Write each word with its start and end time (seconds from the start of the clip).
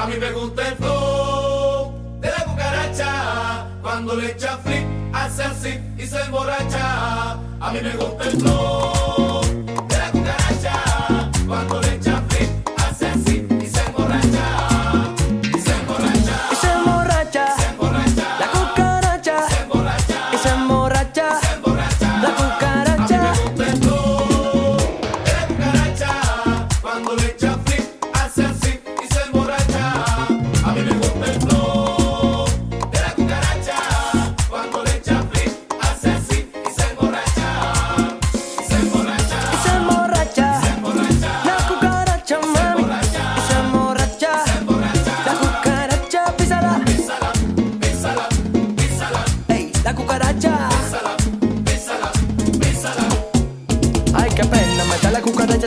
A 0.00 0.06
mí 0.06 0.16
me 0.16 0.32
gusta 0.32 0.66
el 0.66 0.76
flow 0.76 1.92
de 2.20 2.30
la 2.30 2.44
cucaracha. 2.46 3.66
Cuando 3.82 4.16
le 4.16 4.32
echa 4.32 4.56
flip, 4.56 4.86
hace 5.12 5.42
así 5.42 5.78
y 5.98 6.06
se 6.06 6.18
emborracha. 6.22 7.32
A 7.32 7.70
mí 7.70 7.80
me 7.82 7.94
gusta 7.96 8.24
el 8.24 8.40
flow 8.40 8.99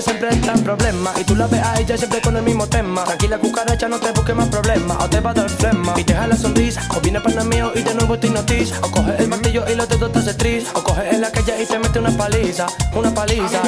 siempre 0.03 0.29
está 0.29 0.53
en 0.53 0.63
problema. 0.63 1.11
Y 1.19 1.23
tú 1.23 1.35
la 1.35 1.47
ves 1.47 1.61
a 1.61 1.79
ella 1.79 1.97
siempre 1.97 2.21
con 2.21 2.35
el 2.37 2.43
mismo 2.43 2.67
tema. 2.67 3.03
Tranquila, 3.03 3.37
cucaracha, 3.39 3.87
no 3.87 3.99
te 3.99 4.11
busques 4.11 4.35
más 4.35 4.49
problemas. 4.49 4.97
O 5.01 5.09
te 5.09 5.19
va 5.19 5.31
a 5.31 5.33
dar 5.33 5.49
flema 5.49 5.93
y 5.97 6.03
te 6.03 6.13
la 6.13 6.35
sonrisa. 6.35 6.81
O 6.95 7.01
viene 7.01 7.19
pana 7.21 7.43
mío 7.43 7.71
y 7.73 7.81
de 7.81 7.93
nuevo 7.95 8.17
te 8.19 8.27
hipnotiza. 8.27 8.79
O 8.81 8.91
coge 8.91 9.15
el 9.17 9.27
martillo 9.27 9.63
y 9.71 9.75
los 9.75 9.89
dedos 9.89 10.11
te 10.11 10.19
hace 10.19 10.33
tris. 10.33 10.67
O 10.75 10.83
coge 10.83 11.09
en 11.09 11.21
la 11.21 11.31
calle 11.31 11.63
y 11.63 11.65
te 11.65 11.79
mete 11.79 11.99
una 11.99 12.11
paliza. 12.11 12.67
Una 12.93 13.13
paliza. 13.13 13.61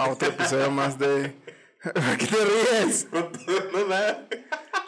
A 0.00 0.10
otro 0.10 0.28
episodio 0.28 0.70
más 0.70 0.98
de... 0.98 1.34
¿Por 1.82 2.16
qué 2.18 2.26
te 2.26 2.36
ríes? 2.44 3.08
No, 3.12 3.86
nada. 3.88 4.28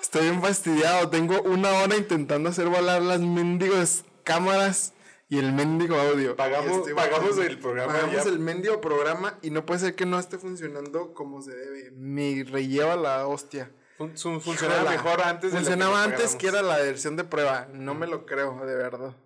Estoy 0.00 0.22
bien 0.22 0.42
fastidiado, 0.42 1.08
tengo 1.10 1.40
una 1.42 1.70
hora 1.80 1.96
intentando 1.96 2.50
hacer 2.50 2.68
volar 2.68 3.00
las 3.02 3.20
mendigos 3.20 4.04
cámaras 4.24 4.92
y 5.28 5.38
el 5.38 5.52
mendigo 5.52 5.96
audio. 5.96 6.36
Pagamos- 6.36 6.78
Estoy 6.78 6.92
pagamos 6.94 7.28
bastante- 7.30 7.50
el 7.52 7.58
programa 7.58 7.92
Pagamos 7.94 8.24
ya. 8.24 8.30
el 8.30 8.38
mendigo 8.38 8.80
programa 8.82 9.38
y 9.40 9.50
no 9.50 9.64
puede 9.64 9.80
ser 9.80 9.94
que 9.94 10.04
no 10.04 10.18
esté 10.18 10.36
funcionando 10.38 11.14
como 11.14 11.40
se 11.40 11.54
debe. 11.54 11.90
Me 11.92 12.44
relleva 12.44 12.96
la 12.96 13.26
hostia. 13.26 13.70
Fun- 13.96 14.16
fun- 14.18 14.40
funcionaba 14.42 14.90
mejor 14.90 15.22
antes 15.22 15.52
de 15.52 15.58
Funcionaba 15.58 16.04
que 16.08 16.12
antes 16.14 16.36
que 16.36 16.48
era 16.48 16.60
la 16.60 16.76
versión 16.78 17.16
de 17.16 17.24
prueba. 17.24 17.68
No 17.72 17.94
me 17.94 18.06
lo 18.06 18.26
creo, 18.26 18.66
de 18.66 18.74
verdad. 18.74 19.16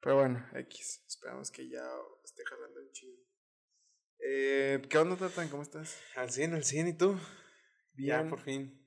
Pero 0.00 0.16
bueno, 0.16 0.46
X. 0.54 1.02
Esperamos 1.08 1.50
que 1.50 1.68
ya 1.68 1.82
esté 2.24 2.44
jalando 2.44 2.78
el 2.80 2.92
chido. 2.92 3.16
Eh, 4.32 4.80
¿Qué 4.88 4.96
onda, 4.96 5.16
Tatan? 5.16 5.48
¿Cómo 5.48 5.62
estás? 5.62 5.98
Al 6.14 6.30
100, 6.30 6.54
al 6.54 6.62
100, 6.62 6.86
¿y 6.86 6.92
tú? 6.92 7.18
Ya, 7.96 8.24
por 8.28 8.38
fin. 8.38 8.80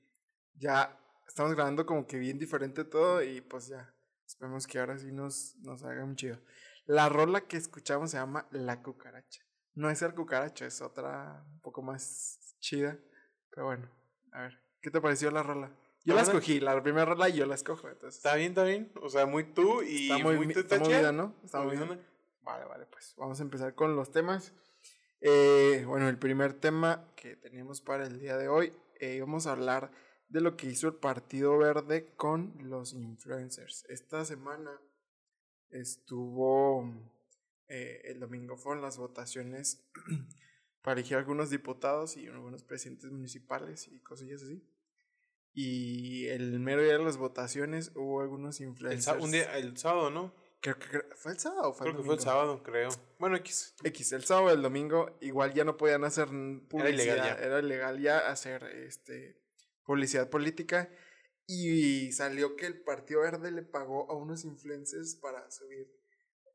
Ya 0.54 0.98
estamos 1.28 1.52
grabando 1.52 1.84
como 1.84 2.06
que 2.06 2.16
bien 2.16 2.38
diferente 2.38 2.82
todo 2.82 3.22
y 3.22 3.42
pues 3.42 3.68
ya. 3.68 3.94
Esperemos 4.26 4.66
que 4.66 4.78
ahora 4.78 4.96
sí 4.96 5.12
nos, 5.12 5.56
nos 5.56 5.82
haga 5.84 6.02
un 6.02 6.16
chido. 6.16 6.38
La 6.86 7.10
rola 7.10 7.42
que 7.42 7.58
escuchamos 7.58 8.12
se 8.12 8.16
llama 8.16 8.48
La 8.52 8.82
Cucaracha. 8.82 9.42
No 9.74 9.90
es 9.90 10.00
el 10.00 10.14
cucaracha, 10.14 10.64
es 10.64 10.80
otra 10.80 11.44
un 11.46 11.60
poco 11.60 11.82
más 11.82 12.56
chida. 12.60 12.98
Pero 13.50 13.66
bueno, 13.66 13.90
a 14.32 14.42
ver, 14.42 14.58
¿qué 14.80 14.90
te 14.90 15.02
pareció 15.02 15.30
la 15.30 15.42
rola? 15.42 15.70
Yo 16.06 16.14
la 16.14 16.22
escogí, 16.22 16.58
la 16.58 16.82
primera 16.82 17.04
rola 17.04 17.28
y 17.28 17.34
yo 17.34 17.44
la 17.44 17.54
escojo. 17.54 17.90
Entonces, 17.90 18.16
Está 18.16 18.34
bien, 18.36 18.52
está 18.52 18.64
bien. 18.64 18.90
O 19.02 19.10
sea, 19.10 19.26
muy 19.26 19.44
tú 19.44 19.82
y 19.82 20.10
está 20.10 20.24
muy, 20.24 20.36
muy, 20.36 20.54
tú, 20.54 20.60
está 20.60 20.78
movida. 20.78 21.12
¿no? 21.12 21.34
Está 21.44 21.60
movida. 21.60 21.86
Vale, 22.40 22.64
vale, 22.64 22.86
pues 22.86 23.14
vamos 23.18 23.40
a 23.40 23.42
empezar 23.42 23.74
con 23.74 23.94
los 23.94 24.10
temas. 24.10 24.54
Eh, 25.26 25.84
bueno, 25.86 26.08
el 26.10 26.18
primer 26.18 26.52
tema 26.52 27.08
que 27.16 27.34
tenemos 27.36 27.80
para 27.80 28.06
el 28.06 28.20
día 28.20 28.36
de 28.36 28.48
hoy, 28.48 28.74
eh, 29.00 29.20
vamos 29.20 29.46
a 29.46 29.52
hablar 29.52 29.90
de 30.28 30.42
lo 30.42 30.54
que 30.54 30.66
hizo 30.66 30.86
el 30.88 30.94
Partido 30.96 31.56
Verde 31.56 32.12
con 32.16 32.52
los 32.68 32.92
influencers. 32.92 33.86
Esta 33.88 34.26
semana 34.26 34.78
estuvo, 35.70 36.92
eh, 37.68 38.02
el 38.04 38.20
domingo 38.20 38.58
fueron 38.58 38.82
las 38.82 38.98
votaciones 38.98 39.82
para 40.82 41.00
elegir 41.00 41.16
algunos 41.16 41.48
diputados 41.48 42.18
y 42.18 42.26
algunos 42.26 42.62
presidentes 42.62 43.10
municipales 43.10 43.88
y 43.88 44.00
cosillas 44.00 44.42
así. 44.42 44.62
Y 45.54 46.26
el 46.26 46.58
mero 46.60 46.82
día 46.82 46.98
de 46.98 47.04
las 47.04 47.16
votaciones 47.16 47.92
hubo 47.94 48.20
algunos 48.20 48.60
influencers. 48.60 49.04
sa- 49.04 49.24
un 49.24 49.30
día, 49.30 49.56
el 49.56 49.78
sábado, 49.78 50.10
¿no? 50.10 50.34
Creo 50.64 50.78
que 50.78 51.14
fue 51.14 51.32
el 51.32 51.38
sábado. 51.38 51.68
o 51.68 51.72
Fue 51.74 51.84
Creo 51.84 51.90
el 51.90 51.96
que 51.98 52.06
fue 52.06 52.14
el 52.14 52.20
sábado, 52.20 52.62
creo. 52.62 52.88
Bueno, 53.18 53.36
X. 53.36 53.74
X, 53.84 54.12
el 54.12 54.24
sábado, 54.24 54.50
el 54.50 54.62
domingo, 54.62 55.14
igual 55.20 55.52
ya 55.52 55.62
no 55.62 55.76
podían 55.76 56.04
hacer 56.04 56.28
publicidad. 56.28 56.88
ilegal 56.88 57.18
ya. 57.18 57.34
Era 57.44 57.58
ilegal 57.58 58.00
ya 58.00 58.18
hacer 58.30 58.64
este, 58.64 59.42
publicidad 59.84 60.30
política. 60.30 60.90
Y 61.46 62.12
salió 62.12 62.56
que 62.56 62.64
el 62.64 62.80
Partido 62.80 63.20
Verde 63.20 63.50
le 63.50 63.60
pagó 63.60 64.10
a 64.10 64.14
unos 64.14 64.46
influencers 64.46 65.16
para 65.16 65.50
subir 65.50 65.86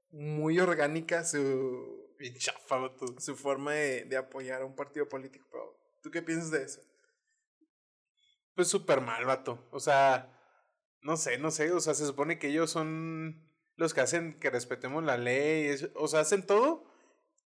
muy 0.10 0.60
orgánica 0.60 1.24
su, 1.24 2.16
Bien 2.18 2.34
chafa, 2.34 2.78
vato. 2.78 3.06
su 3.20 3.36
forma 3.36 3.74
de, 3.74 4.06
de 4.06 4.18
apoyar 4.18 4.64
a 4.64 4.66
un 4.66 4.76
partido 4.76 5.08
político. 5.08 5.46
Pero, 5.52 5.80
¿tú 6.02 6.10
qué 6.10 6.24
piensas 6.24 6.50
de 6.50 6.64
eso? 6.64 6.82
Pues 8.56 8.70
súper 8.70 9.02
mal, 9.02 9.24
vato. 9.26 9.68
O 9.70 9.80
sea, 9.80 10.36
no 11.04 11.16
sé, 11.16 11.38
no 11.38 11.52
sé. 11.52 11.72
O 11.72 11.80
sea, 11.80 11.94
se 11.94 12.08
supone 12.08 12.40
que 12.40 12.48
ellos 12.48 12.72
son 12.72 13.48
los 13.80 13.94
que 13.94 14.02
hacen 14.02 14.38
que 14.40 14.50
respetemos 14.50 15.04
la 15.04 15.18
ley. 15.18 15.74
o 15.96 16.08
sea, 16.08 16.20
hacen 16.20 16.46
todo 16.46 16.84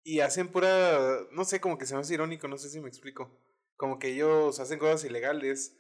y 0.04 0.20
hacen 0.20 0.50
pura. 0.50 1.22
No 1.32 1.46
sé, 1.46 1.62
como 1.62 1.78
que 1.78 1.86
se 1.86 1.96
me 1.96 2.02
hace 2.02 2.14
irónico, 2.14 2.48
no 2.50 2.58
sé 2.58 2.70
si 2.70 2.82
me 2.82 2.90
explico. 2.90 3.32
Como 3.78 4.00
que 4.00 4.10
ellos 4.10 4.60
hacen 4.60 4.80
cosas 4.80 5.06
ilegales, 5.06 5.78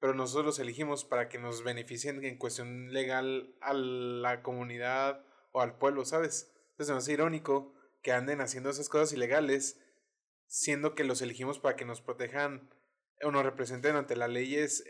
pero 0.00 0.12
nosotros 0.12 0.44
los 0.44 0.58
elegimos 0.58 1.04
para 1.04 1.28
que 1.28 1.38
nos 1.38 1.62
beneficien 1.62 2.24
en 2.24 2.36
cuestión 2.36 2.92
legal 2.92 3.54
a 3.60 3.74
la 3.74 4.42
comunidad 4.42 5.24
o 5.52 5.60
al 5.60 5.78
pueblo, 5.78 6.04
¿sabes? 6.04 6.52
Entonces 6.70 6.88
se 6.88 6.92
me 6.92 6.98
hace 6.98 7.12
irónico 7.12 7.72
que 8.02 8.10
anden 8.10 8.40
haciendo 8.40 8.70
esas 8.70 8.88
cosas 8.88 9.12
ilegales, 9.12 9.80
siendo 10.48 10.96
que 10.96 11.04
los 11.04 11.22
elegimos 11.22 11.60
para 11.60 11.76
que 11.76 11.84
nos 11.84 12.00
protejan 12.00 12.74
o 13.22 13.30
nos 13.30 13.44
representen 13.44 13.94
ante 13.94 14.16
las 14.16 14.30
leyes. 14.30 14.82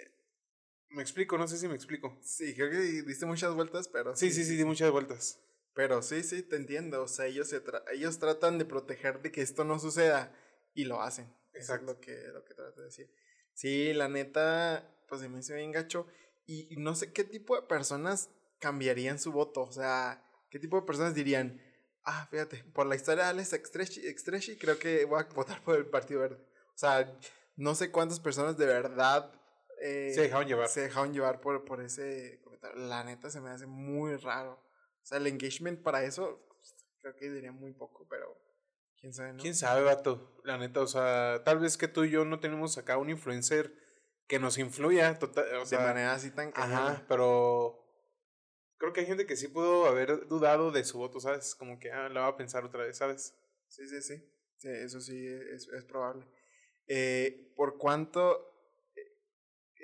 ¿Me 0.91 1.03
explico? 1.03 1.37
No 1.37 1.47
sé 1.49 1.59
si 1.59 1.69
me 1.69 1.75
explico. 1.75 2.17
Sí, 2.23 2.55
creo 2.55 2.71
que 2.71 2.79
diste 3.03 3.27
muchas 3.27 3.55
vueltas, 3.55 3.89
pero 3.89 4.15
Sí, 4.17 4.31
sí, 4.31 4.45
sí, 4.45 4.57
di 4.57 4.65
muchas 4.65 4.91
vueltas. 4.91 5.41
Pero 5.75 6.01
sí, 6.01 6.23
sí, 6.23 6.43
te 6.43 6.57
entiendo. 6.57 7.03
O 7.03 7.09
sea, 7.09 7.27
ellos, 7.27 7.49
se 7.49 7.63
tra- 7.63 7.83
ellos 7.93 8.19
tratan 8.19 8.59
de 8.59 8.65
proteger 8.65 9.21
de 9.21 9.31
que 9.31 9.43
esto 9.43 9.65
no 9.65 9.79
suceda 9.79 10.33
y 10.75 10.85
lo 10.85 11.03
hacen. 11.03 11.27
Eso 11.53 11.75
Exacto. 11.75 11.91
es 11.91 11.97
lo 11.97 12.01
que, 12.01 12.29
lo 12.33 12.45
que 12.45 12.55
trato 12.55 12.81
de 12.81 12.87
decir. 12.87 13.11
Sí, 13.53 13.93
la 13.93 14.09
neta, 14.09 14.91
pues 15.09 15.21
se 15.21 15.29
me 15.29 15.41
hizo 15.41 15.55
bien 15.55 15.73
gacho. 15.73 16.07
Y 16.47 16.77
no 16.79 16.95
sé 16.95 17.13
qué 17.13 17.25
tipo 17.25 17.57
de 17.57 17.67
personas 17.67 18.31
cambiarían 18.59 19.19
su 19.19 19.33
voto. 19.33 19.63
O 19.63 19.73
sea, 19.73 20.23
qué 20.51 20.59
tipo 20.59 20.81
de 20.81 20.87
personas 20.87 21.15
dirían, 21.15 21.61
ah, 22.05 22.27
fíjate, 22.31 22.65
por 22.73 22.87
la 22.87 22.95
historia 22.97 23.25
de 23.25 23.31
Alex 23.31 23.53
Extreshi, 23.53 24.57
creo 24.57 24.79
que 24.79 25.05
voy 25.05 25.21
a 25.21 25.25
votar 25.35 25.63
por 25.63 25.77
el 25.77 25.87
Partido 25.87 26.21
Verde. 26.21 26.37
O 26.75 26.79
sea, 26.79 27.19
no 27.57 27.75
sé 27.75 27.91
cuántas 27.91 28.21
personas 28.21 28.57
de 28.57 28.67
verdad 28.67 29.33
eh, 29.81 30.13
Se 30.15 30.23
dejaron 30.23 30.47
llevar. 30.49 30.69
se 30.69 30.81
dejaron 30.83 31.13
llevar 31.13 31.41
por, 31.41 31.65
por 31.65 31.81
ese 31.83 32.41
comentario. 32.43 32.79
La 32.87 33.05
neta 33.05 33.31
se 33.31 33.41
me 33.41 33.51
hace 33.51 33.67
muy 33.67 34.17
raro. 34.17 34.55
O 35.03 35.05
sea, 35.07 35.19
el 35.19 35.27
engagement 35.27 35.83
para 35.83 36.03
eso, 36.05 36.47
creo 37.01 37.15
que 37.17 37.31
diría 37.31 37.53
muy 37.53 37.73
poco, 37.73 38.07
pero 38.09 38.37
quién 38.99 39.13
sabe, 39.15 39.33
¿no? 39.35 39.39
¿Quién 39.43 39.55
sabe, 39.55 39.83
vato? 39.83 40.41
La 40.45 40.59
neta, 40.59 40.81
o 40.81 40.87
sea, 40.87 41.43
tal 41.45 41.59
vez 41.61 41.77
que 41.77 41.89
tú 41.89 42.05
y 42.05 42.11
yo 42.11 42.25
no 42.25 42.41
tenemos 42.41 42.77
acá 42.79 42.97
un 42.99 43.11
influencer 43.11 43.73
que 44.27 44.41
nos 44.41 44.59
influya, 44.59 45.19
total, 45.19 45.45
o 45.57 45.61
de 45.61 45.67
sea, 45.67 45.81
manera 45.81 46.13
así 46.13 46.31
tan 46.33 46.49
Ajá, 46.55 46.55
cañona. 46.55 47.07
pero 47.09 47.85
creo 48.79 48.93
que 48.93 49.01
hay 49.01 49.07
gente 49.07 49.27
que 49.27 49.37
sí 49.37 49.47
pudo 49.47 49.87
haber 49.87 50.27
dudado 50.27 50.73
de 50.73 50.83
su 50.85 50.99
voto, 50.99 51.21
¿sabes? 51.21 51.55
Como 51.55 51.79
que, 51.79 51.93
ah, 51.93 52.09
la 52.09 52.23
va 52.23 52.27
a 52.29 52.37
pensar 52.37 52.65
otra 52.65 52.83
vez, 52.85 52.97
¿sabes? 52.97 53.37
Sí, 53.69 53.87
sí, 53.87 54.03
sí. 54.03 54.17
Sí, 54.57 54.69
eso 54.69 55.01
sí 55.01 55.25
es, 55.29 55.69
es 55.69 55.85
probable. 55.85 56.27
Eh, 56.89 57.53
¿Por 57.55 57.79
cuánto 57.79 58.56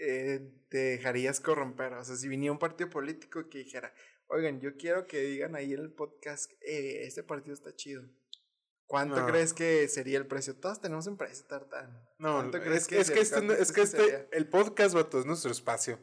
eh, 0.03 0.53
te 0.69 0.79
dejarías 0.79 1.41
corromper? 1.41 1.93
O 1.95 2.05
sea, 2.05 2.17
si 2.17 2.29
viniera 2.29 2.53
un 2.53 2.59
partido 2.59 2.91
político 2.91 3.49
que 3.49 3.59
dijera, 3.59 3.95
oigan, 4.27 4.61
yo 4.61 4.77
quiero 4.77 5.07
que 5.07 5.21
digan 5.21 5.55
ahí 5.55 5.73
en 5.73 5.81
el 5.81 5.93
podcast, 5.93 6.51
eh, 6.61 7.05
este 7.05 7.23
partido 7.23 7.55
está 7.55 7.75
chido. 7.75 8.03
¿Cuánto 8.87 9.17
No. 9.17 9.27
crees 9.27 9.55
que 9.55 9.89
sería 9.89 10.19
el 10.19 10.27
precio? 10.27 10.55
Todos 10.57 10.81
tenemos 10.81 11.07
un 11.07 11.17
precio, 11.17 11.47
Tartán. 11.47 12.07
No, 12.19 12.35
¿Cuánto 12.35 12.59
es, 12.59 12.65
crees 12.65 12.87
que, 12.89 12.99
es 13.01 13.11
que 13.11 13.21
este, 13.21 13.63
es 13.63 13.73
que 13.73 13.81
este, 13.83 14.29
el 14.33 14.49
podcast, 14.49 14.95
vato, 14.95 15.19
es 15.19 15.25
nuestro 15.25 15.51
espacio. 15.51 15.99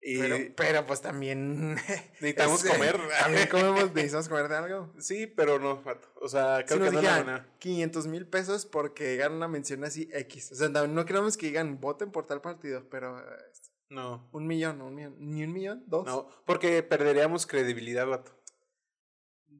Y 0.00 0.18
Pero, 0.18 0.36
pero 0.56 0.86
pues 0.86 1.00
también... 1.00 1.74
necesitamos 2.20 2.64
es, 2.64 2.70
eh, 2.70 2.72
comer. 2.72 3.00
También 3.20 3.48
comemos, 3.50 3.94
necesitamos 3.94 4.28
comer 4.28 4.48
de 4.48 4.56
algo. 4.56 4.92
Sí, 4.98 5.26
pero 5.26 5.58
no, 5.58 5.82
vato. 5.82 6.08
O 6.20 6.28
sea, 6.28 6.58
Si 6.60 6.64
creo 6.66 6.78
nos 6.78 6.90
que 6.90 6.94
no 6.94 7.00
buena. 7.02 7.48
500 7.58 8.06
mil 8.06 8.26
pesos 8.26 8.64
porque 8.64 9.08
digan 9.10 9.32
una 9.32 9.48
mención 9.48 9.84
así 9.84 10.08
X. 10.12 10.52
O 10.52 10.54
sea, 10.54 10.68
no, 10.68 10.86
no 10.86 11.04
queremos 11.04 11.36
que 11.36 11.46
digan 11.46 11.80
voten 11.80 12.12
por 12.12 12.26
tal 12.26 12.40
partido, 12.40 12.88
pero 12.88 13.18
eh, 13.18 13.24
No, 13.88 14.28
un 14.32 14.46
millón, 14.46 14.80
un 14.82 14.94
millón. 14.94 15.16
¿Ni 15.18 15.42
un 15.42 15.52
millón? 15.52 15.82
¿Dos? 15.86 16.06
no, 16.06 16.28
porque 16.46 16.82
perderíamos 16.82 17.46
credibilidad, 17.46 18.06
vato. 18.06 18.32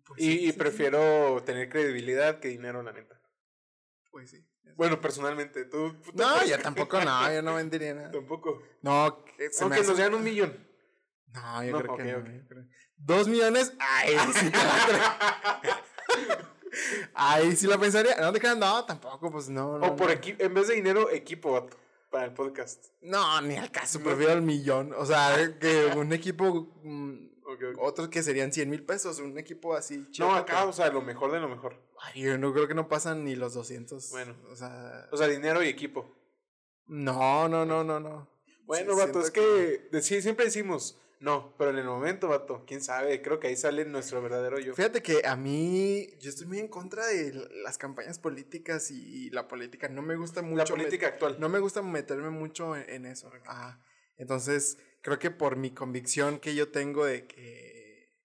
Pues 0.06 0.20
Y, 0.20 0.24
sí, 0.24 0.32
y 0.32 0.38
sí, 0.38 0.52
sí. 0.52 0.58
prefiero 0.58 1.42
tener 1.44 1.68
credibilidad 1.68 2.38
que 2.38 2.48
dinero, 2.48 2.82
la 2.82 2.92
neta. 2.92 3.20
Pues 4.10 4.30
sí. 4.30 4.47
Bueno, 4.76 5.00
personalmente, 5.00 5.64
tú. 5.64 5.94
tú- 6.00 6.12
No, 6.14 6.44
yo 6.44 6.58
tampoco, 6.60 7.00
no, 7.04 7.32
yo 7.32 7.42
no 7.42 7.54
vendería 7.54 7.94
nada. 7.94 8.10
Tampoco. 8.12 8.62
No, 8.82 9.24
que 9.24 9.50
se 9.50 9.60
me 9.60 9.64
Aunque 9.64 9.80
hace- 9.80 9.88
nos 9.88 9.96
dieran 9.96 10.14
un 10.14 10.22
millón. 10.24 10.66
No, 11.32 11.64
yo 11.64 11.72
No, 11.72 11.78
creo 11.80 11.96
que 11.96 12.04
no. 12.04 12.46
creo- 12.48 12.64
¿Dos 12.96 13.28
millones? 13.28 13.72
Ay, 13.78 14.16
sí. 14.34 14.50
Ay, 17.14 17.56
sí 17.56 17.66
la 17.66 17.78
pensaría. 17.78 18.16
No 18.16 18.32
te 18.32 18.40
creas, 18.40 18.56
no, 18.56 18.84
tampoco, 18.84 19.30
pues 19.30 19.48
no. 19.48 19.78
no 19.78 19.86
O 19.88 19.96
por 19.96 20.08
no. 20.08 20.12
equipo, 20.12 20.42
en 20.42 20.54
vez 20.54 20.68
de 20.68 20.74
dinero, 20.74 21.10
equipo. 21.10 21.68
Para 22.10 22.24
el 22.24 22.32
podcast. 22.32 22.86
No, 23.02 23.38
ni 23.42 23.56
al 23.56 23.70
caso, 23.70 24.00
prefiero 24.00 24.32
el 24.32 24.40
millón. 24.40 24.94
O 24.96 25.04
sea, 25.04 25.58
que 25.60 25.92
un 25.94 26.10
equipo. 26.14 26.72
mm, 26.82 27.37
Otros 27.78 28.08
que 28.08 28.22
serían 28.22 28.52
100 28.52 28.68
mil 28.68 28.84
pesos, 28.84 29.20
un 29.20 29.38
equipo 29.38 29.74
así 29.74 29.98
No, 29.98 30.10
chido, 30.10 30.30
acá, 30.32 30.66
o 30.66 30.72
sea, 30.72 30.90
lo 30.90 31.02
mejor 31.02 31.32
de 31.32 31.40
lo 31.40 31.48
mejor. 31.48 31.76
Ay, 32.00 32.22
yo 32.22 32.38
no 32.38 32.52
creo 32.52 32.68
que 32.68 32.74
no 32.74 32.88
pasan 32.88 33.24
ni 33.24 33.36
los 33.36 33.54
200. 33.54 34.10
Bueno. 34.10 34.36
O 34.50 34.56
sea. 34.56 35.08
O 35.10 35.16
sea, 35.16 35.28
dinero 35.28 35.62
y 35.62 35.68
equipo. 35.68 36.14
No, 36.86 37.48
no, 37.48 37.64
no, 37.64 37.84
no, 37.84 38.00
no. 38.00 38.28
Bueno, 38.64 38.92
Sí, 38.94 38.98
vato, 38.98 39.20
es 39.20 39.30
que, 39.30 39.88
sí, 40.02 40.20
siempre 40.20 40.44
decimos, 40.44 40.98
no, 41.20 41.54
pero 41.56 41.70
en 41.70 41.78
el 41.78 41.86
momento, 41.86 42.28
vato, 42.28 42.64
quién 42.66 42.82
sabe, 42.82 43.22
creo 43.22 43.40
que 43.40 43.48
ahí 43.48 43.56
sale 43.56 43.84
nuestro 43.84 44.22
verdadero 44.22 44.58
yo. 44.58 44.74
Fíjate 44.74 45.02
que 45.02 45.26
a 45.26 45.36
mí. 45.36 46.08
Yo 46.20 46.28
estoy 46.28 46.46
muy 46.46 46.58
en 46.58 46.68
contra 46.68 47.06
de 47.06 47.32
las 47.64 47.78
campañas 47.78 48.18
políticas 48.18 48.90
y 48.90 49.30
la 49.30 49.48
política. 49.48 49.88
No 49.88 50.02
me 50.02 50.16
gusta 50.16 50.42
mucho. 50.42 50.58
La 50.58 50.64
política 50.66 51.08
actual. 51.08 51.36
No 51.40 51.48
me 51.48 51.58
gusta 51.58 51.82
meterme 51.82 52.30
mucho 52.30 52.76
en, 52.76 52.88
en 52.90 53.06
eso. 53.06 53.30
Ajá. 53.46 53.82
Entonces, 54.18 54.78
creo 55.00 55.18
que 55.18 55.30
por 55.30 55.56
mi 55.56 55.70
convicción 55.70 56.38
que 56.38 56.54
yo 56.54 56.70
tengo 56.70 57.04
de 57.04 57.26
que. 57.26 58.16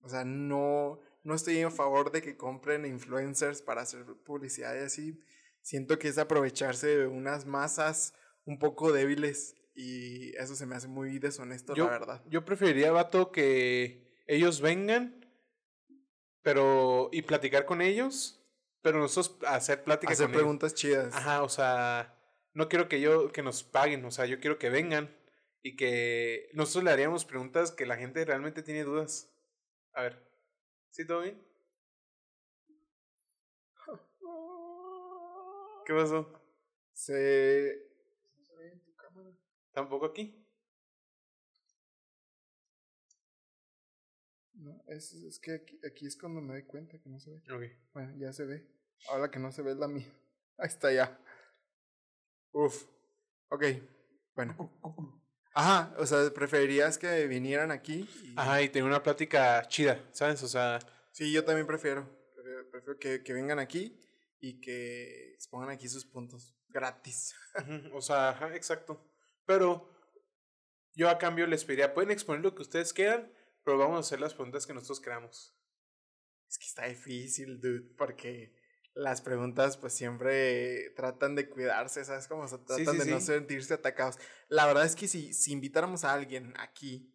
O 0.00 0.08
sea, 0.08 0.24
no, 0.24 1.00
no 1.22 1.34
estoy 1.34 1.58
en 1.58 1.72
favor 1.72 2.10
de 2.10 2.22
que 2.22 2.36
compren 2.36 2.84
influencers 2.84 3.62
para 3.62 3.82
hacer 3.82 4.04
publicidad 4.24 4.74
y 4.74 4.78
así. 4.84 5.20
Siento 5.60 5.98
que 5.98 6.08
es 6.08 6.18
aprovecharse 6.18 6.88
de 6.88 7.06
unas 7.06 7.46
masas 7.46 8.14
un 8.44 8.58
poco 8.58 8.92
débiles 8.92 9.54
y 9.74 10.36
eso 10.36 10.54
se 10.56 10.66
me 10.66 10.74
hace 10.74 10.88
muy 10.88 11.18
deshonesto, 11.18 11.74
yo, 11.74 11.86
la 11.86 11.90
verdad. 11.92 12.22
yo 12.28 12.44
preferiría, 12.44 12.92
vato, 12.92 13.32
que 13.32 14.22
ellos 14.26 14.60
vengan, 14.60 15.24
pero, 16.42 17.08
y 17.12 17.22
platicar 17.22 17.64
con 17.64 17.80
ellos, 17.80 18.44
pero 18.82 18.98
nosotros 18.98 19.38
hacer 19.46 19.84
plática 19.84 20.12
Hacer 20.12 20.26
con 20.26 20.32
ellos. 20.32 20.42
preguntas 20.42 20.74
chidas. 20.74 21.14
Ajá, 21.14 21.42
o 21.42 21.48
sea, 21.48 22.18
no 22.52 22.68
quiero 22.68 22.88
que 22.88 23.00
yo, 23.00 23.32
que 23.32 23.42
nos 23.42 23.62
paguen, 23.62 24.04
o 24.04 24.10
sea, 24.10 24.26
yo 24.26 24.40
quiero 24.40 24.58
que 24.58 24.68
vengan 24.68 25.16
y 25.62 25.76
que 25.76 26.50
nosotros 26.54 26.84
le 26.84 26.90
haríamos 26.90 27.24
preguntas 27.24 27.70
que 27.70 27.86
la 27.86 27.96
gente 27.96 28.24
realmente 28.24 28.62
tiene 28.62 28.84
dudas. 28.84 29.32
A 29.92 30.02
ver, 30.02 30.22
¿sí 30.90 31.06
todo 31.06 31.22
bien? 31.22 31.40
¿Qué 35.86 35.94
pasó? 35.94 36.40
Se... 36.92 37.88
no 38.36 38.44
se 38.44 38.56
ve 38.56 38.72
en 38.72 38.82
tu 38.82 38.94
cámara. 38.96 39.30
¿Tampoco 39.72 40.06
aquí? 40.06 40.38
No, 44.54 44.82
es, 44.88 45.12
es 45.12 45.38
que 45.38 45.54
aquí, 45.54 45.80
aquí 45.84 46.06
es 46.06 46.16
cuando 46.16 46.40
me 46.40 46.54
doy 46.54 46.64
cuenta 46.64 46.98
que 46.98 47.08
no 47.08 47.18
se 47.18 47.30
ve. 47.30 47.42
Ok. 47.52 47.62
Bueno, 47.94 48.14
ya 48.16 48.32
se 48.32 48.44
ve. 48.44 48.66
Ahora 49.08 49.30
que 49.30 49.38
no 49.38 49.50
se 49.50 49.62
ve 49.62 49.72
es 49.72 49.78
la 49.78 49.88
mía. 49.88 50.06
Ahí 50.58 50.68
está 50.68 50.92
ya. 50.92 51.18
Uf. 52.52 52.86
Ok. 53.48 53.64
Bueno. 54.34 54.70
Ajá, 55.54 55.94
o 55.98 56.06
sea, 56.06 56.30
preferirías 56.32 56.96
que 56.98 57.26
vinieran 57.26 57.70
aquí. 57.70 58.08
y- 58.22 58.34
Ajá, 58.36 58.62
y 58.62 58.68
tener 58.68 58.88
una 58.88 59.02
plática 59.02 59.62
chida, 59.68 60.02
¿sabes? 60.12 60.42
O 60.42 60.48
sea, 60.48 60.78
Sí, 61.10 61.30
yo 61.30 61.44
también 61.44 61.66
prefiero. 61.66 62.08
Prefiero, 62.34 62.70
prefiero 62.70 62.98
que, 62.98 63.22
que 63.22 63.32
vengan 63.34 63.58
aquí 63.58 64.00
y 64.40 64.60
que 64.62 65.34
expongan 65.34 65.68
aquí 65.68 65.86
sus 65.88 66.06
puntos 66.06 66.56
gratis. 66.68 67.34
O 67.92 68.00
sea, 68.00 68.30
ajá, 68.30 68.56
exacto. 68.56 69.06
Pero 69.44 69.90
yo 70.94 71.10
a 71.10 71.18
cambio 71.18 71.46
les 71.46 71.64
pediría, 71.66 71.92
pueden 71.92 72.10
exponer 72.10 72.42
lo 72.42 72.54
que 72.54 72.62
ustedes 72.62 72.92
quieran, 72.94 73.30
pero 73.62 73.76
vamos 73.76 73.96
a 73.96 74.00
hacer 74.00 74.20
las 74.20 74.32
preguntas 74.32 74.66
que 74.66 74.72
nosotros 74.72 75.00
queramos. 75.00 75.54
Es 76.48 76.58
que 76.58 76.64
está 76.66 76.86
difícil, 76.86 77.60
dude, 77.60 77.94
porque 77.96 78.54
las 78.94 79.20
preguntas 79.22 79.76
pues 79.78 79.92
siempre 79.94 80.90
tratan 80.96 81.34
de 81.34 81.48
cuidarse, 81.48 82.04
¿sabes? 82.04 82.28
Como 82.28 82.46
se 82.48 82.58
tratan 82.58 82.94
sí, 82.94 82.98
de 82.98 83.10
no 83.10 83.20
sentirse 83.20 83.74
atacados. 83.74 84.18
La 84.48 84.66
verdad 84.66 84.84
es 84.84 84.96
que 84.96 85.08
si, 85.08 85.32
si 85.32 85.52
invitáramos 85.52 86.04
a 86.04 86.12
alguien 86.12 86.52
aquí, 86.58 87.08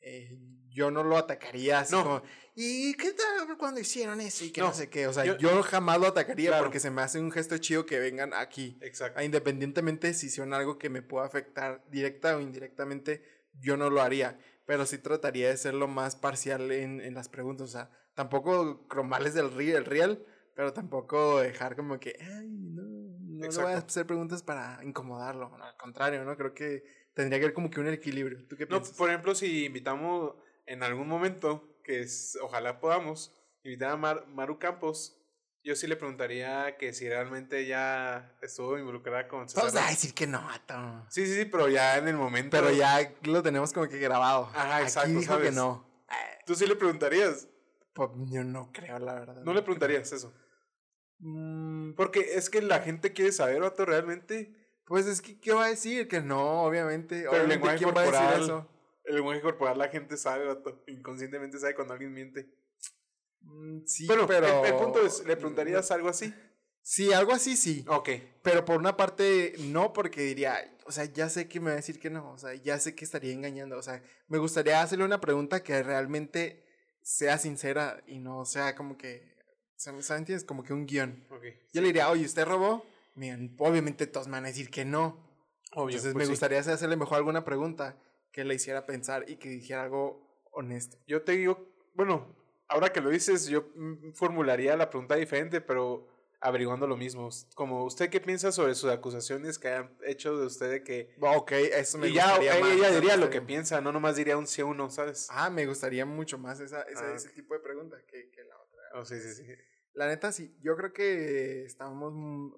eh, 0.00 0.36
yo 0.68 0.90
no 0.90 1.02
lo 1.04 1.16
atacaría 1.16 1.78
así 1.80 1.94
No. 1.94 2.02
como, 2.02 2.22
¿y 2.54 2.94
qué 2.94 3.12
tal 3.12 3.56
cuando 3.56 3.80
hicieron 3.80 4.20
eso? 4.20 4.44
Y 4.44 4.50
que 4.50 4.60
no, 4.60 4.68
No, 4.68 4.74
sé 4.74 4.88
qué. 4.90 5.06
O 5.06 5.12
sea, 5.12 5.24
yo, 5.24 5.36
yo- 5.38 5.62
jamás 5.62 5.98
lo 6.00 6.08
atacaría 6.08 6.50
Claro. 6.50 6.64
porque 6.64 6.80
se 6.80 6.90
me 6.90 7.02
hace 7.02 7.18
un 7.20 7.30
gesto 7.30 7.56
chido 7.58 7.86
que 7.86 7.98
vengan 7.98 8.34
aquí. 8.34 8.78
Exacto. 8.82 9.22
Independientemente 9.22 10.12
si 10.14 10.28
son 10.28 10.52
algo 10.54 10.78
que 10.78 10.90
me 10.90 11.02
pueda 11.02 11.24
afectar 11.26 11.84
directa 11.88 12.36
o 12.36 12.40
indirectamente, 12.40 13.22
yo 13.60 13.76
no 13.76 13.90
lo 13.90 14.02
haría. 14.02 14.38
Pero 14.66 14.86
sí 14.86 14.98
trataría 14.98 15.48
de 15.48 15.56
ser 15.56 15.74
lo 15.74 15.88
más 15.88 16.16
parcial 16.16 16.70
en, 16.72 17.00
en 17.00 17.14
las 17.14 17.28
preguntas. 17.28 17.68
O 17.68 17.72
sea, 17.72 17.90
tampoco 18.14 18.86
cromarles 18.88 19.34
del 19.34 19.52
real, 19.52 19.76
el 19.78 19.84
real, 19.84 20.26
pero 20.62 20.72
tampoco 20.72 21.40
dejar 21.40 21.74
como 21.74 21.98
que, 21.98 22.16
ay, 22.20 22.48
no, 22.48 22.82
no 22.82 23.48
le 23.50 23.56
voy 23.62 23.72
a 23.72 23.78
hacer 23.78 24.06
preguntas 24.06 24.44
para 24.44 24.78
incomodarlo. 24.84 25.48
No, 25.58 25.64
al 25.64 25.76
contrario, 25.76 26.24
¿no? 26.24 26.36
Creo 26.36 26.54
que 26.54 26.84
tendría 27.14 27.40
que 27.40 27.46
haber 27.46 27.54
como 27.54 27.68
que 27.68 27.80
un 27.80 27.88
equilibrio. 27.88 28.46
¿Tú 28.46 28.54
qué 28.56 28.62
No, 28.66 28.76
piensas? 28.78 28.96
por 28.96 29.08
ejemplo, 29.08 29.34
si 29.34 29.64
invitamos 29.64 30.36
en 30.66 30.84
algún 30.84 31.08
momento, 31.08 31.80
que 31.82 32.00
es, 32.02 32.38
ojalá 32.40 32.78
podamos, 32.78 33.34
invitar 33.64 33.90
a 33.90 33.96
Mar- 33.96 34.24
Maru 34.28 34.60
Campos, 34.60 35.18
yo 35.64 35.74
sí 35.74 35.88
le 35.88 35.96
preguntaría 35.96 36.76
que 36.78 36.92
si 36.92 37.08
realmente 37.08 37.58
ella 37.58 38.36
estuvo 38.40 38.78
involucrada 38.78 39.26
con 39.26 39.48
César. 39.48 39.64
Vamos 39.64 39.80
a 39.84 39.90
decir 39.90 40.14
que 40.14 40.28
no, 40.28 40.42
Vato. 40.42 41.06
Sí, 41.08 41.26
sí, 41.26 41.34
sí, 41.40 41.44
pero 41.46 41.68
ya 41.68 41.98
en 41.98 42.06
el 42.06 42.14
momento. 42.16 42.56
Pero 42.56 42.70
ya 42.70 43.12
lo 43.24 43.42
tenemos 43.42 43.72
como 43.72 43.88
que 43.88 43.98
grabado. 43.98 44.44
Ajá, 44.54 44.76
Aquí 44.76 44.84
exacto, 44.84 45.08
dijo 45.08 45.20
que 45.22 45.26
¿sabes? 45.26 45.54
no. 45.56 45.90
Tú 46.46 46.54
sí 46.54 46.66
le 46.68 46.76
preguntarías. 46.76 47.48
Pues 47.94 48.08
yo 48.30 48.42
no 48.42 48.70
creo, 48.72 48.98
la 49.00 49.12
verdad. 49.14 49.42
No 49.44 49.52
le 49.52 49.60
preguntarías 49.60 50.10
eso. 50.12 50.32
Mm, 51.24 51.92
Porque 51.94 52.34
es 52.34 52.50
que 52.50 52.60
la 52.60 52.80
gente 52.80 53.12
quiere 53.12 53.32
saber, 53.32 53.60
vato, 53.60 53.84
realmente. 53.84 54.52
Pues 54.84 55.06
es 55.06 55.22
que, 55.22 55.38
¿qué 55.40 55.52
va 55.52 55.66
a 55.66 55.68
decir? 55.68 56.08
Que 56.08 56.20
no, 56.20 56.64
obviamente. 56.64 57.20
el 57.20 57.28
obviamente, 57.28 57.54
lenguaje 57.54 57.78
¿quién 57.78 57.94
va 57.96 58.00
a 58.00 58.04
decir 58.04 58.18
corporal- 58.18 58.42
eso? 58.42 58.68
El 59.04 59.14
lenguaje 59.16 59.40
corporal 59.40 59.78
la 59.78 59.88
gente 59.88 60.16
sabe, 60.16 60.46
vato. 60.46 60.82
Inconscientemente 60.88 61.58
sabe 61.58 61.74
cuando 61.74 61.94
alguien 61.94 62.12
miente. 62.12 62.48
Mm, 63.40 63.84
sí, 63.86 64.06
Bueno, 64.06 64.26
pero... 64.26 64.64
el, 64.64 64.72
el 64.72 64.78
punto 64.78 65.04
es, 65.04 65.24
¿le 65.24 65.36
preguntarías 65.36 65.90
algo 65.90 66.08
así? 66.08 66.34
Sí, 66.82 67.12
algo 67.12 67.32
así 67.32 67.56
sí. 67.56 67.84
Ok. 67.88 68.08
Pero 68.42 68.64
por 68.64 68.76
una 68.78 68.96
parte, 68.96 69.54
no, 69.58 69.92
porque 69.92 70.22
diría, 70.22 70.76
o 70.84 70.90
sea, 70.92 71.04
ya 71.04 71.28
sé 71.28 71.46
que 71.48 71.60
me 71.60 71.66
va 71.66 71.72
a 71.74 71.76
decir 71.76 72.00
que 72.00 72.10
no. 72.10 72.32
O 72.32 72.38
sea, 72.38 72.54
ya 72.54 72.78
sé 72.80 72.94
que 72.96 73.04
estaría 73.04 73.32
engañando. 73.32 73.78
O 73.78 73.82
sea, 73.82 74.02
me 74.26 74.38
gustaría 74.38 74.82
hacerle 74.82 75.04
una 75.04 75.20
pregunta 75.20 75.62
que 75.62 75.80
realmente 75.84 76.64
sea 77.02 77.38
sincera 77.38 78.02
y 78.06 78.18
no 78.18 78.44
sea 78.44 78.74
como 78.74 78.96
que... 78.98 79.31
¿Sabes? 79.76 80.10
¿Entiendes? 80.10 80.44
Como 80.44 80.62
que 80.62 80.72
un 80.72 80.86
guion. 80.86 81.24
Ok. 81.30 81.44
Yo 81.72 81.80
le 81.80 81.88
diría, 81.88 82.08
oye, 82.10 82.24
¿usted 82.24 82.44
robó? 82.44 82.84
Miren, 83.14 83.54
obviamente 83.58 84.06
todos 84.06 84.26
me 84.28 84.32
van 84.32 84.44
a 84.44 84.48
decir 84.48 84.70
que 84.70 84.84
no. 84.84 85.18
Obvio, 85.74 85.96
Entonces 85.96 86.12
pues 86.12 86.16
me 86.22 86.24
sí. 86.26 86.30
gustaría 86.30 86.60
hacerle 86.60 86.96
mejor 86.96 87.16
alguna 87.18 87.44
pregunta 87.44 87.96
que 88.30 88.44
le 88.44 88.54
hiciera 88.54 88.86
pensar 88.86 89.24
y 89.28 89.36
que 89.36 89.48
dijera 89.48 89.82
algo 89.82 90.46
honesto. 90.52 90.98
Yo 91.06 91.22
te 91.22 91.32
digo, 91.32 91.66
bueno, 91.94 92.34
ahora 92.68 92.92
que 92.92 93.00
lo 93.00 93.10
dices, 93.10 93.46
yo 93.48 93.68
mm, 93.74 94.12
formularía 94.12 94.76
la 94.76 94.88
pregunta 94.90 95.16
diferente, 95.16 95.60
pero 95.60 96.08
averiguando 96.40 96.86
lo 96.86 96.96
mismo. 96.96 97.28
Como, 97.54 97.84
¿usted 97.84 98.10
qué 98.10 98.20
piensa 98.20 98.50
sobre 98.52 98.74
sus 98.74 98.90
acusaciones 98.90 99.58
que 99.58 99.68
han 99.68 99.96
hecho 100.04 100.36
de 100.36 100.46
usted 100.46 100.70
de 100.70 100.82
que... 100.82 101.14
Ok, 101.20 101.52
eso 101.52 101.98
me 101.98 102.08
y 102.08 102.14
ya 102.14 102.24
gustaría 102.26 102.52
ella, 102.56 102.60
más, 102.60 102.72
ella 102.76 102.90
diría 102.90 103.16
lo 103.16 103.30
que 103.30 103.40
piensa, 103.42 103.80
no 103.80 103.92
nomás 103.92 104.16
diría 104.16 104.36
un 104.36 104.46
sí 104.46 104.60
o 104.62 104.66
un 104.68 104.76
no, 104.76 104.90
¿sabes? 104.90 105.28
Ah, 105.30 105.50
me 105.50 105.66
gustaría 105.66 106.04
mucho 106.04 106.38
más 106.38 106.60
esa, 106.60 106.82
esa- 106.82 107.12
Ah, 107.12 107.14
ese 107.14 107.28
tipo 107.30 107.54
de 107.54 107.60
pregunta 107.60 107.96
que, 108.06 108.28
que 108.30 108.44
la. 108.44 108.56
Oh, 108.94 109.04
sí, 109.04 109.18
sí, 109.20 109.34
sí. 109.34 109.44
La 109.94 110.06
neta, 110.06 110.32
sí, 110.32 110.56
yo 110.62 110.76
creo 110.76 110.92
que 110.92 111.64
estamos 111.64 112.12
mu- 112.14 112.54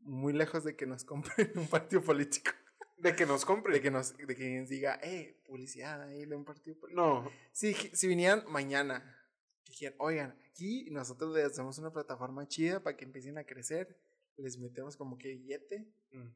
muy 0.00 0.32
lejos 0.32 0.64
de 0.64 0.76
que 0.76 0.86
nos 0.86 1.04
compren 1.04 1.50
un 1.56 1.66
partido 1.68 2.02
político. 2.02 2.52
De 2.98 3.16
que 3.16 3.26
nos 3.26 3.44
compre. 3.44 3.72
De 3.74 3.80
que 3.80 3.90
nos, 3.90 4.16
de 4.16 4.36
que 4.36 4.60
nos 4.60 4.68
diga, 4.68 4.98
eh, 5.02 5.40
publicidad 5.46 6.02
ahí 6.02 6.24
de 6.24 6.36
un 6.36 6.44
partido 6.44 6.78
político. 6.78 7.02
No, 7.02 7.30
Si, 7.52 7.74
si 7.74 8.06
vinieran 8.06 8.44
mañana, 8.48 9.18
dijeran, 9.66 9.96
oigan, 9.98 10.38
aquí 10.50 10.88
nosotros 10.90 11.34
les 11.34 11.46
hacemos 11.46 11.78
una 11.78 11.92
plataforma 11.92 12.46
chida 12.46 12.82
para 12.82 12.96
que 12.96 13.04
empiecen 13.04 13.38
a 13.38 13.44
crecer, 13.44 13.98
les 14.36 14.58
metemos 14.58 14.96
como 14.96 15.18
que 15.18 15.28
billete. 15.28 15.88
Mm. 16.12 16.28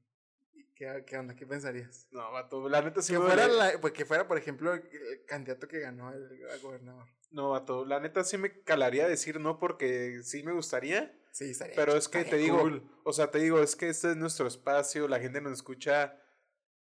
¿Y 0.57 0.65
¿Qué, 0.75 1.05
qué 1.07 1.19
onda? 1.19 1.35
¿Qué 1.37 1.47
pensarías? 1.47 2.09
no, 2.11 2.33
vato, 2.33 2.69
la 2.69 2.81
neta 2.83 3.03
sí 3.03 3.13
que 3.13 3.19
me 3.19 3.27
fuera, 3.27 3.47
la- 3.49 3.81
pues, 3.81 3.93
que 3.93 4.05
fuera, 4.05 4.27
por 4.27 4.39
ejemplo, 4.39 4.73
el, 4.75 4.81
el 4.81 5.25
candidato 5.27 5.69
que 5.69 5.81
ganó 5.81 6.13
el, 6.13 6.33
el 6.33 6.61
gobernador. 6.61 7.07
No, 7.31 7.51
vato, 7.51 7.85
la 7.85 8.01
neta 8.01 8.25
sí 8.25 8.39
me 8.39 8.63
calaría 8.63 9.07
decir 9.07 9.39
no 9.41 9.59
porque 9.59 10.23
sí 10.23 10.43
me 10.43 10.53
gustaría, 10.53 11.13
Sí, 11.33 11.51
estaría 11.51 11.77
pero 11.77 11.95
es 11.97 12.09
que 12.09 12.25
te 12.25 12.37
digo, 12.37 12.63
o 13.05 13.13
sea, 13.13 13.31
te 13.31 13.39
digo, 13.39 13.61
es 13.61 13.77
que 13.77 13.89
este 13.91 14.13
es 14.13 14.17
nuestro 14.17 14.47
espacio, 14.47 15.07
la 15.09 15.21
gente 15.21 15.41
nos 15.43 15.53
escucha 15.53 16.19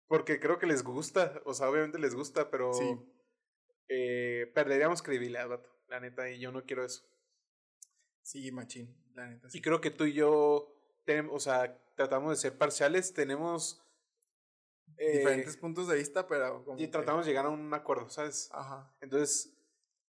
porque 0.06 0.38
creo 0.38 0.58
que 0.58 0.66
les 0.66 0.84
gusta, 0.84 1.40
o 1.44 1.52
sea, 1.54 1.68
obviamente 1.68 1.98
les 1.98 2.14
gusta, 2.14 2.48
pero 2.50 2.72
Sí. 2.72 2.84
eh, 3.88 4.50
perderíamos 4.54 5.02
credibilidad, 5.02 5.48
vato, 5.48 5.68
la 5.88 5.98
neta, 6.00 6.30
y 6.30 6.38
yo 6.38 6.52
no 6.52 6.64
quiero 6.64 6.84
eso. 6.84 7.04
Sí, 8.22 8.52
machín, 8.52 8.94
la 9.14 9.26
neta. 9.26 9.48
Sí. 9.50 9.58
Y 9.58 9.62
creo 9.62 9.80
que 9.80 9.90
tú 9.90 10.04
y 10.04 10.12
yo 10.12 10.74
tenemos, 11.04 11.34
o 11.34 11.40
sea, 11.40 11.76
tratamos 11.98 12.30
de 12.30 12.36
ser 12.36 12.56
parciales, 12.56 13.12
tenemos 13.12 13.84
eh, 14.96 15.18
Diferentes 15.18 15.56
puntos 15.56 15.88
de 15.88 15.96
vista, 15.96 16.26
pero. 16.28 16.64
como 16.64 16.78
y 16.78 16.86
tratamos 16.86 17.26
de 17.26 17.32
llegar 17.32 17.46
a 17.46 17.50
un 17.50 17.74
acuerdo, 17.74 18.08
¿sabes? 18.08 18.48
Ajá. 18.52 18.96
Entonces, 19.00 19.52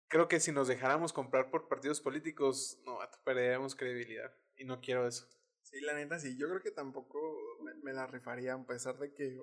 creo 0.09 0.27
que 0.27 0.41
si 0.41 0.51
nos 0.51 0.67
dejáramos 0.67 1.13
comprar 1.13 1.49
por 1.49 1.69
partidos 1.69 2.01
políticos, 2.01 2.79
no, 2.85 2.99
perderíamos 3.23 3.75
credibilidad. 3.75 4.31
Y 4.57 4.65
no 4.65 4.81
quiero 4.81 5.07
eso. 5.07 5.25
Sí, 5.63 5.79
la 5.81 5.93
neta, 5.93 6.19
sí. 6.19 6.35
Yo 6.37 6.49
creo 6.49 6.61
que 6.61 6.71
tampoco 6.71 7.19
me, 7.61 7.73
me 7.75 7.93
la 7.93 8.07
rifaría, 8.07 8.53
a 8.53 8.65
pesar 8.65 8.97
de 8.99 9.13
que 9.13 9.41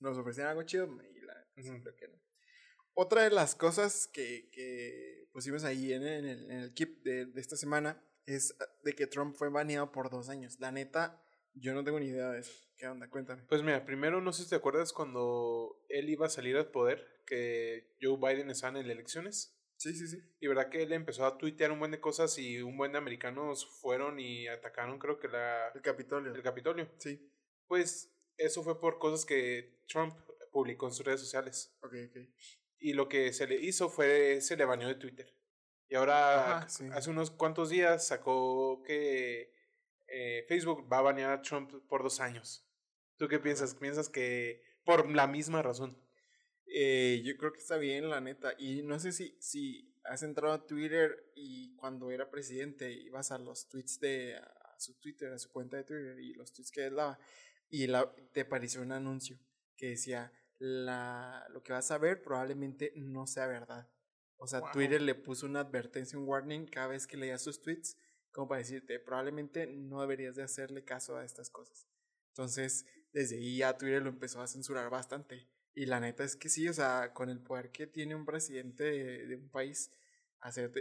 nos 0.00 0.16
ofrecieran 0.16 0.52
algo 0.52 0.62
chido. 0.62 0.86
Y 0.86 1.20
la 1.20 1.34
neta, 1.34 1.62
sí, 1.62 1.70
Ujú. 1.70 1.82
creo 1.82 1.96
que 1.96 2.08
no. 2.08 2.18
Otra 2.94 3.22
de 3.24 3.30
las 3.30 3.54
cosas 3.54 4.06
que, 4.06 4.48
que 4.50 5.28
pusimos 5.32 5.64
ahí 5.64 5.92
en, 5.92 6.04
el, 6.04 6.50
en 6.50 6.58
el 6.60 6.74
keep 6.74 7.02
de, 7.02 7.26
de 7.26 7.40
esta 7.40 7.56
semana 7.56 8.02
es 8.26 8.56
de 8.82 8.94
que 8.94 9.06
Trump 9.06 9.36
fue 9.36 9.48
baneado 9.48 9.90
por 9.92 10.10
dos 10.10 10.28
años. 10.28 10.58
La 10.60 10.70
neta, 10.70 11.23
yo 11.54 11.74
no 11.74 11.84
tengo 11.84 12.00
ni 12.00 12.06
idea 12.06 12.30
de 12.30 12.40
eso. 12.40 12.52
¿Qué 12.76 12.86
onda? 12.86 13.08
Cuéntame. 13.08 13.42
Pues 13.48 13.62
mira, 13.62 13.84
primero 13.84 14.20
no 14.20 14.32
sé 14.32 14.44
si 14.44 14.50
te 14.50 14.56
acuerdas 14.56 14.92
cuando 14.92 15.84
él 15.88 16.08
iba 16.10 16.26
a 16.26 16.30
salir 16.30 16.56
al 16.56 16.70
poder, 16.70 17.06
que 17.26 17.94
Joe 18.00 18.16
Biden 18.18 18.50
estaba 18.50 18.78
en 18.78 18.86
las 18.86 18.92
elecciones. 18.92 19.56
Sí, 19.76 19.94
sí, 19.94 20.06
sí. 20.06 20.22
Y 20.40 20.46
verdad 20.46 20.68
que 20.70 20.82
él 20.82 20.92
empezó 20.92 21.26
a 21.26 21.36
tuitear 21.38 21.72
un 21.72 21.78
buen 21.78 21.90
de 21.90 22.00
cosas 22.00 22.38
y 22.38 22.60
un 22.62 22.76
buen 22.76 22.92
de 22.92 22.98
americanos 22.98 23.66
fueron 23.80 24.18
y 24.20 24.46
atacaron 24.48 24.98
creo 24.98 25.18
que 25.18 25.28
la, 25.28 25.68
El 25.74 25.82
Capitolio. 25.82 26.34
el 26.34 26.42
Capitolio. 26.42 26.88
Sí. 26.98 27.30
Pues 27.66 28.12
eso 28.36 28.62
fue 28.62 28.80
por 28.80 28.98
cosas 28.98 29.24
que 29.24 29.80
Trump 29.88 30.14
publicó 30.52 30.86
en 30.86 30.92
sus 30.92 31.04
redes 31.06 31.20
sociales. 31.20 31.76
Ok, 31.82 31.94
ok. 32.08 32.16
Y 32.78 32.92
lo 32.92 33.08
que 33.08 33.32
se 33.32 33.46
le 33.46 33.56
hizo 33.56 33.88
fue, 33.88 34.40
se 34.40 34.56
le 34.56 34.64
baneó 34.64 34.88
de 34.88 34.94
Twitter. 34.96 35.34
Y 35.88 35.94
ahora, 35.96 36.58
Ajá, 36.58 36.68
sí. 36.68 36.86
hace 36.92 37.10
unos 37.10 37.30
cuantos 37.30 37.70
días, 37.70 38.06
sacó 38.06 38.82
que 38.82 39.53
eh, 40.08 40.44
Facebook 40.48 40.90
va 40.92 40.98
a 40.98 41.02
banear 41.02 41.30
a 41.32 41.42
Trump 41.42 41.72
por 41.88 42.02
dos 42.02 42.20
años. 42.20 42.66
¿Tú 43.16 43.28
qué 43.28 43.38
piensas? 43.38 43.74
¿Piensas 43.74 44.08
que 44.08 44.62
por 44.84 45.08
la 45.10 45.26
misma 45.26 45.62
razón? 45.62 45.98
Eh, 46.66 47.22
yo 47.24 47.36
creo 47.36 47.52
que 47.52 47.60
está 47.60 47.76
bien, 47.76 48.08
la 48.08 48.20
neta. 48.20 48.54
Y 48.58 48.82
no 48.82 48.98
sé 48.98 49.12
si, 49.12 49.36
si 49.40 49.94
has 50.04 50.22
entrado 50.22 50.54
a 50.54 50.66
Twitter 50.66 51.32
y 51.34 51.74
cuando 51.76 52.10
era 52.10 52.30
presidente 52.30 52.92
ibas 52.92 53.30
a 53.30 53.38
los 53.38 53.68
tweets 53.68 54.00
de 54.00 54.36
a 54.36 54.74
su 54.78 54.98
Twitter, 54.98 55.32
a 55.32 55.38
su 55.38 55.50
cuenta 55.52 55.76
de 55.76 55.84
Twitter 55.84 56.18
y 56.18 56.34
los 56.34 56.52
tweets 56.52 56.70
que 56.70 56.86
él 56.86 56.96
daba. 56.96 57.18
Y 57.68 57.86
la, 57.86 58.12
te 58.32 58.42
apareció 58.42 58.82
un 58.82 58.92
anuncio 58.92 59.38
que 59.76 59.90
decía, 59.90 60.32
la, 60.58 61.46
lo 61.50 61.62
que 61.62 61.72
vas 61.72 61.90
a 61.90 61.98
ver 61.98 62.22
probablemente 62.22 62.92
no 62.96 63.26
sea 63.26 63.46
verdad. 63.46 63.88
O 64.36 64.46
sea, 64.46 64.60
Wow. 64.60 64.72
Twitter 64.72 65.00
le 65.00 65.14
puso 65.14 65.46
una 65.46 65.60
advertencia, 65.60 66.18
un 66.18 66.28
warning 66.28 66.66
cada 66.66 66.88
vez 66.88 67.06
que 67.06 67.16
leías 67.16 67.42
sus 67.42 67.62
tweets, 67.62 67.96
como 68.34 68.48
para 68.48 68.58
decirte, 68.58 68.98
probablemente 68.98 69.66
no 69.68 70.00
deberías 70.00 70.34
de 70.34 70.42
hacerle 70.42 70.84
caso 70.84 71.16
a 71.16 71.24
estas 71.24 71.50
cosas. 71.50 71.86
Entonces, 72.30 72.84
desde 73.12 73.36
ahí 73.36 73.58
ya 73.58 73.78
Twitter 73.78 74.02
lo 74.02 74.08
empezó 74.08 74.42
a 74.42 74.48
censurar 74.48 74.90
bastante. 74.90 75.48
Y 75.72 75.86
la 75.86 76.00
neta 76.00 76.24
es 76.24 76.34
que 76.34 76.48
sí, 76.48 76.68
o 76.68 76.72
sea, 76.72 77.12
con 77.14 77.30
el 77.30 77.40
poder 77.40 77.70
que 77.70 77.86
tiene 77.86 78.16
un 78.16 78.26
presidente 78.26 78.84
de, 78.84 79.36
un 79.36 79.48
país, 79.50 79.92
hacer 80.40 80.72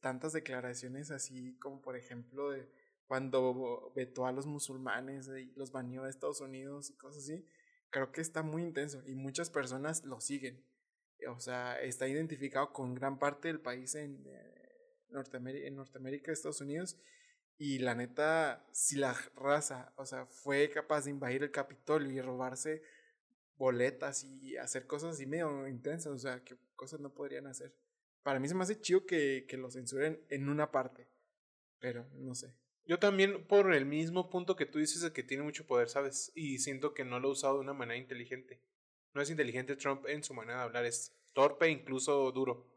tantas 0.00 0.32
declaraciones 0.32 1.10
así 1.10 1.58
como 1.58 1.82
por 1.82 1.96
ejemplo 1.96 2.50
de 2.50 2.70
cuando 3.06 3.92
vetó 3.94 4.26
a 4.26 4.32
los 4.32 4.46
musulmanes 4.46 5.28
y 5.28 5.52
los 5.56 5.72
baneó 5.72 6.04
de 6.04 6.10
Estados 6.10 6.40
Unidos 6.40 6.88
y 6.88 6.96
cosas 6.96 7.24
así, 7.24 7.44
creo 7.90 8.12
que 8.12 8.20
está 8.20 8.42
muy 8.42 8.62
intenso 8.62 9.02
y 9.06 9.16
muchas 9.16 9.50
personas 9.50 10.04
lo 10.04 10.20
siguen. 10.20 10.64
O 11.28 11.40
sea, 11.40 11.80
está 11.80 12.06
identificado 12.06 12.72
con 12.72 12.94
gran 12.94 13.18
parte 13.18 13.48
del 13.48 13.60
país 13.60 13.94
en, 13.96 14.24
eh, 14.26 14.61
Norteamérica, 15.12 15.66
en 15.66 15.76
Norteamérica, 15.76 16.32
Estados 16.32 16.60
Unidos. 16.60 16.96
Y 17.58 17.78
la 17.78 17.94
neta, 17.94 18.66
si 18.72 18.96
la 18.96 19.16
raza, 19.36 19.92
o 19.96 20.06
sea, 20.06 20.26
fue 20.26 20.70
capaz 20.70 21.04
de 21.04 21.10
invadir 21.10 21.42
el 21.42 21.50
Capitolio 21.50 22.10
y 22.10 22.20
robarse 22.20 22.82
boletas 23.56 24.24
y 24.24 24.56
hacer 24.56 24.86
cosas 24.86 25.14
así 25.14 25.26
medio 25.26 25.68
intensas, 25.68 26.12
o 26.12 26.18
sea, 26.18 26.42
que 26.42 26.56
cosas 26.74 27.00
no 27.00 27.14
podrían 27.14 27.46
hacer. 27.46 27.72
Para 28.22 28.40
mí 28.40 28.48
se 28.48 28.54
me 28.54 28.62
hace 28.62 28.80
chido 28.80 29.06
que, 29.06 29.46
que 29.48 29.56
lo 29.56 29.70
censuren 29.70 30.20
en 30.28 30.48
una 30.48 30.72
parte, 30.72 31.06
pero 31.78 32.08
no 32.14 32.34
sé. 32.34 32.54
Yo 32.84 32.98
también, 32.98 33.46
por 33.46 33.72
el 33.72 33.86
mismo 33.86 34.28
punto 34.28 34.56
que 34.56 34.66
tú 34.66 34.78
dices, 34.78 35.02
de 35.02 35.12
que 35.12 35.22
tiene 35.22 35.44
mucho 35.44 35.66
poder, 35.66 35.88
¿sabes? 35.88 36.32
Y 36.34 36.58
siento 36.58 36.94
que 36.94 37.04
no 37.04 37.20
lo 37.20 37.28
ha 37.28 37.32
usado 37.32 37.54
de 37.54 37.60
una 37.60 37.74
manera 37.74 37.96
inteligente. 37.96 38.60
No 39.14 39.22
es 39.22 39.30
inteligente 39.30 39.76
Trump 39.76 40.06
en 40.08 40.24
su 40.24 40.34
manera 40.34 40.58
de 40.58 40.64
hablar, 40.64 40.84
es 40.84 41.14
torpe, 41.32 41.68
incluso 41.68 42.32
duro 42.32 42.71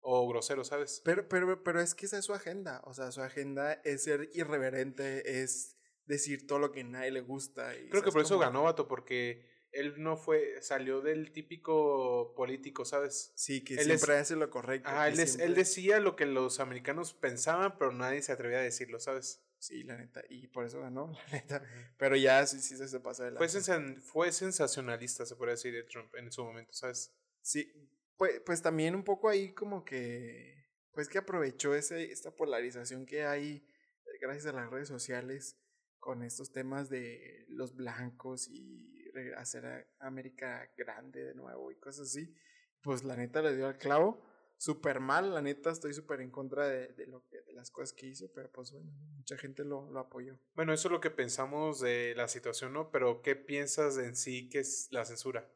o 0.00 0.28
grosero, 0.28 0.64
¿sabes? 0.64 1.02
Pero, 1.04 1.28
pero, 1.28 1.62
pero 1.62 1.80
es 1.80 1.94
que 1.94 2.06
esa 2.06 2.18
es 2.18 2.24
su 2.24 2.32
agenda, 2.34 2.80
o 2.84 2.94
sea, 2.94 3.12
su 3.12 3.20
agenda 3.22 3.74
es 3.84 4.04
ser 4.04 4.30
irreverente, 4.32 5.42
es 5.42 5.76
decir 6.06 6.46
todo 6.46 6.58
lo 6.58 6.72
que 6.72 6.80
a 6.80 6.84
nadie 6.84 7.10
le 7.10 7.20
gusta. 7.20 7.74
Y, 7.76 7.88
Creo 7.88 8.02
que 8.02 8.10
¿sabes 8.10 8.12
por 8.12 8.22
eso 8.22 8.34
cómo? 8.34 8.40
ganó, 8.46 8.62
vato, 8.64 8.88
porque 8.88 9.48
él 9.72 9.94
no 10.02 10.16
fue, 10.16 10.60
salió 10.62 11.00
del 11.00 11.32
típico 11.32 12.34
político, 12.34 12.84
¿sabes? 12.84 13.32
Sí, 13.36 13.62
que 13.62 13.74
Él 13.74 13.84
siempre 13.84 14.14
es- 14.16 14.22
hace 14.22 14.36
lo 14.36 14.50
correcto. 14.50 14.88
Ah, 14.92 15.06
él, 15.08 15.14
es- 15.14 15.20
él 15.20 15.28
siempre- 15.36 15.54
decía 15.54 16.00
lo 16.00 16.16
que 16.16 16.26
los 16.26 16.58
americanos 16.60 17.14
pensaban, 17.14 17.78
pero 17.78 17.92
nadie 17.92 18.22
se 18.22 18.32
atrevía 18.32 18.58
a 18.58 18.62
decirlo, 18.62 18.98
¿sabes? 18.98 19.44
Sí, 19.58 19.84
la 19.84 19.96
neta, 19.98 20.22
y 20.30 20.48
por 20.48 20.64
eso 20.64 20.80
ganó, 20.80 21.12
la 21.32 21.32
neta. 21.34 21.62
Pero 21.98 22.16
ya 22.16 22.44
sí, 22.46 22.58
sí 22.60 22.76
se 22.76 23.00
pasa 23.00 23.30
de 23.30 23.48
sensa- 23.48 24.00
fue 24.00 24.32
sensacionalista, 24.32 25.24
se 25.26 25.36
podría 25.36 25.52
decir, 25.54 25.72
de 25.74 25.84
Trump 25.84 26.12
en 26.16 26.32
su 26.32 26.42
momento, 26.42 26.72
¿sabes? 26.72 27.14
Sí, 27.42 27.70
pues, 28.20 28.38
pues 28.44 28.60
también 28.60 28.94
un 28.94 29.02
poco 29.02 29.30
ahí 29.30 29.54
como 29.54 29.82
que, 29.82 30.66
pues 30.92 31.08
que 31.08 31.16
aprovechó 31.16 31.74
ese, 31.74 32.12
esta 32.12 32.30
polarización 32.30 33.06
que 33.06 33.24
hay 33.24 33.66
eh, 34.04 34.18
gracias 34.20 34.44
a 34.44 34.52
las 34.52 34.68
redes 34.68 34.88
sociales 34.88 35.58
con 35.98 36.22
estos 36.22 36.52
temas 36.52 36.90
de 36.90 37.46
los 37.48 37.74
blancos 37.74 38.46
y 38.46 39.10
hacer 39.38 39.64
a 39.64 39.86
América 40.00 40.70
grande 40.76 41.24
de 41.24 41.34
nuevo 41.34 41.72
y 41.72 41.76
cosas 41.76 42.08
así. 42.08 42.36
Pues 42.82 43.04
la 43.04 43.16
neta 43.16 43.40
le 43.40 43.56
dio 43.56 43.66
al 43.66 43.78
clavo. 43.78 44.22
Súper 44.58 45.00
mal, 45.00 45.32
la 45.32 45.40
neta 45.40 45.70
estoy 45.70 45.94
súper 45.94 46.20
en 46.20 46.30
contra 46.30 46.68
de, 46.68 46.88
de, 46.88 47.06
lo 47.06 47.24
que, 47.24 47.40
de 47.40 47.54
las 47.54 47.70
cosas 47.70 47.94
que 47.94 48.06
hizo, 48.06 48.30
pero 48.34 48.52
pues 48.52 48.70
bueno, 48.70 48.92
mucha 49.16 49.38
gente 49.38 49.64
lo, 49.64 49.90
lo 49.90 49.98
apoyó. 49.98 50.38
Bueno, 50.54 50.74
eso 50.74 50.88
es 50.88 50.92
lo 50.92 51.00
que 51.00 51.10
pensamos 51.10 51.80
de 51.80 52.12
la 52.14 52.28
situación, 52.28 52.74
¿no? 52.74 52.90
Pero 52.90 53.22
¿qué 53.22 53.34
piensas 53.34 53.96
en 53.96 54.14
sí 54.14 54.50
que 54.50 54.58
es 54.58 54.88
la 54.90 55.06
censura? 55.06 55.50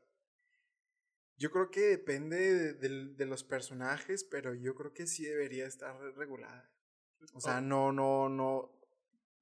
Yo 1.36 1.50
creo 1.50 1.70
que 1.70 1.80
depende 1.80 2.36
de, 2.36 2.74
del- 2.74 3.16
de 3.16 3.26
los 3.26 3.44
personajes, 3.44 4.24
pero 4.24 4.54
yo 4.54 4.74
creo 4.74 4.92
que 4.92 5.06
sí 5.06 5.24
debería 5.24 5.66
estar 5.66 5.96
regulada. 6.16 6.70
O 7.32 7.40
sea, 7.40 7.60
no, 7.60 7.92
no, 7.92 8.28
no. 8.28 8.70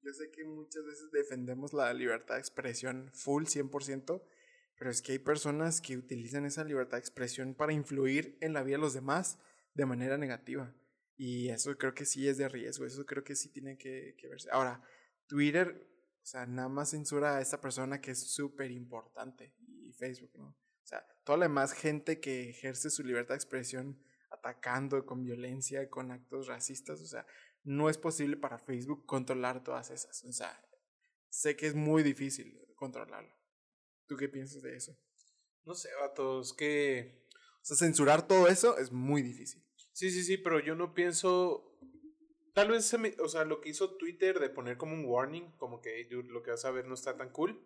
Yo 0.02 0.12
sé 0.12 0.30
que 0.30 0.44
muchas 0.44 0.84
veces 0.84 1.10
defendemos 1.12 1.72
la 1.72 1.92
libertad 1.94 2.34
de 2.36 2.40
expresión 2.40 3.10
full 3.12 3.44
100%, 3.46 4.24
pero 4.78 4.90
es 4.90 5.02
que 5.02 5.12
hay 5.12 5.18
personas 5.18 5.80
que 5.80 5.96
utilizan 5.96 6.44
esa 6.46 6.64
libertad 6.64 6.96
de 6.96 7.00
expresión 7.02 7.54
para 7.54 7.72
influir 7.72 8.36
en 8.40 8.52
la 8.52 8.62
vida 8.62 8.76
de 8.76 8.82
los 8.82 8.94
demás 8.94 9.38
de 9.74 9.86
manera 9.86 10.18
negativa. 10.18 10.74
Y 11.16 11.50
eso 11.50 11.76
creo 11.78 11.94
que 11.94 12.04
sí 12.06 12.26
es 12.26 12.38
de 12.38 12.48
riesgo, 12.48 12.84
eso 12.86 13.04
creo 13.06 13.22
que 13.22 13.36
sí 13.36 13.50
tiene 13.50 13.76
que, 13.78 14.14
que 14.18 14.28
verse. 14.28 14.48
Ahora, 14.50 14.82
Twitter, 15.26 15.86
o 16.22 16.26
sea, 16.26 16.46
nada 16.46 16.68
más 16.68 16.90
censura 16.90 17.36
a 17.36 17.40
esta 17.40 17.60
persona 17.60 18.00
que 18.00 18.12
es 18.12 18.18
súper 18.32 18.70
importante, 18.72 19.54
y 19.68 19.92
Facebook, 19.92 20.32
¿no? 20.36 20.56
O 20.82 20.86
sea, 20.86 21.06
toda 21.24 21.38
la 21.38 21.46
demás 21.46 21.72
gente 21.72 22.20
que 22.20 22.50
ejerce 22.50 22.90
su 22.90 23.02
libertad 23.02 23.34
de 23.34 23.38
expresión 23.38 24.02
atacando 24.30 25.04
con 25.06 25.22
violencia, 25.22 25.88
con 25.88 26.10
actos 26.10 26.46
racistas, 26.46 27.00
o 27.00 27.06
sea, 27.06 27.26
no 27.64 27.88
es 27.88 27.98
posible 27.98 28.36
para 28.36 28.58
Facebook 28.58 29.06
controlar 29.06 29.62
todas 29.62 29.90
esas. 29.90 30.24
O 30.24 30.32
sea, 30.32 30.60
sé 31.28 31.56
que 31.56 31.66
es 31.66 31.74
muy 31.74 32.02
difícil 32.02 32.58
controlarlo. 32.74 33.34
¿Tú 34.06 34.16
qué 34.16 34.28
piensas 34.28 34.62
de 34.62 34.76
eso? 34.76 34.96
No 35.64 35.74
sé, 35.74 35.88
vatos, 36.00 36.52
que... 36.54 37.22
O 37.62 37.64
sea, 37.64 37.76
censurar 37.76 38.26
todo 38.26 38.48
eso 38.48 38.76
es 38.78 38.90
muy 38.90 39.22
difícil. 39.22 39.64
Sí, 39.92 40.10
sí, 40.10 40.24
sí, 40.24 40.36
pero 40.36 40.58
yo 40.58 40.74
no 40.74 40.94
pienso... 40.94 41.78
Tal 42.54 42.70
vez, 42.70 42.84
se 42.84 42.98
me... 42.98 43.14
o 43.20 43.28
sea, 43.28 43.44
lo 43.44 43.60
que 43.60 43.70
hizo 43.70 43.96
Twitter 43.96 44.40
de 44.40 44.50
poner 44.50 44.76
como 44.76 44.94
un 44.94 45.04
warning, 45.04 45.52
como 45.56 45.80
que 45.80 45.96
"Hey, 45.96 46.08
dude, 46.10 46.28
lo 46.28 46.42
que 46.42 46.50
vas 46.50 46.64
a 46.64 46.70
ver 46.72 46.86
no 46.86 46.94
está 46.94 47.16
tan 47.16 47.30
cool, 47.30 47.64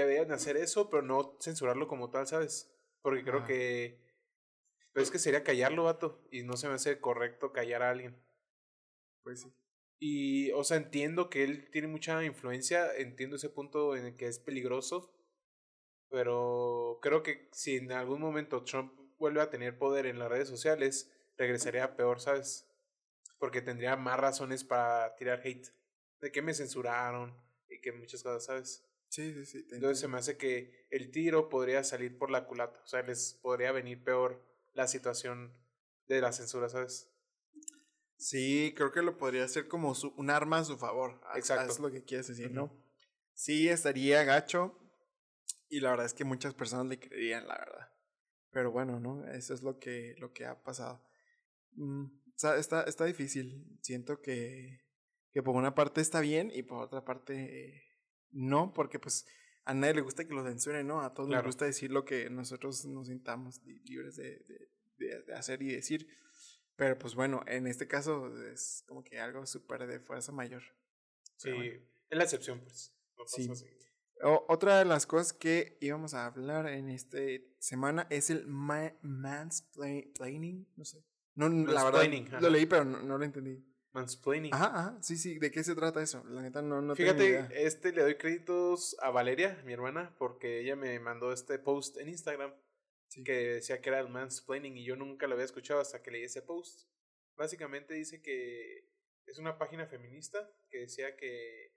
deberían 0.00 0.32
hacer 0.32 0.56
eso, 0.56 0.90
pero 0.90 1.02
no 1.02 1.36
censurarlo 1.40 1.88
como 1.88 2.10
tal, 2.10 2.26
¿sabes? 2.26 2.72
Porque 3.02 3.22
creo 3.24 3.40
Ah. 3.40 3.44
que... 3.46 4.00
Pero 4.92 5.02
es 5.04 5.10
que 5.10 5.18
sería 5.18 5.44
callarlo, 5.44 5.84
vato, 5.84 6.26
y 6.30 6.42
no 6.42 6.56
se 6.56 6.68
me 6.68 6.74
hace 6.74 7.00
correcto 7.00 7.52
callar 7.52 7.82
a 7.82 7.90
alguien. 7.90 8.16
Pues 9.22 9.40
sí. 9.42 9.52
Y, 9.98 10.50
o 10.52 10.64
sea, 10.64 10.76
entiendo 10.78 11.30
que 11.30 11.44
él 11.44 11.70
tiene 11.70 11.88
mucha 11.88 12.22
influencia, 12.24 12.94
entiendo 12.96 13.36
ese 13.36 13.48
punto 13.50 13.96
en 13.96 14.06
el 14.06 14.16
que 14.16 14.26
es 14.26 14.38
peligroso, 14.38 15.12
pero 16.10 16.98
creo 17.02 17.22
que 17.22 17.48
si 17.52 17.76
en 17.76 17.92
algún 17.92 18.20
momento 18.20 18.64
Trump 18.64 18.92
vuelve 19.18 19.40
a 19.40 19.50
tener 19.50 19.78
poder 19.78 20.06
en 20.06 20.18
las 20.18 20.28
redes 20.30 20.48
sociales, 20.48 21.12
regresaría 21.36 21.96
peor, 21.96 22.20
¿sabes? 22.20 22.68
Porque 23.38 23.62
tendría 23.62 23.96
más 23.96 24.18
razones 24.20 24.64
para 24.64 25.14
tirar 25.16 25.40
hate, 25.44 25.68
de 26.20 26.32
que 26.32 26.42
me 26.42 26.54
censuraron 26.54 27.34
y 27.68 27.80
que 27.80 27.92
muchas 27.92 28.22
cosas, 28.22 28.44
¿sabes? 28.44 28.84
Sí, 29.16 29.32
sí, 29.32 29.46
sí. 29.46 29.66
Entonces 29.72 29.98
se 29.98 30.08
me 30.08 30.18
hace 30.18 30.36
que 30.36 30.86
el 30.90 31.10
tiro 31.10 31.48
podría 31.48 31.82
salir 31.84 32.18
por 32.18 32.30
la 32.30 32.44
culata, 32.46 32.78
o 32.82 32.86
sea, 32.86 33.00
les 33.00 33.32
podría 33.40 33.72
venir 33.72 34.04
peor 34.04 34.44
la 34.74 34.86
situación 34.86 35.56
de 36.06 36.20
la 36.20 36.32
censura, 36.32 36.68
¿sabes? 36.68 37.10
Sí, 38.18 38.74
creo 38.76 38.92
que 38.92 39.00
lo 39.00 39.16
podría 39.16 39.44
hacer 39.44 39.68
como 39.68 39.94
su- 39.94 40.12
un 40.18 40.28
arma 40.28 40.58
a 40.58 40.64
su 40.64 40.76
favor. 40.76 41.18
Exacto. 41.34 41.72
haz 41.72 41.78
lo 41.80 41.90
que 41.90 42.04
quieres 42.04 42.28
decir. 42.28 42.52
Sí, 43.32 43.70
estaría 43.70 44.22
gacho. 44.24 44.78
Y 45.70 45.80
la 45.80 45.90
verdad 45.92 46.04
es 46.04 46.12
que 46.12 46.24
muchas 46.24 46.52
personas 46.52 46.84
le 46.84 46.98
creerían, 46.98 47.48
la 47.48 47.56
verdad. 47.56 47.88
Pero 48.50 48.70
bueno, 48.70 49.00
¿no? 49.00 49.26
Eso 49.32 49.54
es 49.54 49.62
lo 49.62 49.78
que, 49.78 50.14
lo 50.18 50.34
que 50.34 50.44
ha 50.44 50.62
pasado. 50.62 51.02
Mm, 51.72 52.04
está, 52.34 52.82
está 52.82 53.04
difícil. 53.06 53.78
Siento 53.80 54.20
que, 54.20 54.82
que 55.32 55.42
por 55.42 55.56
una 55.56 55.74
parte 55.74 56.02
está 56.02 56.20
bien 56.20 56.50
y 56.54 56.64
por 56.64 56.82
otra 56.84 57.02
parte 57.02 57.34
eh, 57.34 57.85
no, 58.32 58.72
porque 58.72 58.98
pues 58.98 59.26
a 59.64 59.74
nadie 59.74 59.94
le 59.94 60.00
gusta 60.02 60.24
que 60.26 60.34
lo 60.34 60.44
censuren, 60.44 60.86
¿no? 60.86 61.00
A 61.02 61.12
todos 61.14 61.28
Claro. 61.28 61.42
nos 61.42 61.54
gusta 61.54 61.64
decir 61.64 61.90
lo 61.90 62.04
que 62.04 62.30
nosotros 62.30 62.84
nos 62.86 63.08
sintamos 63.08 63.62
li- 63.64 63.80
libres 63.84 64.16
de, 64.16 64.38
de- 64.46 64.68
de- 64.98 65.22
de 65.22 65.34
hacer 65.34 65.60
y 65.62 65.72
decir. 65.72 66.06
Pero 66.76 66.98
pues 66.98 67.14
bueno, 67.14 67.42
en 67.46 67.66
este 67.66 67.88
caso 67.88 68.30
es 68.48 68.84
como 68.86 69.02
que 69.02 69.18
algo 69.18 69.46
súper 69.46 69.86
de 69.86 69.98
fuerza 69.98 70.30
mayor. 70.32 70.62
Sí, 71.36 71.50
bueno. 71.52 71.80
es 72.10 72.18
la 72.18 72.24
excepción, 72.24 72.60
pues. 72.60 72.92
No 73.18 73.24
Sí. 73.26 73.50
O- 74.22 74.44
otra 74.48 74.78
de 74.78 74.84
las 74.84 75.06
cosas 75.06 75.32
que 75.32 75.76
íbamos 75.80 76.14
a 76.14 76.26
hablar 76.26 76.66
en 76.68 76.88
esta 76.88 77.18
semana 77.58 78.06
es 78.10 78.30
el 78.30 78.46
ma 78.46 78.92
mansplaining, 79.02 80.66
no 80.76 80.84
sé. 80.84 81.04
No, 81.34 81.48
la 81.48 81.84
verdad, 81.84 82.04
lo 82.40 82.48
leí, 82.50 82.64
pero 82.66 82.84
no, 82.84 83.02
no 83.02 83.18
lo 83.18 83.24
entendí. 83.24 83.62
Mansplaining. 83.96 84.52
Ajá, 84.54 84.66
ajá, 84.66 85.02
sí, 85.02 85.16
sí, 85.16 85.38
¿de 85.38 85.50
qué 85.50 85.64
se 85.64 85.74
trata 85.74 86.02
eso? 86.02 86.22
La 86.28 86.42
neta 86.42 86.60
no, 86.62 86.82
no 86.82 86.94
tengo 86.94 87.10
Fíjate, 87.12 87.28
idea. 87.28 87.48
este 87.54 87.92
le 87.92 88.02
doy 88.02 88.16
créditos 88.16 88.94
a 89.00 89.10
Valeria, 89.10 89.60
mi 89.64 89.72
hermana, 89.72 90.14
porque 90.18 90.60
ella 90.60 90.76
me 90.76 90.98
mandó 91.00 91.32
este 91.32 91.58
post 91.58 91.96
en 91.98 92.08
Instagram 92.08 92.54
Sí. 93.08 93.22
que 93.22 93.32
decía 93.54 93.80
que 93.80 93.88
era 93.88 94.00
el 94.00 94.08
mansplaining 94.08 94.76
y 94.76 94.84
yo 94.84 94.96
nunca 94.96 95.26
lo 95.28 95.34
había 95.34 95.44
escuchado 95.44 95.80
hasta 95.80 96.02
que 96.02 96.10
leí 96.10 96.24
ese 96.24 96.42
post. 96.42 96.88
Básicamente 97.36 97.94
dice 97.94 98.20
que 98.20 98.90
es 99.26 99.38
una 99.38 99.58
página 99.58 99.86
feminista 99.86 100.50
que 100.68 100.78
decía 100.80 101.16
que 101.16 101.72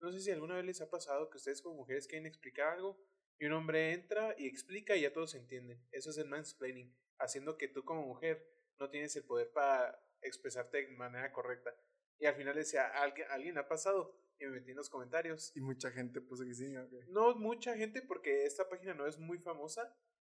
no 0.00 0.12
sé 0.12 0.20
si 0.20 0.30
alguna 0.30 0.56
vez 0.56 0.64
les 0.66 0.80
ha 0.82 0.90
pasado 0.90 1.30
que 1.30 1.38
ustedes 1.38 1.62
como 1.62 1.76
mujeres 1.76 2.06
quieren 2.06 2.26
explicar 2.26 2.68
algo 2.74 3.02
y 3.38 3.46
un 3.46 3.52
hombre 3.54 3.92
entra 3.94 4.34
y 4.38 4.46
explica 4.46 4.94
y 4.94 5.00
ya 5.02 5.12
todos 5.12 5.34
entienden. 5.34 5.82
Eso 5.90 6.10
es 6.10 6.18
el 6.18 6.28
mansplaining, 6.28 6.94
haciendo 7.18 7.56
que 7.56 7.68
tú 7.68 7.82
como 7.84 8.02
mujer 8.06 8.46
no 8.78 8.90
tienes 8.90 9.16
el 9.16 9.24
poder 9.24 9.50
para 9.52 9.98
expresarte 10.24 10.78
de 10.78 10.88
manera 10.96 11.32
correcta. 11.32 11.74
Y 12.18 12.26
al 12.26 12.34
final 12.34 12.54
decía, 12.54 12.86
¿alguien, 12.88 13.26
¿alguien 13.30 13.58
ha 13.58 13.68
pasado? 13.68 14.18
Y 14.38 14.44
me 14.46 14.52
metí 14.52 14.70
en 14.70 14.76
los 14.76 14.90
comentarios. 14.90 15.52
Y 15.54 15.60
mucha 15.60 15.90
gente 15.90 16.20
puso 16.20 16.44
que 16.44 16.54
sí. 16.54 16.72
No 17.08 17.34
mucha 17.36 17.76
gente 17.76 18.02
porque 18.02 18.44
esta 18.44 18.68
página 18.68 18.94
no 18.94 19.06
es 19.06 19.18
muy 19.18 19.38
famosa, 19.38 19.96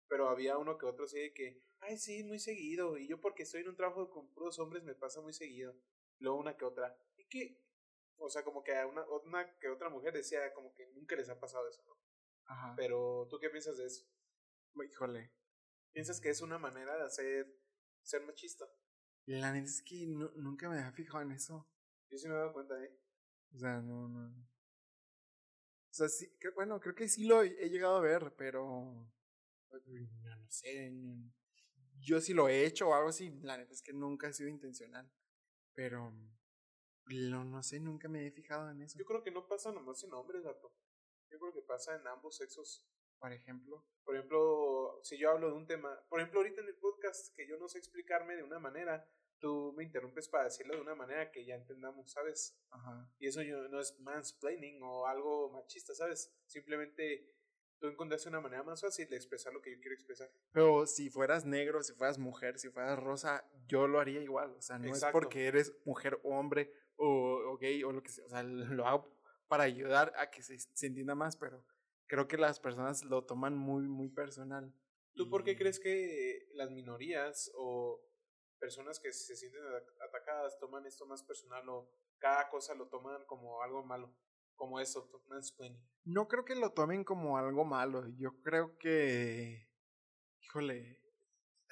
pero 0.08 0.30
había 0.30 0.58
uno 0.58 0.78
que 0.78 0.86
otro 0.86 1.06
de 1.08 1.34
que, 1.34 1.64
ay, 1.80 1.98
sí, 1.98 2.24
muy 2.24 2.40
seguido. 2.40 2.98
Y 2.98 3.08
yo 3.08 3.20
porque 3.20 3.44
estoy 3.44 3.62
en 3.62 3.70
un 3.70 3.76
trabajo 3.76 4.10
con 4.10 4.32
puros 4.34 4.60
hombres 4.60 4.84
me 4.84 4.96
pasa 4.96 5.22
muy 5.22 5.34
seguido. 5.34 5.76
Luego 6.20 6.40
una 6.40 6.58
que 6.58 6.66
otra. 6.66 6.98
Y 7.18 7.28
que, 7.28 7.62
o 8.18 8.30
sea, 8.30 8.44
como 8.44 8.64
que 8.64 8.76
a 8.76 8.88
una, 8.88 9.06
una 9.24 9.58
que 9.60 9.70
otra 9.70 9.90
mujer 9.90 10.14
decía 10.14 10.54
como 10.54 10.74
que 10.74 10.88
nunca 10.88 11.16
les 11.16 11.30
ha 11.30 11.40
pasado 11.40 11.68
eso, 11.68 11.84
¿no? 11.86 11.98
Ajá. 12.46 12.74
Pero, 12.78 13.28
¿tú 13.30 13.40
qué 13.40 13.50
piensas 13.50 13.78
de 13.78 13.86
eso? 13.86 14.06
Híjole. 14.84 15.32
¿Piensas 15.92 16.20
que 16.20 16.30
es 16.30 16.42
una 16.42 16.58
manera 16.58 16.98
de 16.98 17.04
hacer, 17.04 17.48
ser 18.04 18.22
machista? 18.24 18.66
La 19.28 19.52
neta 19.54 19.68
es 19.68 19.84
que 19.84 20.08
nu- 20.08 20.32
nunca 20.36 20.68
me 20.68 20.78
había 20.80 20.92
fijado 20.92 21.22
en 21.22 21.32
eso. 21.32 21.68
Yo 22.10 22.18
sí 22.18 22.28
me 22.28 22.34
he 22.34 22.38
dado 22.38 22.54
cuenta, 22.54 22.84
¿eh? 22.84 22.98
O 23.54 23.58
sea, 23.60 23.80
no, 23.82 24.08
no. 24.08 24.28
O 24.30 25.94
sea, 25.98 26.10
sí, 26.10 26.30
que- 26.40 26.50
bueno, 26.50 26.80
creo 26.80 26.94
que 26.96 27.08
sí 27.08 27.26
lo 27.26 27.42
he 27.44 27.70
llegado 27.70 27.98
a 27.98 28.02
ver, 28.02 28.34
pero. 28.38 29.08
No, 29.72 30.36
no 30.38 30.50
sé. 30.50 30.90
no- 30.92 31.32
Yo 32.00 32.22
sí 32.22 32.34
lo 32.34 32.50
he 32.50 32.66
hecho 32.66 32.90
o 32.90 32.94
algo 32.96 33.10
así. 33.10 33.32
La 33.42 33.58
neta 33.58 33.74
es 33.74 33.82
que 33.82 33.94
nunca 33.94 34.28
ha 34.28 34.34
sido 34.34 34.50
intencional. 34.50 35.10
Pero 35.74 36.14
no, 37.08 37.46
no 37.46 37.64
sé, 37.64 37.80
nunca 37.80 38.08
me 38.10 38.26
he 38.28 38.32
fijado 38.32 38.70
en 38.72 38.82
eso. 38.82 38.98
Yo 39.00 39.06
creo 39.06 39.24
que 39.24 39.32
no 39.32 39.48
pasa 39.48 39.72
nomás 39.72 40.04
en 40.04 40.14
hombres, 40.14 40.44
vato. 40.44 40.74
Yo 41.32 41.40
creo 41.40 41.54
que 41.54 41.62
pasa 41.62 41.96
en 41.96 42.08
ambos 42.08 42.38
sexos. 42.38 42.86
Por 43.26 43.34
ejemplo. 43.34 43.84
Por 44.04 44.16
ejemplo, 44.16 45.00
si 45.02 45.18
yo 45.18 45.32
hablo 45.32 45.48
de 45.48 45.56
un 45.56 45.66
tema, 45.66 46.00
por 46.10 46.20
ejemplo, 46.20 46.42
ahorita 46.42 46.62
en 46.62 46.68
el 46.68 46.76
podcast 46.76 47.36
que 47.36 47.48
yo 47.48 47.58
no 47.58 47.68
sé 47.68 47.80
explicarme 47.80 48.36
de 48.36 48.44
una 48.44 48.60
manera, 48.60 49.10
tú 49.40 49.74
me 49.76 49.84
interrumpes 49.84 50.30
para 50.30 50.44
decirlo 50.44 50.76
de 50.76 50.82
una 50.82 50.94
manera 50.94 51.32
que 51.32 51.44
ya 51.44 51.56
entendamos, 51.56 52.12
¿sabes? 52.12 52.56
Ajá. 52.70 53.10
Y 53.18 53.26
eso 53.26 53.42
yo, 53.42 53.68
no 53.68 53.80
es 53.80 54.00
mansplaining 54.00 54.80
o 54.84 55.08
algo 55.08 55.50
machista, 55.50 55.96
¿sabes? 55.96 56.38
Simplemente 56.46 57.34
tú 57.80 57.88
encontraste 57.88 58.30
una 58.30 58.42
manera 58.42 58.62
más 58.62 58.82
fácil 58.82 59.10
de 59.10 59.16
expresar 59.16 59.52
lo 59.52 59.62
que 59.64 59.72
yo 59.72 59.80
quiero 59.80 59.96
expresar. 59.96 60.30
Pero 60.52 60.86
si 60.86 61.10
fueras 61.10 61.46
negro, 61.46 61.82
si 61.82 61.94
fueras 61.94 62.20
mujer, 62.20 62.60
si 62.60 62.70
fueras 62.70 63.00
rosa, 63.00 63.44
yo 63.66 63.88
lo 63.88 64.00
haría 64.00 64.22
igual. 64.22 64.52
O 64.52 64.62
sea, 64.62 64.78
no 64.78 64.86
Exacto. 64.86 65.08
es 65.08 65.24
porque 65.24 65.48
eres 65.48 65.76
mujer 65.84 66.20
o 66.22 66.38
hombre 66.38 66.72
o, 66.96 67.08
o 67.54 67.58
gay 67.58 67.84
o 67.84 67.92
lo 67.92 68.04
que 68.04 68.10
sea. 68.10 68.24
O 68.26 68.30
sea, 68.30 68.44
lo 68.84 68.86
hago 68.86 69.18
para 69.48 69.64
ayudar 69.64 70.14
a 70.16 70.30
que 70.30 70.44
se, 70.44 70.60
se 70.60 70.86
entienda 70.86 71.16
más, 71.16 71.38
pero 71.38 71.66
creo 72.08 72.28
que 72.28 72.38
las 72.38 72.60
personas 72.60 73.04
lo 73.04 73.26
toman 73.26 73.56
muy, 73.58 73.84
muy 73.84 74.10
personal. 74.10 74.74
¿Tú 75.16 75.30
por 75.30 75.44
qué 75.44 75.56
crees 75.58 75.80
que 75.80 76.50
las 76.54 76.72
minorías 76.72 77.52
o 77.56 78.02
personas 78.60 79.00
que 79.00 79.14
se 79.14 79.36
sienten 79.36 79.64
ata- 79.66 80.06
atacadas 80.06 80.60
toman 80.60 80.86
esto 80.86 81.06
más 81.06 81.24
personal 81.24 81.68
o 81.70 81.90
cada 82.18 82.50
cosa 82.50 82.74
lo 82.76 82.88
toman 82.90 83.26
como 83.26 83.62
algo 83.62 83.84
malo? 83.84 84.14
Como 84.56 84.80
eso, 84.80 85.10
mansplaining. 85.28 85.82
No 86.06 86.28
creo 86.28 86.46
que 86.46 86.56
lo 86.56 86.72
tomen 86.72 87.04
como 87.04 87.38
algo 87.38 87.66
malo. 87.66 88.08
Yo 88.18 88.42
creo 88.42 88.78
que. 88.78 89.70
Híjole. 90.42 91.02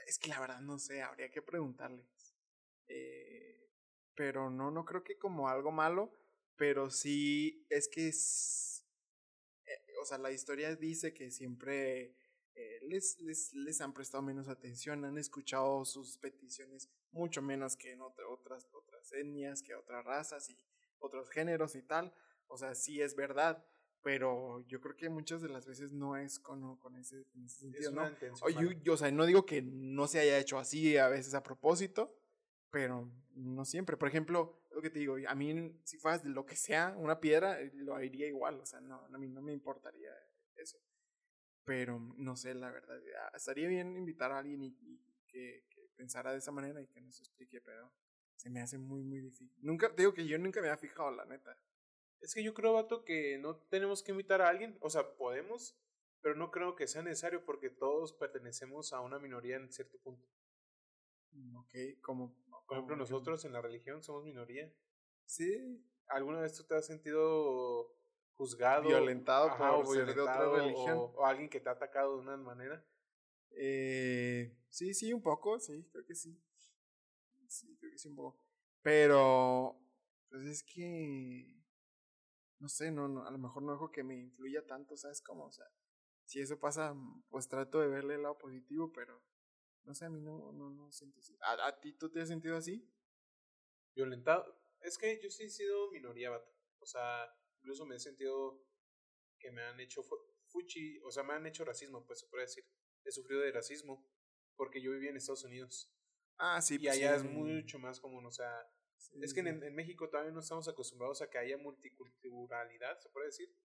Es 0.05 0.19
que 0.19 0.29
la 0.29 0.39
verdad 0.39 0.59
no 0.59 0.79
sé, 0.79 1.01
habría 1.01 1.31
que 1.31 1.41
preguntarles. 1.41 2.35
Eh, 2.87 3.69
pero 4.15 4.49
no, 4.49 4.69
no 4.69 4.83
creo 4.83 5.03
que 5.03 5.17
como 5.17 5.47
algo 5.47 5.71
malo. 5.71 6.13
Pero 6.55 6.89
sí 6.89 7.65
es 7.69 7.89
que 7.89 8.09
es. 8.09 8.72
O 10.03 10.05
sea, 10.05 10.17
la 10.17 10.31
historia 10.31 10.75
dice 10.75 11.13
que 11.13 11.31
siempre 11.31 12.15
eh, 12.55 12.79
les, 12.83 13.19
les, 13.21 13.53
les 13.53 13.81
han 13.81 13.93
prestado 13.93 14.21
menos 14.21 14.47
atención, 14.47 15.03
han 15.05 15.17
escuchado 15.17 15.83
sus 15.85 16.17
peticiones 16.17 16.89
mucho 17.11 17.41
menos 17.41 17.75
que 17.75 17.91
en 17.93 18.01
otra- 18.01 18.27
otras, 18.27 18.67
otras 18.73 19.11
etnias, 19.13 19.61
que 19.63 19.73
otras 19.75 20.05
razas 20.05 20.49
y 20.49 20.59
otros 20.99 21.29
géneros 21.29 21.75
y 21.75 21.81
tal. 21.81 22.13
O 22.47 22.57
sea, 22.57 22.75
sí 22.75 23.01
es 23.01 23.15
verdad, 23.15 23.65
pero 24.03 24.63
yo 24.67 24.79
creo 24.81 24.95
que 24.95 25.09
muchas 25.09 25.41
de 25.41 25.49
las 25.49 25.65
veces 25.65 25.91
no 25.93 26.15
es 26.17 26.37
con, 26.39 26.77
con 26.77 26.95
ese, 26.97 27.25
con 27.31 27.43
ese 27.45 27.59
sentido, 27.59 27.91
¿no? 27.95 28.01
O, 28.41 28.49
yo, 28.49 28.71
yo, 28.83 28.93
o 28.93 28.97
sea, 28.97 29.09
no 29.11 29.25
digo 29.25 29.45
que 29.45 29.61
no 29.61 30.07
se 30.07 30.19
haya 30.19 30.37
hecho 30.37 30.59
así 30.59 30.97
a 30.97 31.07
veces 31.07 31.33
a 31.33 31.41
propósito, 31.41 32.13
pero 32.69 33.09
no 33.35 33.65
siempre. 33.65 33.97
Por 33.97 34.07
ejemplo, 34.09 34.59
lo 34.62 34.62
que 34.83 34.91
te 34.91 34.99
digo, 34.99 35.17
a 35.27 35.35
mí 35.35 35.79
si 35.83 35.97
fueras 35.97 36.23
de 36.23 36.29
lo 36.29 36.45
que 36.45 36.55
sea, 36.55 36.95
una 36.97 37.19
piedra, 37.19 37.59
eh, 37.59 37.71
lo 37.73 37.95
haría 37.95 38.27
igual, 38.27 38.59
o 38.59 38.65
sea, 38.65 38.81
no, 38.81 39.05
a 39.05 39.17
mí 39.17 39.27
no 39.29 39.41
me 39.41 39.53
importaría 39.53 40.11
eso. 40.55 40.77
Pero 41.65 41.99
no 42.17 42.35
sé, 42.35 42.53
la 42.53 42.71
verdad, 42.71 42.99
ah, 43.21 43.31
estaría 43.35 43.67
bien 43.67 43.97
invitar 43.97 44.31
a 44.31 44.39
alguien 44.39 44.61
y, 44.63 44.77
y 44.81 45.01
que, 45.27 45.65
que 45.69 45.89
pensara 45.95 46.31
de 46.33 46.39
esa 46.39 46.51
manera 46.51 46.81
y 46.81 46.87
que 46.87 47.01
nos 47.01 47.19
explique, 47.19 47.61
pero 47.61 47.91
se 48.35 48.49
me 48.49 48.61
hace 48.61 48.77
muy, 48.77 49.03
muy 49.03 49.21
difícil. 49.21 49.51
Nunca, 49.61 49.95
te 49.95 50.01
digo 50.01 50.13
que 50.13 50.27
yo 50.27 50.37
nunca 50.37 50.61
me 50.61 50.67
había 50.67 50.77
fijado, 50.77 51.11
la 51.11 51.25
neta. 51.25 51.57
Es 52.19 52.33
que 52.33 52.43
yo 52.43 52.53
creo, 52.53 52.73
vato, 52.73 53.03
que 53.05 53.37
no 53.37 53.57
tenemos 53.69 54.03
que 54.03 54.11
invitar 54.11 54.41
a 54.41 54.49
alguien. 54.49 54.77
O 54.81 54.89
sea, 54.89 55.15
podemos, 55.15 55.77
pero 56.21 56.35
no 56.35 56.51
creo 56.51 56.75
que 56.75 56.87
sea 56.87 57.01
necesario 57.03 57.43
porque 57.45 57.69
todos 57.69 58.13
pertenecemos 58.13 58.93
a 58.93 59.01
una 59.01 59.19
minoría 59.19 59.57
en 59.57 59.71
cierto 59.71 59.97
punto. 59.99 60.27
Mm, 61.31 61.55
Ok, 61.57 61.73
como... 62.01 62.35
Por 62.73 62.77
ejemplo, 62.77 62.95
nosotros 62.95 63.45
en 63.45 63.53
la 63.53 63.61
religión 63.61 64.01
somos 64.01 64.23
minoría. 64.23 64.73
Sí, 65.25 65.83
¿Alguna 66.07 66.41
vez 66.41 66.55
tú 66.55 66.63
te 66.63 66.75
has 66.75 66.85
sentido 66.85 67.95
juzgado? 68.35 68.87
Violentado 68.87 69.47
ajá, 69.47 69.75
por 69.75 69.85
o 69.85 69.93
ser 69.93 70.13
de 70.13 70.21
otra 70.21 70.49
religión. 70.49 70.97
O, 70.97 71.03
o 71.15 71.25
alguien 71.25 71.49
que 71.49 71.59
te 71.59 71.69
ha 71.69 71.73
atacado 71.73 72.15
de 72.15 72.21
una 72.21 72.37
manera. 72.37 72.85
Eh, 73.51 74.57
sí, 74.69 74.93
sí, 74.93 75.13
un 75.13 75.21
poco, 75.21 75.59
sí, 75.59 75.87
creo 75.91 76.05
que 76.05 76.15
sí. 76.15 76.39
Sí, 77.47 77.77
creo 77.79 77.91
que 77.91 77.97
sí, 77.97 78.09
un 78.09 78.15
poco. 78.15 78.43
Pero, 78.81 79.79
pues 80.29 80.45
es 80.45 80.63
que, 80.63 81.63
no 82.59 82.67
sé, 82.67 82.91
no, 82.91 83.07
no, 83.07 83.25
a 83.25 83.31
lo 83.31 83.37
mejor 83.37 83.63
no 83.63 83.73
dejo 83.73 83.91
que 83.91 84.03
me 84.03 84.15
influya 84.15 84.65
tanto, 84.65 84.97
¿sabes 84.97 85.21
cómo? 85.21 85.45
O 85.45 85.51
sea, 85.51 85.67
si 86.25 86.41
eso 86.41 86.59
pasa, 86.59 86.95
pues 87.29 87.47
trato 87.47 87.79
de 87.79 87.87
verle 87.87 88.15
el 88.15 88.23
lado 88.23 88.37
positivo, 88.37 88.91
pero, 88.91 89.21
no 89.85 89.93
sé, 89.93 90.05
a 90.05 90.09
mí 90.09 90.19
no, 90.21 90.51
no, 90.51 90.69
no 90.69 90.91
siento 90.91 91.19
así. 91.19 91.35
¿A, 91.41 91.67
a 91.67 91.79
ti 91.79 91.93
tú 91.93 92.09
te 92.09 92.21
has 92.21 92.27
sentido 92.29 92.57
así? 92.57 92.87
Violentado. 93.95 94.59
Es 94.81 94.97
que 94.97 95.19
yo 95.21 95.29
sí 95.29 95.43
he 95.43 95.49
sido 95.49 95.91
minoría, 95.91 96.29
vato. 96.29 96.51
O 96.79 96.85
sea, 96.85 97.33
incluso 97.57 97.85
me 97.85 97.95
he 97.95 97.99
sentido 97.99 98.65
que 99.39 99.51
me 99.51 99.61
han 99.63 99.79
hecho 99.79 100.03
fu- 100.03 100.17
fuchi, 100.47 100.99
o 101.03 101.11
sea, 101.11 101.23
me 101.23 101.33
han 101.33 101.45
hecho 101.45 101.63
racismo, 101.65 102.05
pues 102.05 102.19
se 102.19 102.27
puede 102.27 102.43
decir. 102.43 102.65
He 103.03 103.11
sufrido 103.11 103.41
de 103.41 103.51
racismo 103.51 104.05
porque 104.55 104.81
yo 104.81 104.91
vivía 104.91 105.09
en 105.09 105.17
Estados 105.17 105.43
Unidos. 105.43 105.91
Ah, 106.37 106.61
sí, 106.61 106.75
y 106.75 106.79
pues 106.79 106.93
allá 106.95 107.11
sí, 107.11 107.15
es 107.17 107.23
mucho 107.23 107.79
más 107.79 107.99
común, 107.99 108.25
o 108.25 108.31
sea, 108.31 108.67
sí, 108.97 109.15
es 109.21 109.33
que 109.33 109.41
sí. 109.41 109.47
en, 109.47 109.63
en 109.63 109.75
México 109.75 110.09
todavía 110.09 110.31
no 110.31 110.39
estamos 110.39 110.67
acostumbrados 110.67 111.21
a 111.21 111.29
que 111.29 111.37
haya 111.37 111.57
multiculturalidad, 111.57 112.99
se 112.99 113.09
puede 113.09 113.27
decir. 113.27 113.55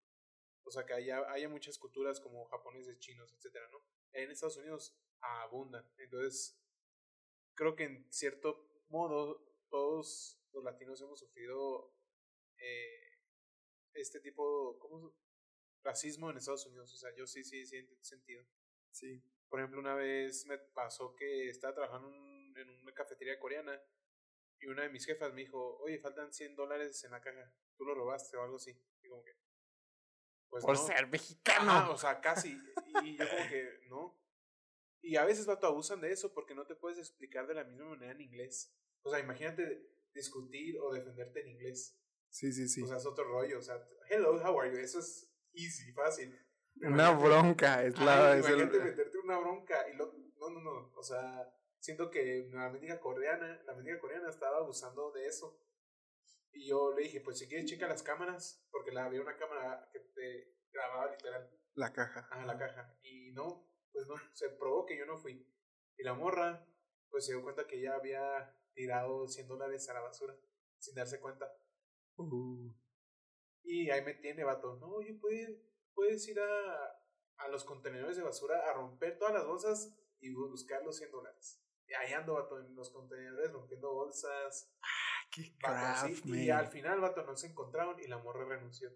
O 0.65 0.71
sea, 0.71 0.85
que 0.85 0.93
haya, 0.93 1.31
haya 1.33 1.49
muchas 1.49 1.79
culturas 1.79 2.21
como 2.21 2.45
japoneses, 2.47 2.99
chinos, 2.99 3.33
etcétera, 3.35 3.67
¿no? 3.73 3.79
En 4.13 4.31
Estados 4.31 4.59
Unidos 4.59 4.97
abundan. 5.21 5.85
Entonces, 5.99 6.61
creo 7.55 7.75
que 7.75 7.85
en 7.85 8.13
cierto 8.13 8.69
modo 8.89 9.45
todos 9.69 10.41
los 10.53 10.65
latinos 10.65 11.01
hemos 11.01 11.19
sufrido 11.19 11.95
eh, 12.59 13.21
este 13.95 14.21
tipo, 14.21 14.79
¿cómo? 14.79 15.15
Racismo 15.83 16.31
en 16.31 16.39
Estados 16.39 16.67
Unidos. 16.67 16.93
O 16.93 16.97
sea, 16.97 17.15
yo 17.15 17.27
sí, 17.27 17.45
sí, 17.45 17.65
sí, 17.67 17.77
he 17.77 18.05
sentido. 18.05 18.45
Sí. 18.91 19.23
Por 19.49 19.61
ejemplo, 19.61 19.81
una 19.81 19.95
vez 19.95 20.45
me 20.47 20.59
pasó 20.59 21.15
que 21.15 21.49
estaba 21.49 21.75
trabajando 21.75 22.09
en, 22.13 22.57
en 22.57 22.71
una 22.71 22.93
cafetería 22.93 23.39
coreana 23.39 23.81
y 24.61 24.67
una 24.67 24.83
de 24.83 24.89
mis 24.91 25.07
jefas 25.07 25.33
me 25.33 25.43
dijo, 25.43 25.79
oye, 25.79 25.99
faltan 25.99 26.33
100 26.33 26.57
dólares 26.57 27.03
en 27.05 27.13
la 27.13 27.21
caja, 27.21 27.53
tú 27.77 27.85
lo 27.85 27.95
robaste 27.95 28.37
o 28.37 28.43
algo 28.43 28.57
así. 28.57 28.77
Y 29.03 29.09
como 29.09 29.23
que, 29.23 29.33
pues 30.49 30.65
Por 30.65 30.77
no. 30.77 30.87
ser 30.87 31.07
mexicano. 31.07 31.93
O 31.93 31.97
sea, 31.97 32.21
casi. 32.21 32.61
Y 33.05 33.17
yo 33.17 33.29
como 33.29 33.49
que, 33.49 33.81
no. 33.89 34.19
Y 35.01 35.17
a 35.17 35.25
veces, 35.25 35.47
vato, 35.47 35.67
abusan 35.67 36.01
de 36.01 36.11
eso 36.13 36.33
porque 36.35 36.55
no 36.55 36.67
te 36.67 36.75
puedes 36.75 36.99
explicar 36.99 37.47
de 37.47 37.55
la 37.55 37.65
misma 37.65 37.87
manera 37.91 38.13
en 38.13 38.21
inglés. 38.21 38.75
O 39.03 39.11
sea, 39.11 39.21
imagínate 39.21 39.89
discutir 40.13 40.79
o 40.81 40.93
defenderte 40.93 41.41
en 41.41 41.49
inglés. 41.49 41.99
Sí, 42.31 42.53
sí, 42.53 42.69
sí. 42.69 42.83
O 42.83 42.87
sea, 42.87 42.97
es 42.97 43.07
otro 43.07 43.25
rollo. 43.25 43.59
O 43.59 43.63
sea, 43.63 43.83
hello, 44.11 44.33
how 44.45 44.61
are 44.61 44.71
you? 44.73 44.79
Eso 44.79 44.99
es 44.99 45.33
easy, 45.53 45.93
fácil. 45.93 46.37
Una 46.77 46.89
Imagínate- 47.11 47.25
bronca, 47.25 47.85
es 47.85 47.99
la... 47.99 48.33
Ay, 48.33 48.41
es 48.41 48.47
el- 48.47 48.53
imagínate 48.61 48.85
meterte 48.85 49.19
una 49.19 49.39
bronca 49.39 49.89
y 49.89 49.97
lo, 49.97 50.13
no, 50.39 50.51
no, 50.51 50.61
no, 50.61 50.93
o 50.95 51.03
sea, 51.03 51.53
siento 51.81 52.11
que 52.11 52.49
la 52.53 52.71
mendiga 52.71 53.01
coreana, 53.01 53.61
la 53.67 53.75
mendiga 53.75 53.99
coreana 53.99 54.29
estaba 54.29 54.59
abusando 54.59 55.11
de 55.13 55.27
eso. 55.27 55.61
Y 56.53 56.69
yo 56.69 56.93
le 56.95 57.03
dije, 57.05 57.21
pues 57.21 57.39
si 57.39 57.49
quieres 57.49 57.67
checa 57.67 57.89
las 57.89 58.03
cámaras, 58.03 58.65
porque 58.71 58.93
la, 58.93 59.05
había 59.07 59.21
una 59.21 59.37
cámara 59.37 59.89
que 59.93 60.01
te 60.01 60.55
grababa 60.73 61.11
literal 61.11 61.51
la 61.75 61.93
caja. 61.93 62.29
a 62.31 62.45
la 62.47 62.57
caja. 62.59 62.97
Y 63.03 63.33
no, 63.33 63.68
pues 63.93 64.07
no, 64.07 64.15
se 64.33 64.51
probó 64.51 64.87
que 64.87 64.97
yo 64.99 65.07
no 65.07 65.19
fui. 65.19 65.47
Y 65.97 66.03
la 66.05 66.15
morra, 66.15 66.67
pues 67.11 67.27
se 67.27 67.33
dio 67.33 67.43
cuenta 67.43 67.67
que 67.67 67.81
ya 67.81 67.95
había 67.95 68.55
tirado 68.75 69.27
100 69.29 69.49
dólares 69.49 69.89
a 69.89 69.95
la 69.95 70.01
basura, 70.01 70.37
sin 70.79 70.95
darse 70.95 71.21
cuenta. 71.21 71.53
Uh, 72.17 72.73
Y 73.65 73.91
ahí 73.91 74.03
me 74.05 74.15
tiene, 74.15 74.45
vato. 74.45 74.77
No, 74.77 74.89
oye, 74.89 75.15
puedes, 75.15 75.59
puedes 75.95 76.27
ir 76.29 76.41
a, 76.41 77.03
a 77.39 77.49
los 77.49 77.65
contenedores 77.65 78.17
de 78.17 78.23
basura 78.23 78.69
a 78.71 78.75
romper 78.75 79.19
todas 79.19 79.35
las 79.35 79.47
bolsas 79.47 79.95
y 80.21 80.31
bu- 80.31 80.51
buscar 80.51 80.83
los 80.85 80.97
100 80.97 81.11
dólares. 81.11 81.63
Y 81.87 81.95
ahí 81.95 82.13
ando, 82.13 82.35
vato, 82.35 82.59
en 82.61 82.75
los 82.75 82.91
contenedores 82.91 83.53
rompiendo 83.53 83.93
bolsas. 83.93 84.73
qué 85.31 85.43
vato, 85.63 85.67
craft, 85.75 86.15
sí. 86.25 86.45
Y 86.47 86.51
al 86.51 86.69
final, 86.69 87.01
vato, 87.01 87.23
no 87.25 87.37
se 87.37 87.49
encontraron 87.49 87.99
y 88.01 88.07
la 88.07 88.19
morra 88.19 88.45
renunció. 88.45 88.91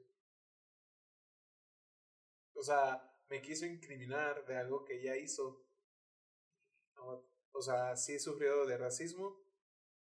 O 2.55 2.63
sea, 2.63 3.12
me 3.33 3.41
quiso 3.41 3.65
incriminar 3.65 4.45
de 4.45 4.59
algo 4.59 4.85
que 4.85 5.01
ella 5.01 5.17
hizo. 5.17 5.65
O 7.53 7.63
sea, 7.63 7.97
sí 7.97 8.13
he 8.13 8.19
sufrido 8.19 8.67
de 8.67 8.77
racismo, 8.77 9.43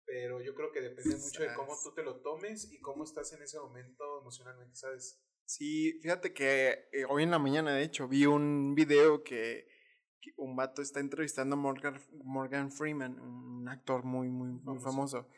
pero 0.05 0.41
yo 0.41 0.55
creo 0.55 0.71
que 0.71 0.81
depende 0.81 1.17
mucho 1.17 1.43
de 1.43 1.53
cómo 1.55 1.77
tú 1.83 1.93
te 1.93 2.05
lo 2.05 2.21
tomes 2.21 2.71
y 2.73 2.79
cómo 2.81 3.03
estás 3.03 3.33
en 3.33 3.43
ese 3.43 3.59
momento 3.59 4.21
emocionalmente, 4.21 4.77
¿sabes? 4.77 5.21
Sí, 5.45 5.99
fíjate 6.03 6.33
que 6.33 6.89
eh, 6.93 7.05
hoy 7.09 7.25
en 7.25 7.33
la 7.33 7.41
mañana, 7.41 7.75
de 7.75 7.83
hecho, 7.83 8.07
vi 8.07 8.27
un 8.27 8.77
video 8.77 9.25
que, 9.25 9.67
que 10.21 10.33
un 10.37 10.55
vato 10.55 10.81
está 10.81 11.01
entrevistando 11.01 11.57
a 11.57 11.59
Morgan, 11.59 12.01
Morgan 12.23 12.71
Freeman, 12.71 13.19
un 13.19 13.69
actor 13.69 14.05
muy, 14.05 14.29
muy, 14.29 14.51
muy 14.51 14.79
Famoso. 14.79 14.85
famoso. 14.85 15.29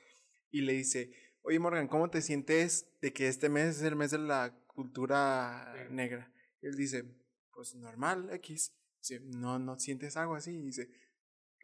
Y 0.51 0.61
le 0.61 0.75
dice, 0.75 1.11
oye 1.41 1.59
Morgan, 1.59 1.89
¿cómo 1.89 2.11
te 2.11 2.21
sientes 2.21 2.95
de 3.01 3.15
que 3.15 3.29
este 3.29 3.49
mes 3.49 3.77
es 3.79 3.83
el 3.83 3.97
mes 3.97 4.11
de 4.11 4.19
la 4.19 4.55
cultura 4.67 5.73
Negra. 5.75 5.91
negra? 5.91 6.33
Y 6.61 6.67
él 6.67 6.77
dice, 6.77 7.05
pues 7.59 7.75
normal, 7.75 8.31
X. 8.35 8.73
Dice, 9.01 9.19
no, 9.25 9.59
no 9.59 9.77
sientes 9.81 10.17
algo 10.17 10.37
así. 10.37 10.53
Y 10.53 10.63
dice, 10.63 10.89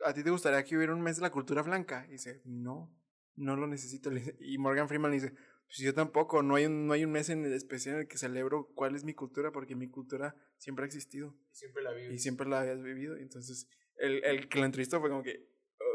¿a 0.04 0.12
ti 0.12 0.24
te 0.24 0.30
gustaría 0.30 0.64
que 0.64 0.76
hubiera 0.76 0.92
un 0.92 1.00
mes 1.00 1.14
de 1.18 1.22
la 1.22 1.30
cultura 1.30 1.62
blanca? 1.62 2.04
Y 2.08 2.14
dice, 2.14 2.42
no. 2.44 2.92
no 3.36 3.54
lo 3.54 3.68
necesito. 3.68 4.10
Y 4.40 4.58
Morgan 4.58 4.88
Freeman 4.88 5.12
le 5.12 5.20
dice, 5.20 5.34
pues 5.66 5.78
yo 5.78 5.94
tampoco, 5.94 6.42
no 6.42 6.56
hay, 6.56 6.66
un, 6.66 6.88
no 6.88 6.94
hay 6.94 7.04
un 7.04 7.12
mes 7.12 7.28
en 7.28 7.44
el 7.44 7.52
especial 7.52 7.94
en 7.94 8.00
el 8.00 8.08
que 8.08 8.18
celebro 8.18 8.72
cuál 8.74 8.96
es 8.96 9.04
mi 9.04 9.14
cultura, 9.14 9.52
porque 9.52 9.76
mi 9.76 9.88
cultura 9.88 10.34
siempre 10.58 10.82
ha 10.82 10.86
existido 10.86 11.38
Siempre 11.52 11.84
la 11.84 11.92
vi. 11.92 12.06
y 12.06 12.18
siempre 12.18 12.48
la 12.48 12.62
habías 12.62 12.82
vivido. 12.82 13.16
Y 13.16 13.22
entonces 13.22 13.68
el, 13.94 14.24
el 14.24 14.48
que 14.48 14.58
lo 14.58 14.64
entrevistó 14.64 14.98
fue 14.98 15.10
como 15.10 15.22
que, 15.22 15.48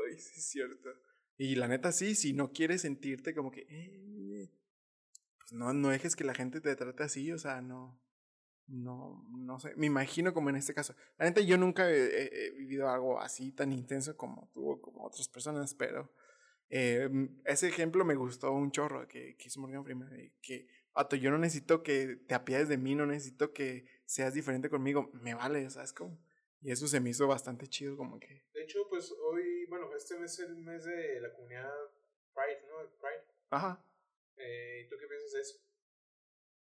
ay, 0.07 0.17
sí 0.17 0.39
es 0.39 0.45
cierto. 0.49 0.91
Y 1.35 1.55
la 1.55 1.67
neta 1.67 1.91
sí, 1.91 2.15
si 2.15 2.31
no 2.31 2.53
quieres 2.53 2.83
sentirte 2.83 3.35
como 3.35 3.51
que, 3.51 3.65
"Eh", 3.69 4.49
pues 5.39 5.51
no, 5.51 5.73
no 5.73 5.89
dejes 5.89 6.15
que 6.15 6.23
la 6.23 6.33
gente 6.35 6.61
te 6.61 6.73
trate 6.77 7.03
así, 7.03 7.33
o 7.33 7.37
sea, 7.37 7.61
no, 7.61 8.01
no, 8.69 9.25
no 9.31 9.59
sé, 9.59 9.73
me 9.75 9.87
imagino 9.87 10.33
como 10.33 10.49
en 10.49 10.55
este 10.55 10.73
caso. 10.73 10.95
La 11.17 11.25
neta 11.25 11.41
yo 11.41 11.57
nunca 11.57 11.89
he, 11.91 12.47
he- 12.47 12.51
vivido 12.51 12.89
algo 12.89 13.19
así 13.19 13.51
tan 13.51 13.71
intenso 13.73 14.15
como 14.15 14.49
tú 14.53 14.69
o 14.71 14.81
como 14.81 15.05
otras 15.05 15.27
personas, 15.27 15.73
pero 15.73 16.13
eh, 16.69 17.09
ese 17.45 17.67
ejemplo 17.67 18.05
me 18.05 18.15
gustó 18.15 18.51
un 18.51 18.71
chorro 18.71 19.07
que, 19.07 19.35
que 19.37 19.47
hizo 19.47 19.59
Morgan 19.59 19.83
Freeman, 19.83 20.09
que, 20.41 20.67
vato, 20.93 21.15
yo 21.15 21.31
no 21.31 21.37
necesito 21.37 21.81
que 21.83 22.17
te 22.27 22.35
apiades 22.35 22.69
de 22.69 22.77
mí, 22.77 22.93
no 22.95 23.05
necesito 23.05 23.53
que 23.53 23.87
seas 24.05 24.33
diferente 24.33 24.69
conmigo, 24.69 25.09
me 25.13 25.33
vale, 25.33 25.69
¿sabes 25.69 25.93
cómo? 25.93 26.19
Y 26.61 26.71
eso 26.71 26.87
se 26.87 26.99
me 26.99 27.09
hizo 27.09 27.25
bastante 27.27 27.67
chido, 27.67 27.95
como 27.97 28.19
que, 28.19 28.43
De 28.53 28.63
hecho, 28.63 28.79
pues 28.89 29.11
hoy, 29.11 29.65
bueno, 29.67 29.87
este 29.95 30.19
mes 30.19 30.33
es 30.33 30.39
el 30.47 30.57
mes 30.57 30.83
de 30.85 31.19
la 31.21 31.33
comunidad 31.33 31.71
Pride, 32.33 32.61
¿no? 32.67 32.77
Pride. 32.99 33.23
ajá, 33.49 33.83
Eh, 34.37 34.83
¿Y 34.85 34.89
tú 34.89 34.95
qué 34.99 35.07
piensas 35.07 35.31
de 35.33 35.41
eso? 35.41 35.57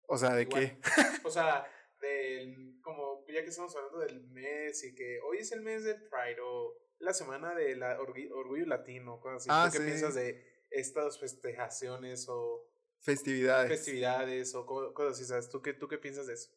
o 0.09 0.17
sea, 0.19 0.35
de 0.35 0.43
Igual. 0.43 0.63
que, 0.71 0.79
O 1.27 1.31
sea, 1.31 1.67
del, 2.01 2.79
como 2.83 3.25
ya 3.29 3.43
que 3.43 3.49
estamos 3.51 3.75
hablando 3.77 3.99
del 4.01 4.23
mes 4.29 4.85
y 4.85 4.95
que 4.95 5.21
hoy 5.21 5.39
es 5.39 5.53
el 5.53 5.63
mes 5.63 5.85
del 5.85 5.97
Pride 6.09 6.41
o 6.43 6.75
la 6.99 7.13
semana 7.13 7.55
de 7.55 7.77
la 7.77 8.01
orgullo, 8.01 8.37
orgullo 8.37 8.67
latino, 8.67 9.21
cosas 9.21 9.43
así. 9.43 9.49
Ah, 9.51 9.67
¿Tú 9.67 9.73
qué 9.73 9.79
sí. 9.79 9.85
piensas 9.85 10.15
de 10.15 10.45
estas 10.71 11.19
festejaciones 11.19 12.27
o 12.29 12.65
festividades. 13.01 13.69
festividades 13.69 14.55
o 14.55 14.67
co- 14.67 14.93
cosas 14.95 15.15
así? 15.15 15.25
¿sabes? 15.25 15.49
¿Tú 15.49 15.61
qué, 15.63 15.73
¿Tú 15.75 15.89
qué 15.89 15.99
piensas 15.99 16.27
de 16.27 16.35
eso? 16.35 16.51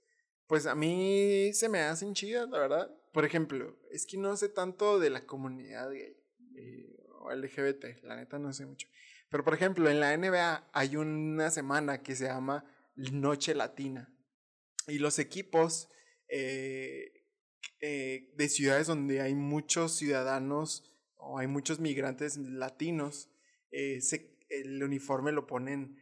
Pues 0.48 0.66
a 0.66 0.76
mí 0.76 1.52
se 1.54 1.70
me 1.70 1.80
hacen 1.82 2.14
chidas, 2.14 2.50
la 2.50 2.60
verdad. 2.60 2.92
Por 3.14 3.26
ejemplo, 3.26 3.76
es 3.92 4.06
que 4.06 4.18
no 4.18 4.36
sé 4.38 4.50
tanto 4.50 5.00
de 5.00 5.10
la 5.10 5.26
comunidad 5.26 5.92
gay 5.92 6.18
eh, 6.56 6.96
o 7.20 7.32
LGBT, 7.32 8.02
la 8.04 8.16
neta 8.16 8.40
no 8.40 8.52
sé 8.54 8.66
mucho. 8.66 8.88
Pero 9.30 9.44
por 9.44 9.54
ejemplo, 9.54 9.90
en 9.90 10.00
la 10.00 10.16
NBA 10.18 10.70
hay 10.74 10.96
una 10.96 11.52
semana 11.52 12.02
que 12.02 12.16
se 12.16 12.26
llama 12.26 12.66
Noche 12.96 13.54
Latina. 13.54 14.12
Y 14.90 15.00
los 15.00 15.20
equipos 15.20 15.90
eh, 16.28 17.12
eh, 17.82 18.32
de 18.36 18.50
ciudades 18.50 18.88
donde 18.88 19.22
hay 19.22 19.34
muchos 19.36 19.96
ciudadanos 19.96 20.84
o 21.16 21.40
hay 21.40 21.48
muchos 21.48 21.80
migrantes 21.80 22.38
latinos, 22.38 23.30
eh, 23.72 24.02
se- 24.02 24.38
el 24.50 24.82
uniforme 24.84 25.32
lo 25.32 25.48
ponen, 25.48 25.98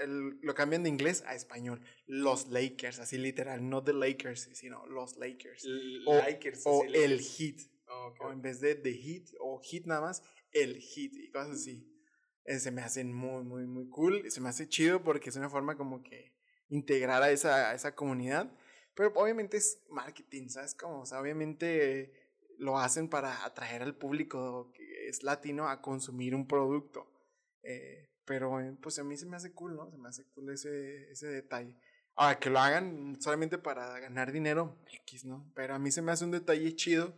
el- 0.00 0.38
lo 0.42 0.54
cambian 0.54 0.82
de 0.82 0.88
inglés 0.88 1.22
a 1.26 1.34
español. 1.34 1.80
Los 2.06 2.48
Lakers, 2.48 2.98
así 2.98 3.18
literal, 3.18 3.68
no 3.68 3.82
the 3.82 3.92
Lakers, 3.92 4.48
sino 4.54 4.86
los 4.86 5.16
Lakers. 5.16 5.64
O, 6.06 6.14
Lakers. 6.16 6.62
o 6.64 6.84
el. 6.84 7.20
Heat, 7.20 7.56
Oh, 7.86 8.06
ok. 8.08 8.20
o 8.22 8.32
en 8.32 8.42
vez 8.42 8.60
de 8.60 8.74
The 8.74 8.92
Heat 8.92 9.28
o 9.40 9.60
Heat 9.62 9.84
nada 9.86 10.00
más, 10.00 10.22
el 10.52 10.80
Heat 10.80 11.12
y 11.14 11.30
cosas 11.30 11.50
así. 11.60 11.86
Eh, 12.46 12.58
se 12.58 12.70
me 12.70 12.82
hacen 12.82 13.12
muy, 13.12 13.44
muy, 13.44 13.66
muy 13.66 13.88
cool. 13.88 14.30
Se 14.30 14.40
me 14.40 14.48
hace 14.48 14.68
chido 14.68 15.02
porque 15.02 15.30
es 15.30 15.36
una 15.36 15.48
forma 15.50 15.76
como 15.76 16.02
que 16.02 16.32
integrar 16.68 17.22
a 17.22 17.30
esa, 17.30 17.70
a 17.70 17.74
esa 17.74 17.94
comunidad. 17.94 18.50
Pero 18.94 19.12
obviamente 19.14 19.56
es 19.56 19.82
marketing, 19.88 20.48
¿sabes? 20.48 20.74
Como, 20.74 21.00
o 21.00 21.06
sea, 21.06 21.20
obviamente 21.20 22.12
lo 22.58 22.78
hacen 22.78 23.08
para 23.08 23.44
atraer 23.44 23.82
al 23.82 23.96
público 23.96 24.70
que 24.72 25.08
es 25.08 25.22
latino 25.22 25.68
a 25.68 25.80
consumir 25.80 26.34
un 26.34 26.46
producto. 26.46 27.10
Eh, 27.62 28.10
pero 28.24 28.60
eh, 28.60 28.76
pues 28.80 28.98
a 28.98 29.04
mí 29.04 29.16
se 29.16 29.26
me 29.26 29.36
hace 29.36 29.52
cool, 29.52 29.76
¿no? 29.76 29.90
Se 29.90 29.98
me 29.98 30.08
hace 30.08 30.24
cool 30.30 30.50
ese, 30.50 31.10
ese 31.10 31.28
detalle. 31.28 31.76
Ahora, 32.16 32.38
que 32.38 32.50
lo 32.50 32.60
hagan 32.60 33.20
solamente 33.20 33.58
para 33.58 33.98
ganar 33.98 34.30
dinero, 34.30 34.78
X, 35.02 35.24
¿no? 35.24 35.50
Pero 35.54 35.74
a 35.74 35.78
mí 35.78 35.90
se 35.90 36.00
me 36.00 36.12
hace 36.12 36.24
un 36.24 36.30
detalle 36.30 36.74
chido 36.76 37.16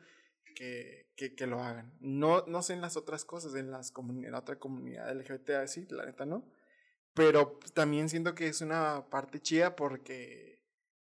que, 0.54 1.12
que, 1.16 1.35
que 1.35 1.46
lo 1.46 1.61
hagan. 1.61 1.94
No, 2.00 2.46
no 2.46 2.62
sé 2.62 2.72
en 2.72 2.80
las 2.80 2.96
otras 2.96 3.24
cosas, 3.24 3.54
en, 3.54 3.70
las 3.70 3.92
en 3.96 4.32
la 4.32 4.38
otra 4.38 4.59
comunidad 4.59 5.14
LGBT, 5.14 5.50
así, 5.50 5.87
la 5.90 6.06
neta 6.06 6.24
no. 6.24 6.50
Pero 7.16 7.59
también 7.74 8.09
siento 8.09 8.35
que 8.35 8.46
es 8.46 8.61
una 8.61 9.09
parte 9.11 9.40
chida 9.40 9.74
porque 9.74 10.62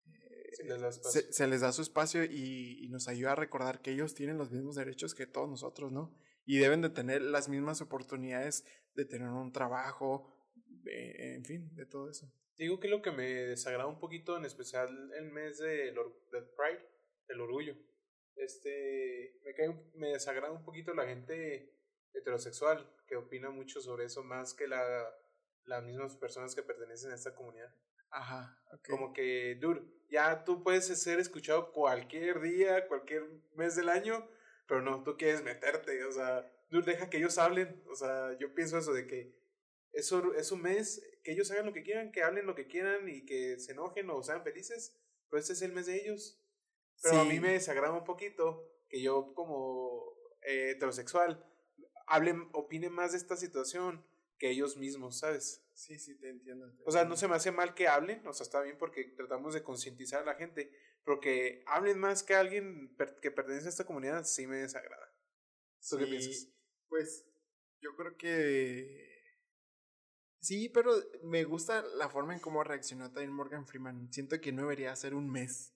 eh, 0.08 0.67
les 0.67 0.82
da 0.82 0.91
se, 0.91 1.32
se 1.32 1.48
les 1.48 1.62
da 1.62 1.72
su 1.72 1.84
espacio 1.84 2.24
y, 2.26 2.84
y 2.84 2.89
nos 2.89 3.08
ayuda 3.08 3.34
a 3.34 3.36
recordar 3.36 3.82
que 3.82 3.91
ellos 3.91 4.15
tienen 4.15 4.38
los 4.38 4.52
mismos 4.52 4.76
derechos 4.76 5.13
que 5.15 5.28
todos 5.28 5.48
nosotros, 5.48 5.91
¿no? 5.91 6.17
Y 6.45 6.58
deben 6.58 6.82
de 6.82 6.89
tener 6.89 7.22
las 7.22 7.48
mismas 7.48 7.80
oportunidades 7.82 8.65
de 8.95 9.06
tener 9.06 9.30
un 9.30 9.52
trabajo, 9.54 10.36
de- 10.84 11.36
en 11.36 11.45
fin, 11.45 11.74
de 11.76 11.86
todo 11.86 12.10
eso. 12.10 12.26
Digo 12.58 12.80
que 12.80 12.88
lo 12.89 13.02
que 13.04 13.12
me 13.12 13.26
desagrada 13.26 13.88
un 13.88 14.00
poquito, 14.00 14.36
en 14.36 14.45
especial 14.45 14.89
el 15.13 15.32
mes 15.32 15.60
del, 15.60 15.93
del 15.93 16.45
Pride, 16.58 16.89
el 17.28 17.39
orgullo, 17.39 17.76
este, 18.36 19.39
me, 19.45 19.54
cae, 19.54 19.91
me 19.93 20.10
desagrada 20.10 20.52
un 20.52 20.65
poquito 20.65 20.93
la 20.95 21.06
gente 21.06 21.76
heterosexual 22.13 22.89
que 23.08 23.15
opina 23.15 23.52
mucho 23.52 23.80
sobre 23.80 24.06
eso 24.06 24.24
más 24.24 24.54
que 24.56 24.67
la, 24.67 25.08
las 25.70 25.84
mismas 25.84 26.18
personas 26.18 26.54
que 26.56 26.64
pertenecen 26.64 27.12
a 27.12 27.16
esta 27.16 27.34
comunidad. 27.34 27.74
Ajá, 28.10 28.60
ok. 28.74 28.88
Como 28.90 29.14
que, 29.14 29.56
dude, 29.62 29.82
ya 30.10 30.44
tú 30.44 30.64
puedes 30.64 30.86
ser 30.88 31.20
escuchado 31.20 31.72
cualquier 31.72 32.42
día, 32.42 32.88
cualquier 32.88 33.24
mes 33.56 33.76
del 33.76 33.90
año, 33.90 34.28
pero 34.68 34.82
no, 34.82 35.04
tú 35.04 35.16
quieres 35.16 35.44
meterte, 35.44 36.04
o 36.06 36.12
sea, 36.12 36.52
dude, 36.70 36.92
deja 36.92 37.10
que 37.10 37.18
ellos 37.18 37.38
hablen, 37.38 37.84
o 37.90 37.96
sea, 37.96 38.38
yo 38.40 38.54
pienso 38.54 38.78
eso 38.78 38.94
de 38.94 39.06
que 39.08 39.38
eso 39.92 40.34
es 40.34 40.52
un 40.52 40.62
mes, 40.62 41.02
que 41.24 41.32
ellos 41.32 41.50
hagan 41.52 41.66
lo 41.68 41.74
que 41.74 41.84
quieran, 41.84 42.12
que 42.12 42.24
hablen 42.24 42.46
lo 42.46 42.56
que 42.56 42.68
quieran 42.68 43.08
y 43.10 43.26
que 43.26 43.60
se 43.60 43.72
enojen 43.72 44.10
o 44.10 44.22
sean 44.24 44.44
felices, 44.44 44.96
pero 45.30 45.40
este 45.40 45.54
es 45.54 45.62
el 45.62 45.72
mes 45.74 45.86
de 45.88 45.96
ellos. 45.98 46.40
Pero 47.02 47.20
a 47.20 47.24
mí 47.24 47.36
Sí. 47.36 47.40
me 47.40 47.52
desagrada 47.54 47.94
un 47.94 48.04
poquito 48.04 48.68
que 48.90 49.02
yo 49.02 49.34
como 49.34 50.14
eh, 50.42 50.72
heterosexual 50.72 51.46
hablen, 52.08 52.50
opine 52.54 52.90
más 52.90 53.12
de 53.12 53.18
esta 53.20 53.36
situación 53.38 54.06
que 54.39 54.49
ellos 54.49 54.78
mismos, 54.78 55.19
¿sabes? 55.19 55.63
Sí, 55.73 55.99
sí, 55.99 56.15
te 56.17 56.30
entiendo. 56.30 56.71
te 56.75 56.84
O 56.86 56.91
sea, 56.91 57.06
no 57.06 57.15
se 57.15 57.28
me 57.28 57.36
hace 57.36 57.52
mal 57.52 57.73
que 57.75 57.88
hablen, 57.88 58.25
o 58.25 58.34
sea, 58.34 58.43
está 58.45 58.62
bien 58.62 58.78
porque 58.78 59.04
tratamos 59.15 59.54
de 59.54 59.62
concientizar 59.63 60.21
a 60.23 60.25
la 60.25 60.36
gente, 60.36 60.71
pero 61.04 61.19
que 61.19 61.62
hablen 61.67 61.99
más 61.99 62.23
que 62.23 62.34
alguien 62.36 62.95
per- 62.95 63.19
que 63.21 63.32
pertenece 63.32 63.67
a 63.67 63.69
esta 63.69 63.86
comunidad 63.86 64.23
sí 64.25 64.47
me 64.47 64.58
desagrada. 64.58 65.13
¿Tú 65.89 65.97
qué 65.97 66.06
Sí, 66.06 66.10
piensas? 66.10 66.47
Pues 66.88 67.25
yo 67.82 67.95
creo 67.95 68.17
que 68.17 69.08
sí, 70.41 70.69
pero 70.69 70.91
me 71.23 71.43
gusta 71.43 71.82
la 71.95 72.10
forma 72.10 72.34
en 72.34 72.39
cómo 72.39 72.63
reaccionó 72.63 73.12
también 73.12 73.32
Morgan 73.34 73.67
Freeman. 73.67 74.12
Siento 74.12 74.39
que 74.41 74.52
no 74.52 74.63
debería 74.63 74.95
ser 74.95 75.13
un 75.13 75.30
mes. 75.30 75.73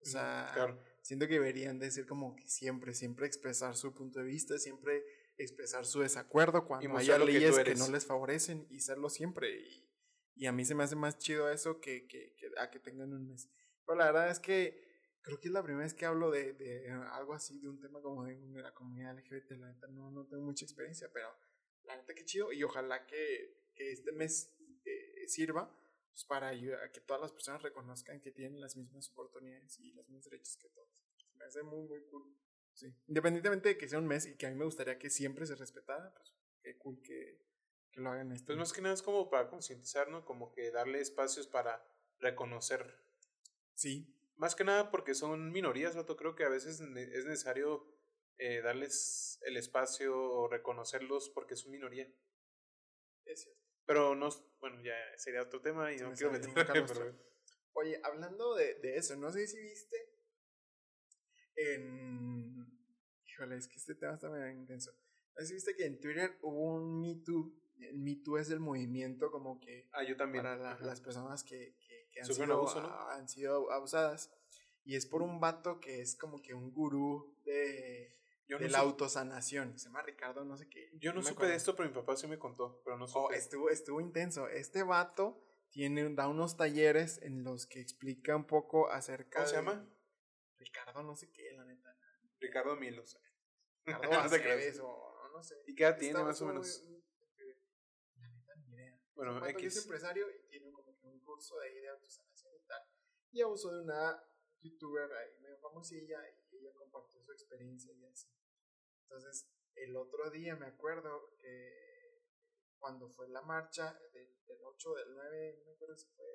O 0.00 0.06
sea, 0.06 0.50
Claro. 0.54 0.78
siento 1.02 1.26
que 1.26 1.34
deberían 1.34 1.78
decir 1.78 2.06
como 2.06 2.36
que 2.36 2.46
siempre, 2.48 2.94
siempre 2.94 3.26
expresar 3.26 3.76
su 3.76 3.94
punto 3.94 4.18
de 4.20 4.26
vista, 4.26 4.58
siempre 4.58 5.04
expresar 5.36 5.86
su 5.86 6.00
desacuerdo 6.00 6.66
cuando 6.66 6.96
haya 6.96 7.18
que 7.18 7.24
leyes 7.24 7.54
que, 7.54 7.60
eres. 7.60 7.78
no 7.78 7.88
les 7.90 8.06
favorecen 8.06 8.66
y 8.70 8.80
serlo 8.80 9.08
siempre. 9.08 9.60
Y, 9.60 9.90
y 10.36 10.46
a 10.46 10.52
mí 10.52 10.64
se 10.64 10.74
me 10.74 10.84
hace 10.84 10.96
más 10.96 11.18
chido 11.18 11.50
eso 11.50 11.80
que, 11.80 12.06
que, 12.06 12.34
que 12.36 12.50
a 12.58 12.70
que 12.70 12.80
tengan 12.80 13.12
un 13.12 13.28
mes. 13.28 13.48
Pero 13.86 13.98
la 13.98 14.06
verdad 14.06 14.30
es 14.30 14.40
que 14.40 14.84
creo 15.22 15.40
que 15.40 15.48
es 15.48 15.54
la 15.54 15.62
primera 15.62 15.84
vez 15.84 15.94
que 15.94 16.06
hablo 16.06 16.30
de, 16.30 16.52
de 16.52 16.90
algo 17.12 17.34
así, 17.34 17.58
de 17.58 17.68
un 17.68 17.80
tema 17.80 18.00
como 18.00 18.24
de, 18.24 18.36
de 18.36 18.62
la 18.62 18.74
comunidad 18.74 19.16
LGBT. 19.16 19.52
La 19.52 19.72
neta 19.72 19.88
no, 19.88 20.10
no 20.10 20.26
tengo 20.26 20.42
mucha 20.42 20.64
experiencia, 20.64 21.10
pero 21.12 21.28
la 21.84 21.96
neta 21.96 22.14
que 22.14 22.24
chido. 22.24 22.52
Y 22.52 22.62
ojalá 22.62 23.06
que, 23.06 23.70
que 23.74 23.92
este 23.92 24.12
mes 24.12 24.54
eh, 24.84 25.28
sirva 25.28 25.70
pues, 26.12 26.24
para 26.26 26.48
ayudar 26.48 26.84
a 26.84 26.92
que 26.92 27.00
todas 27.00 27.20
las 27.20 27.32
personas 27.32 27.62
reconozcan 27.62 28.20
que 28.20 28.30
tienen 28.30 28.60
las 28.60 28.76
mismas 28.76 29.10
oportunidades 29.10 29.78
y 29.80 29.92
los 29.92 30.08
mismos 30.08 30.24
derechos 30.24 30.56
que 30.56 30.68
todos. 30.68 30.88
Me 31.36 31.44
hace 31.44 31.62
muy, 31.62 31.82
muy 31.88 32.04
cool. 32.06 32.32
Sí. 32.74 32.92
Independientemente 33.06 33.68
de 33.70 33.78
que 33.78 33.88
sea 33.88 33.98
un 33.98 34.06
mes 34.06 34.26
y 34.26 34.36
que 34.36 34.46
a 34.46 34.50
mí 34.50 34.56
me 34.56 34.64
gustaría 34.64 34.98
que 34.98 35.08
siempre 35.10 35.46
se 35.46 35.54
respetara, 35.54 36.12
pues 36.14 36.34
qué 36.62 36.76
cool 36.78 37.00
que, 37.02 37.40
que 37.92 38.00
lo 38.00 38.10
hagan 38.10 38.32
este 38.32 38.46
Pues 38.46 38.58
más 38.58 38.72
que 38.72 38.82
nada 38.82 38.94
es 38.94 39.02
como 39.02 39.30
para 39.30 39.48
concientizar, 39.48 40.08
¿no? 40.08 40.24
Como 40.24 40.52
que 40.52 40.70
darle 40.70 41.00
espacios 41.00 41.46
para 41.46 41.86
reconocer. 42.18 43.00
Sí, 43.74 44.10
Más 44.36 44.54
que 44.56 44.64
nada 44.64 44.90
porque 44.90 45.14
son 45.14 45.52
minorías, 45.52 45.94
Otto. 45.96 46.16
Creo 46.16 46.34
que 46.34 46.44
a 46.44 46.48
veces 46.48 46.80
es 46.80 47.24
necesario 47.24 47.86
eh, 48.38 48.60
darles 48.62 49.38
el 49.42 49.56
espacio 49.56 50.16
o 50.20 50.48
reconocerlos 50.48 51.28
porque 51.30 51.54
son 51.54 51.70
minoría. 51.70 52.12
es 53.24 53.42
cierto. 53.42 53.60
Pero 53.86 54.14
no, 54.16 54.28
bueno, 54.60 54.82
ya 54.82 54.94
sería 55.18 55.42
otro 55.42 55.60
tema 55.60 55.92
y 55.92 55.98
Se 55.98 56.04
no 56.04 56.10
me 56.10 56.16
quiero 56.16 56.32
pero- 56.86 57.34
Oye, 57.74 58.00
hablando 58.02 58.54
de, 58.54 58.74
de 58.76 58.96
eso, 58.96 59.14
no 59.16 59.30
sé 59.32 59.46
si 59.46 59.60
viste 59.60 59.96
en... 61.56 62.53
Híjole, 63.34 63.56
es 63.56 63.66
que 63.68 63.76
este 63.76 63.94
tema 63.96 64.14
está 64.14 64.30
medio 64.30 64.48
intenso. 64.50 64.92
Si 65.38 65.52
viste 65.54 65.74
que 65.74 65.86
en 65.86 66.00
Twitter 66.00 66.38
hubo 66.42 66.74
un 66.76 67.00
Me 67.00 67.16
Too. 67.24 67.52
El 67.80 67.98
Me 67.98 68.14
Too 68.24 68.38
es 68.38 68.50
el 68.50 68.60
movimiento 68.60 69.30
como 69.32 69.58
que 69.58 69.88
Ah, 69.92 70.04
yo 70.04 70.16
también. 70.16 70.44
para 70.44 70.56
la- 70.56 70.78
las 70.78 71.00
personas 71.00 71.42
que, 71.42 71.76
que, 71.80 72.08
que 72.12 72.20
han, 72.20 72.26
sido, 72.26 72.54
abuso, 72.54 72.80
¿no? 72.80 72.86
a- 72.88 73.16
han 73.16 73.28
sido 73.28 73.72
abusadas. 73.72 74.32
Y 74.84 74.94
es 74.94 75.06
por 75.06 75.22
un 75.22 75.40
vato 75.40 75.80
que 75.80 76.00
es 76.00 76.14
como 76.16 76.40
que 76.40 76.54
un 76.54 76.70
gurú 76.72 77.36
de, 77.44 78.12
Yo 78.46 78.58
de 78.58 78.66
no, 78.66 78.70
la 78.72 78.78
autosanación. 78.78 79.76
Se 79.78 79.86
llama 79.86 80.02
Ricardo, 80.02 80.44
no 80.44 80.56
sé 80.56 80.68
qué. 80.68 80.90
yo 81.00 81.12
no 81.12 81.22
supe 81.22 81.46
de 81.46 81.56
esto, 81.56 81.74
pero 81.74 81.88
mi 81.88 81.94
papá 81.94 82.16
sí 82.16 82.28
me 82.28 82.38
contó, 82.38 82.80
pero 82.84 82.96
no 82.96 83.06
Oh, 83.06 83.08
supe. 83.08 83.36
estuvo, 83.36 83.70
estuvo 83.70 84.00
intenso. 84.00 84.46
Este 84.48 84.84
vato 84.84 85.42
tiene, 85.70 86.08
da 86.14 86.28
unos 86.28 86.56
talleres 86.56 87.20
en 87.22 87.42
los 87.42 87.66
que 87.66 87.80
explica 87.80 88.36
un 88.36 88.46
poco 88.46 88.88
acerca 88.90 89.38
¿Cómo 89.40 89.48
se 89.48 89.56
llama? 89.56 89.90
Ricardo, 90.58 91.02
no 91.02 91.16
sé 91.16 91.28
qué, 91.32 91.50
la 91.52 91.64
neta. 91.64 91.90
Ricardo 92.46 92.76
Milos. 92.76 93.18
Ricardo 93.84 94.10
No. 94.10 94.20
Aceves 94.20 94.80
o 94.80 95.30
no 95.32 95.42
sé. 95.42 95.56
¿Y 95.66 95.74
qué 95.74 95.84
edad 95.84 95.98
tiene 95.98 96.22
más 96.22 96.40
o 96.42 96.46
menos? 96.46 96.84
La 98.16 98.28
neta, 98.28 98.54
ni 98.56 98.72
idea. 98.74 99.00
Bueno, 99.14 99.34
El 99.36 99.40
vato 99.40 99.56
que 99.58 99.66
es 99.66 99.74
X. 99.76 99.84
empresario 99.84 100.30
y 100.30 100.48
tiene 100.48 100.70
como 100.72 100.96
que 100.98 101.06
un 101.06 101.20
curso 101.20 101.58
de 101.58 101.68
ahí 101.68 101.80
de 101.80 101.88
autosanación 101.88 102.54
y 102.56 102.66
tal. 102.66 102.82
Y 103.32 103.42
abusó 103.42 103.72
de 103.74 103.82
una 103.82 104.22
youtuber 104.60 105.12
ahí 105.12 105.38
medio 105.40 105.58
famosilla 105.58 106.18
y 106.50 106.56
ella 106.56 106.72
compartió 106.74 107.20
su 107.22 107.32
experiencia 107.32 107.92
y 107.92 108.04
así. 108.06 108.28
Entonces, 109.02 109.50
el 109.74 109.96
otro 109.96 110.30
día 110.30 110.56
me 110.56 110.66
acuerdo 110.66 111.36
que 111.38 112.22
cuando 112.78 113.08
fue 113.10 113.28
la 113.28 113.42
marcha 113.42 113.98
del, 114.12 114.44
del 114.46 114.58
8 114.62 114.94
del 114.94 115.14
9, 115.14 115.56
no 115.58 115.64
me 115.66 115.72
acuerdo 115.72 115.96
si 115.96 116.06
fue 116.08 116.26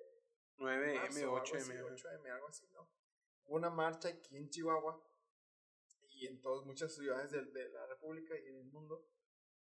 9M, 0.58 0.96
marzo 0.96 1.32
o 1.32 1.36
algo 1.38 1.46
8M. 1.46 1.58
así, 1.58 1.72
ajá. 1.72 2.18
8M, 2.20 2.32
algo 2.32 2.48
así, 2.48 2.68
¿no? 2.74 2.90
Hubo 3.46 3.56
una 3.56 3.70
marcha 3.70 4.10
aquí 4.10 4.36
en 4.38 4.50
Chihuahua 4.50 5.02
y 6.20 6.28
en 6.28 6.42
todas 6.42 6.66
muchas 6.66 6.94
ciudades 6.94 7.32
de, 7.32 7.44
de 7.46 7.70
la 7.70 7.86
República 7.88 8.38
y 8.38 8.48
en 8.48 8.56
el 8.58 8.66
mundo. 8.66 9.08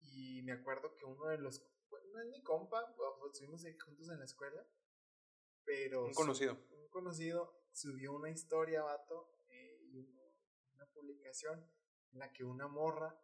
Y 0.00 0.42
me 0.42 0.52
acuerdo 0.52 0.94
que 0.96 1.04
uno 1.04 1.26
de 1.26 1.38
los, 1.38 1.64
bueno, 1.88 2.06
no 2.12 2.20
es 2.20 2.26
mi 2.28 2.42
compa, 2.42 2.94
pues, 2.96 3.32
estuvimos 3.32 3.64
ahí 3.64 3.76
juntos 3.78 4.08
en 4.08 4.18
la 4.18 4.24
escuela, 4.24 4.66
pero 5.64 6.06
Un 6.06 6.14
conocido. 6.14 6.58
un 6.70 6.88
conocido 6.88 7.62
subió 7.72 8.12
una 8.14 8.30
historia, 8.30 8.82
vato, 8.82 9.36
eh, 9.48 9.78
y 9.82 9.96
uno- 9.98 10.34
una 10.74 10.86
publicación 10.86 11.70
en 12.12 12.18
la 12.18 12.32
que 12.32 12.44
una 12.44 12.66
morra, 12.68 13.14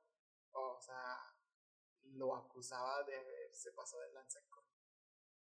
o 0.53 0.79
sea, 0.81 1.17
lo 2.03 2.37
acusaba 2.37 3.03
de 3.05 3.17
haberse 3.17 3.73
pasado 3.73 4.03
de 4.03 4.13
lanza 4.13 4.41
con 4.51 4.65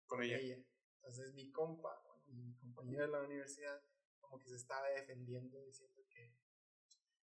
Con 0.06 0.22
ella. 0.24 0.38
ella. 0.38 0.64
Entonces 0.98 1.34
mi 1.34 1.52
compa, 1.52 2.04
mi 2.28 2.54
compañero 2.58 3.04
de 3.06 3.12
la 3.12 3.22
universidad, 3.22 3.82
como 4.20 4.38
que 4.38 4.50
se 4.50 4.56
estaba 4.56 4.88
defendiendo 4.90 5.60
diciendo 5.64 6.04
que... 6.10 6.36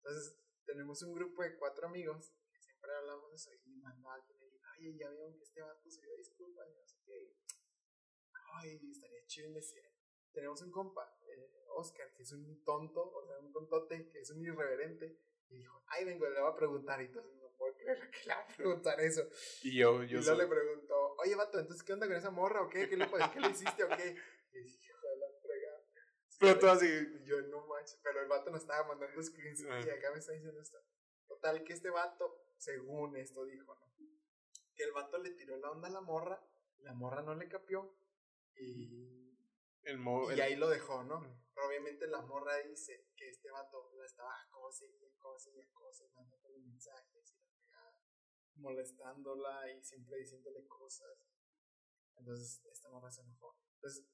Entonces 0.03 0.35
tenemos 0.65 1.01
un 1.03 1.13
grupo 1.13 1.43
de 1.43 1.55
cuatro 1.57 1.87
amigos 1.87 2.33
que 2.51 2.59
siempre 2.61 2.91
hablamos 2.95 3.29
de 3.31 3.35
eso 3.35 3.51
y 3.65 3.75
mandó 3.77 4.09
a 4.09 4.15
alguien 4.15 4.37
y 4.41 4.49
dijo, 4.49 4.65
oye, 4.77 4.97
ya 4.97 5.09
vieron 5.09 5.35
que 5.35 5.43
este 5.43 5.61
vato 5.61 5.89
se 5.89 6.01
dio 6.01 6.15
disculpas 6.17 6.67
y 6.69 6.73
no 6.75 6.85
sé 6.85 6.97
qué. 7.05 7.33
Ay, 8.55 8.79
estaría 8.91 9.25
chido 9.25 9.47
investigar. 9.47 9.91
Tenemos 10.31 10.61
un 10.61 10.71
compa, 10.71 11.17
eh, 11.27 11.51
Oscar, 11.75 12.13
que 12.15 12.23
es 12.23 12.31
un 12.31 12.63
tonto, 12.63 13.01
o 13.01 13.25
sea, 13.25 13.39
un 13.39 13.51
tontote, 13.51 14.09
que 14.09 14.19
es 14.21 14.29
un 14.31 14.41
irreverente. 14.41 15.19
Y 15.49 15.57
dijo, 15.57 15.83
ay, 15.87 16.05
vengo, 16.05 16.29
le 16.29 16.39
voy 16.39 16.51
a 16.51 16.55
preguntar. 16.55 17.01
Y 17.01 17.05
entonces 17.05 17.33
no 17.35 17.49
puedo 17.57 17.75
creer 17.75 18.09
que 18.11 18.27
le 18.27 18.33
va 18.35 18.41
a 18.41 18.47
preguntar 18.47 18.99
eso. 19.01 19.23
Y 19.63 19.77
yo, 19.77 20.03
Y 20.03 20.07
yo 20.07 20.19
luego 20.19 20.23
soy- 20.23 20.37
le 20.37 20.47
preguntó, 20.47 21.15
oye, 21.17 21.35
vato, 21.35 21.59
entonces, 21.59 21.83
¿qué 21.83 21.93
onda 21.93 22.07
con 22.07 22.15
esa 22.15 22.29
morra 22.31 22.61
o 22.61 22.69
qué? 22.69 22.87
¿Qué 22.87 22.95
le, 22.97 23.07
qué 23.33 23.39
le 23.39 23.49
hiciste 23.49 23.83
o 23.83 23.87
qué? 23.89 24.15
Y 24.53 24.59
dije, 24.59 24.85
hijo 24.85 25.07
de 25.07 25.17
la 25.17 25.27
fregada. 25.41 25.85
Pero 26.39 26.57
tú 26.59 26.67
así. 26.67 26.85
Y 26.87 27.25
yo, 27.25 27.41
no 27.43 27.67
manches, 27.67 27.99
pero 28.03 28.21
el 28.21 28.27
vato 28.27 28.49
nos 28.49 28.61
estaba 28.61 28.87
mandando 28.87 29.21
screens 29.21 29.63
Ah. 29.69 29.79
y 29.85 29.89
acá 29.89 30.11
me 30.11 30.19
está 30.19 30.31
diciendo 30.31 30.59
esto. 30.61 30.79
Total, 31.27 31.63
que 31.63 31.73
este 31.73 31.89
vato, 31.89 32.53
según 32.57 33.15
esto 33.17 33.45
dijo, 33.45 33.75
¿no? 33.75 33.87
Que 34.75 34.83
el 34.83 34.91
vato 34.93 35.17
le 35.17 35.31
tiró 35.31 35.57
la 35.57 35.71
onda 35.71 35.87
a 35.89 35.91
la 35.91 36.01
morra, 36.01 36.41
la 36.79 36.93
morra 36.93 37.21
no 37.21 37.35
le 37.35 37.47
capió 37.49 37.93
y, 38.55 39.37
El 39.83 39.97
mo- 39.97 40.29
y 40.31 40.35
el- 40.35 40.41
ahí 40.41 40.55
lo 40.55 40.69
dejó, 40.69 41.03
¿no? 41.03 41.19
Pero 41.53 41.67
obviamente 41.67 42.07
la 42.07 42.21
morra 42.21 42.55
dice 42.57 43.09
que 43.17 43.29
este 43.29 43.51
vato 43.51 43.91
la 43.97 44.05
estaba 44.05 44.41
acose 44.43 44.87
y 44.87 45.05
acose 45.05 45.51
y 45.51 45.59
acose, 45.59 46.07
mandándole 46.15 46.59
mensajes 46.59 47.33
y 47.33 47.37
la 47.41 47.49
fregada, 47.51 48.01
molestándola 48.55 49.71
y 49.73 49.83
siempre 49.83 50.17
diciéndole 50.17 50.65
cosas. 50.67 51.17
Entonces 52.15 52.65
esta 52.71 52.89
morra 52.89 53.11
se 53.11 53.21
enojó. 53.21 53.57
Entonces, 53.75 54.05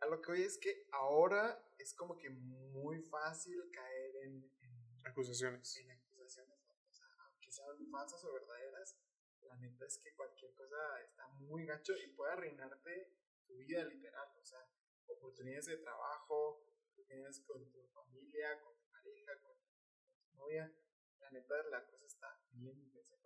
a 0.00 0.06
lo 0.06 0.20
que 0.20 0.32
voy 0.32 0.42
es 0.42 0.58
que 0.58 0.86
ahora 0.92 1.62
es 1.78 1.94
como 1.94 2.16
que 2.16 2.30
muy 2.30 3.02
fácil 3.02 3.70
caer 3.70 4.16
en, 4.24 4.50
en, 4.62 5.06
acusaciones. 5.06 5.76
en 5.78 5.90
acusaciones, 5.90 6.62
¿no? 6.64 6.74
o 6.88 6.92
sea, 6.92 7.06
aunque 7.26 7.50
sean 7.50 7.90
falsas 7.90 8.24
o 8.24 8.32
verdaderas, 8.32 8.96
la 9.42 9.56
neta 9.56 9.86
es 9.86 9.98
que 9.98 10.14
cualquier 10.14 10.54
cosa 10.54 11.00
está 11.02 11.26
muy 11.28 11.64
gacho 11.66 11.96
y 11.96 12.08
puede 12.08 12.32
arruinarte 12.32 13.16
tu 13.46 13.56
vida 13.56 13.84
literal, 13.84 14.28
o 14.38 14.44
sea, 14.44 14.60
oportunidades 15.06 15.66
de 15.66 15.78
trabajo, 15.78 16.62
oportunidades 16.92 17.40
con 17.40 17.70
tu 17.70 17.86
familia, 17.88 18.60
con 18.60 18.76
tu 18.76 18.86
pareja, 18.90 19.32
con, 19.40 19.56
con 19.56 20.22
tu 20.22 20.36
novia, 20.36 20.72
la 21.18 21.30
neta 21.30 21.62
la 21.70 21.86
cosa 21.86 22.06
está 22.06 22.40
bien 22.52 22.78
intensa 22.78 23.16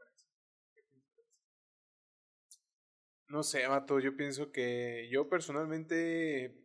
No 3.28 3.42
sé, 3.42 3.66
vato, 3.66 4.00
yo 4.00 4.16
pienso 4.16 4.52
que 4.52 5.08
yo 5.10 5.28
personalmente 5.28 6.64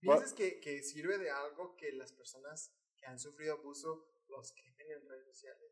¿Piensas 0.00 0.32
que, 0.32 0.60
que 0.60 0.82
sirve 0.82 1.18
de 1.18 1.30
algo 1.30 1.76
que 1.76 1.92
las 1.92 2.12
personas 2.12 2.74
que 2.96 3.06
han 3.06 3.18
sufrido 3.18 3.54
abuso 3.54 4.08
los 4.28 4.52
quemen 4.52 4.90
en 4.90 5.08
redes 5.08 5.26
sociales? 5.26 5.70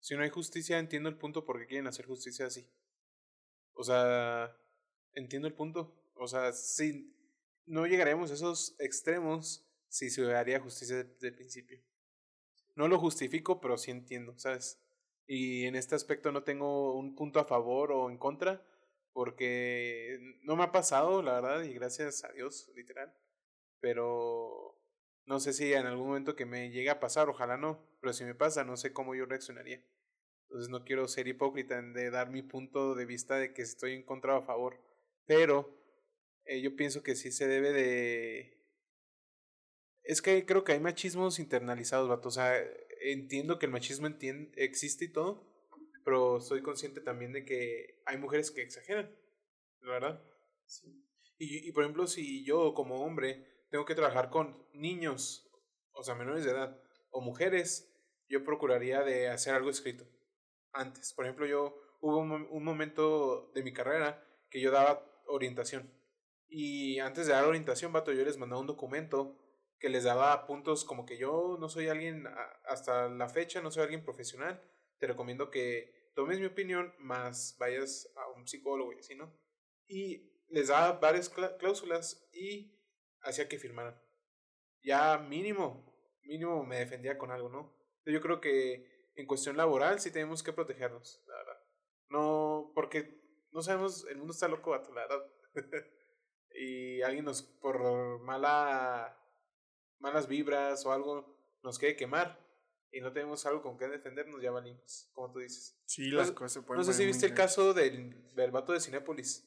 Si 0.00 0.16
no 0.16 0.22
hay 0.22 0.30
justicia, 0.30 0.78
entiendo 0.78 1.08
el 1.08 1.16
punto 1.16 1.44
por 1.44 1.60
qué 1.60 1.66
quieren 1.66 1.86
hacer 1.86 2.06
justicia 2.06 2.46
así. 2.46 2.68
O 3.74 3.84
sea, 3.84 4.56
entiendo 5.14 5.46
el 5.46 5.54
punto. 5.54 5.94
O 6.14 6.26
sea, 6.26 6.52
sí, 6.52 7.14
no 7.66 7.86
llegaremos 7.86 8.30
a 8.30 8.34
esos 8.34 8.74
extremos 8.80 9.64
si 9.88 10.10
se 10.10 10.34
haría 10.34 10.60
justicia 10.60 11.04
desde 11.04 11.28
el 11.28 11.34
principio. 11.34 11.80
No 12.74 12.88
lo 12.88 12.98
justifico, 12.98 13.60
pero 13.60 13.78
sí 13.78 13.90
entiendo, 13.90 14.36
¿sabes? 14.38 14.80
Y 15.32 15.66
en 15.66 15.76
este 15.76 15.94
aspecto 15.94 16.32
no 16.32 16.42
tengo 16.42 16.96
un 16.96 17.14
punto 17.14 17.38
a 17.38 17.44
favor 17.44 17.92
o 17.92 18.10
en 18.10 18.18
contra, 18.18 18.66
porque 19.12 20.18
no 20.42 20.56
me 20.56 20.64
ha 20.64 20.72
pasado, 20.72 21.22
la 21.22 21.40
verdad, 21.40 21.62
y 21.62 21.72
gracias 21.72 22.24
a 22.24 22.32
Dios, 22.32 22.68
literal. 22.74 23.14
Pero 23.78 24.76
no 25.26 25.38
sé 25.38 25.52
si 25.52 25.72
en 25.72 25.86
algún 25.86 26.08
momento 26.08 26.34
que 26.34 26.46
me 26.46 26.72
llegue 26.72 26.90
a 26.90 26.98
pasar, 26.98 27.28
ojalá 27.28 27.56
no, 27.56 27.80
pero 28.00 28.12
si 28.12 28.24
me 28.24 28.34
pasa, 28.34 28.64
no 28.64 28.76
sé 28.76 28.92
cómo 28.92 29.14
yo 29.14 29.24
reaccionaría. 29.24 29.80
Entonces 30.48 30.68
no 30.68 30.84
quiero 30.84 31.06
ser 31.06 31.28
hipócrita 31.28 31.80
de 31.80 32.10
dar 32.10 32.30
mi 32.30 32.42
punto 32.42 32.96
de 32.96 33.06
vista 33.06 33.36
de 33.36 33.54
que 33.54 33.62
estoy 33.62 33.94
en 33.94 34.02
contra 34.02 34.34
o 34.34 34.38
a 34.38 34.44
favor. 34.44 34.80
Pero 35.26 35.80
eh, 36.44 36.60
yo 36.60 36.74
pienso 36.74 37.04
que 37.04 37.14
sí 37.14 37.30
se 37.30 37.46
debe 37.46 37.72
de... 37.72 38.66
Es 40.02 40.22
que 40.22 40.44
creo 40.44 40.64
que 40.64 40.72
hay 40.72 40.80
machismos 40.80 41.38
internalizados, 41.38 42.08
vato. 42.08 42.30
O 42.30 42.32
sea, 42.32 42.60
entiendo 43.00 43.58
que 43.58 43.66
el 43.66 43.72
machismo 43.72 44.06
entien- 44.08 44.52
existe 44.56 45.06
y 45.06 45.12
todo, 45.12 45.46
pero 46.04 46.40
soy 46.40 46.62
consciente 46.62 47.00
también 47.00 47.32
de 47.32 47.44
que 47.44 48.02
hay 48.06 48.18
mujeres 48.18 48.50
que 48.50 48.62
exageran, 48.62 49.14
la 49.80 49.92
verdad. 49.92 50.24
Sí. 50.66 51.06
Y, 51.38 51.68
y 51.68 51.72
por 51.72 51.84
ejemplo, 51.84 52.06
si 52.06 52.44
yo 52.44 52.74
como 52.74 53.04
hombre 53.04 53.46
tengo 53.70 53.84
que 53.84 53.94
trabajar 53.94 54.30
con 54.30 54.66
niños, 54.72 55.50
o 55.92 56.02
sea, 56.02 56.14
menores 56.14 56.44
de 56.44 56.50
edad, 56.50 56.82
o 57.10 57.20
mujeres, 57.20 57.92
yo 58.28 58.44
procuraría 58.44 59.02
de 59.02 59.28
hacer 59.28 59.54
algo 59.54 59.70
escrito 59.70 60.04
antes. 60.72 61.12
Por 61.14 61.24
ejemplo, 61.24 61.46
yo 61.46 61.76
hubo 62.00 62.18
un, 62.18 62.46
un 62.50 62.64
momento 62.64 63.50
de 63.54 63.62
mi 63.62 63.72
carrera 63.72 64.24
que 64.50 64.60
yo 64.60 64.70
daba 64.70 65.04
orientación. 65.26 65.92
Y 66.48 66.98
antes 66.98 67.26
de 67.26 67.32
dar 67.32 67.44
orientación, 67.44 67.92
vato, 67.92 68.12
yo 68.12 68.24
les 68.24 68.38
mandaba 68.38 68.60
un 68.60 68.66
documento 68.66 69.36
que 69.80 69.88
les 69.88 70.04
daba 70.04 70.46
puntos 70.46 70.84
como 70.84 71.06
que 71.06 71.16
yo 71.18 71.56
no 71.60 71.68
soy 71.68 71.88
alguien, 71.88 72.26
hasta 72.66 73.08
la 73.08 73.28
fecha 73.28 73.62
no 73.62 73.70
soy 73.70 73.84
alguien 73.84 74.04
profesional. 74.04 74.62
Te 74.98 75.06
recomiendo 75.08 75.50
que 75.50 76.10
tomes 76.14 76.38
mi 76.40 76.46
opinión, 76.46 76.94
más 76.98 77.56
vayas 77.58 78.12
a 78.16 78.28
un 78.38 78.46
psicólogo 78.46 78.92
y 78.92 78.98
así, 79.00 79.14
¿no? 79.16 79.32
Y 79.88 80.32
les 80.50 80.68
daba 80.68 81.00
varias 81.00 81.30
clá- 81.34 81.56
cláusulas 81.58 82.28
y 82.32 82.78
hacía 83.22 83.48
que 83.48 83.58
firmaran. 83.58 84.00
Ya 84.82 85.18
mínimo, 85.18 85.94
mínimo 86.22 86.64
me 86.64 86.78
defendía 86.78 87.18
con 87.18 87.30
algo, 87.30 87.48
¿no? 87.48 87.74
Yo 88.06 88.20
creo 88.20 88.40
que 88.40 89.10
en 89.14 89.26
cuestión 89.26 89.56
laboral 89.56 90.00
sí 90.00 90.10
tenemos 90.10 90.42
que 90.42 90.52
protegernos, 90.52 91.22
la 91.26 91.36
verdad. 91.36 91.60
No, 92.08 92.72
porque 92.74 93.20
no 93.52 93.62
sabemos, 93.62 94.06
el 94.08 94.18
mundo 94.18 94.32
está 94.32 94.48
loco, 94.48 94.70
vato, 94.70 94.92
la 94.94 95.02
verdad. 95.06 95.26
y 96.54 97.02
alguien 97.02 97.24
nos, 97.24 97.42
por 97.42 98.20
mala, 98.20 99.16
malas 100.00 100.26
vibras 100.28 100.84
o 100.86 100.92
algo, 100.92 101.36
nos 101.62 101.78
quiere 101.78 101.96
quemar 101.96 102.38
y 102.92 103.00
no 103.00 103.12
tenemos 103.12 103.46
algo 103.46 103.62
con 103.62 103.78
que 103.78 103.86
defendernos, 103.88 104.42
ya 104.42 104.50
valimos, 104.50 105.08
como 105.12 105.30
tú 105.30 105.38
dices. 105.38 105.76
Sí, 105.86 106.10
No 106.10 106.18
las 106.18 106.28
sé- 106.28 106.34
cosas 106.34 106.52
se 106.54 106.62
pueden 106.62 106.78
No 106.80 106.84
sé 106.84 106.92
si 106.94 107.06
viste 107.06 107.26
el 107.26 107.34
caso 107.34 107.72
del, 107.74 108.34
del 108.34 108.50
vato 108.50 108.72
de 108.72 108.80
Cinépolis, 108.80 109.46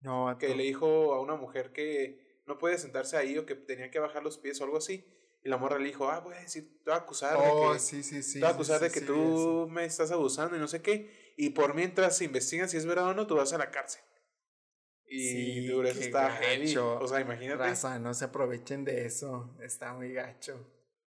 No, 0.00 0.34
que 0.38 0.54
le 0.54 0.62
dijo 0.64 1.12
a 1.14 1.20
una 1.20 1.36
mujer 1.36 1.72
que 1.72 2.40
no 2.46 2.58
puede 2.58 2.78
sentarse 2.78 3.16
ahí 3.16 3.36
o 3.38 3.46
que 3.46 3.54
tenía 3.54 3.90
que 3.90 3.98
bajar 3.98 4.22
los 4.22 4.38
pies 4.38 4.60
o 4.60 4.64
algo 4.64 4.78
así. 4.78 5.04
Y 5.44 5.48
la 5.48 5.56
morra 5.56 5.78
le 5.78 5.86
dijo, 5.86 6.08
ah, 6.08 6.20
voy 6.20 6.34
a 6.36 6.40
decir, 6.40 6.78
te 6.84 6.90
voy 6.90 6.94
a 6.94 7.02
acusar 7.02 7.36
Oh, 7.36 7.72
de 7.72 7.74
que, 7.74 7.78
sí, 7.80 8.02
sí, 8.04 8.22
sí. 8.22 8.34
te 8.34 8.38
voy 8.40 8.48
a 8.48 8.52
acusar 8.54 8.80
de 8.80 8.90
que 8.92 9.00
sí, 9.00 9.06
tú 9.06 9.66
me 9.68 9.84
estás 9.84 10.12
abusando 10.12 10.56
y 10.56 10.60
no 10.60 10.68
sé 10.68 10.80
qué. 10.82 11.34
Y 11.36 11.50
por 11.50 11.74
mientras 11.74 12.16
se 12.16 12.24
investigan 12.24 12.68
si 12.68 12.76
es 12.76 12.86
verdad 12.86 13.08
o 13.08 13.14
no, 13.14 13.26
tú 13.26 13.34
vas 13.36 13.52
a 13.52 13.58
la 13.58 13.70
cárcel. 13.72 14.02
Y 15.14 15.28
Sí, 15.28 15.66
duro, 15.66 15.88
eso 15.88 16.00
está 16.00 16.30
heavy. 16.30 16.66
gacho. 16.68 16.98
O 16.98 17.06
sea, 17.06 17.20
imagínate. 17.20 17.58
Raza, 17.62 17.98
no 17.98 18.14
se 18.14 18.24
aprovechen 18.24 18.84
de 18.84 19.04
eso. 19.04 19.56
Está 19.62 19.92
muy 19.92 20.12
gacho. 20.12 20.66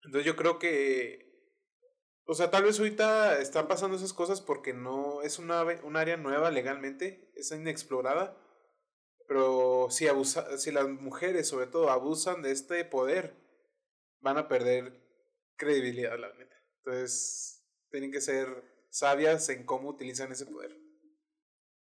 Entonces 0.04 0.24
yo 0.26 0.34
creo 0.34 0.58
que 0.58 1.30
O 2.24 2.34
sea, 2.34 2.50
tal 2.50 2.62
vez 2.64 2.78
ahorita 2.78 3.38
están 3.40 3.68
pasando 3.68 3.96
esas 3.96 4.12
cosas 4.14 4.40
porque 4.40 4.72
no 4.72 5.22
es 5.22 5.38
una, 5.38 5.62
un 5.82 5.96
área 5.96 6.16
nueva 6.16 6.50
legalmente, 6.50 7.30
es 7.34 7.50
inexplorada. 7.52 8.38
Pero 9.28 9.88
si, 9.90 10.06
abusa, 10.08 10.56
si 10.58 10.70
las 10.70 10.88
mujeres, 10.88 11.48
sobre 11.48 11.66
todo, 11.66 11.90
abusan 11.90 12.40
de 12.42 12.52
este 12.52 12.84
poder, 12.84 13.34
van 14.20 14.38
a 14.38 14.48
perder 14.48 15.02
credibilidad, 15.56 16.18
la 16.18 16.32
neta. 16.34 16.56
Entonces, 16.78 17.66
tienen 17.90 18.10
que 18.12 18.20
ser 18.20 18.46
sabias 18.90 19.48
en 19.48 19.64
cómo 19.66 19.88
utilizan 19.90 20.32
ese 20.32 20.46
poder. 20.46 20.81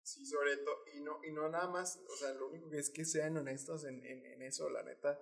Sí, 0.04 0.26
sobre 0.26 0.58
todo, 0.58 0.76
y 0.94 1.00
no, 1.02 1.20
y 1.24 1.32
no 1.32 1.48
nada 1.50 1.68
más, 1.68 2.00
o 2.10 2.16
sea, 2.18 2.34
lo 2.34 2.48
único 2.50 2.70
que 2.70 2.78
es 2.78 2.90
que 2.90 3.06
sean 3.06 3.38
honestos 3.38 3.86
en, 3.86 4.06
en, 4.06 4.26
en 4.26 4.42
eso, 4.42 4.70
la 4.70 4.84
neta. 4.84 5.18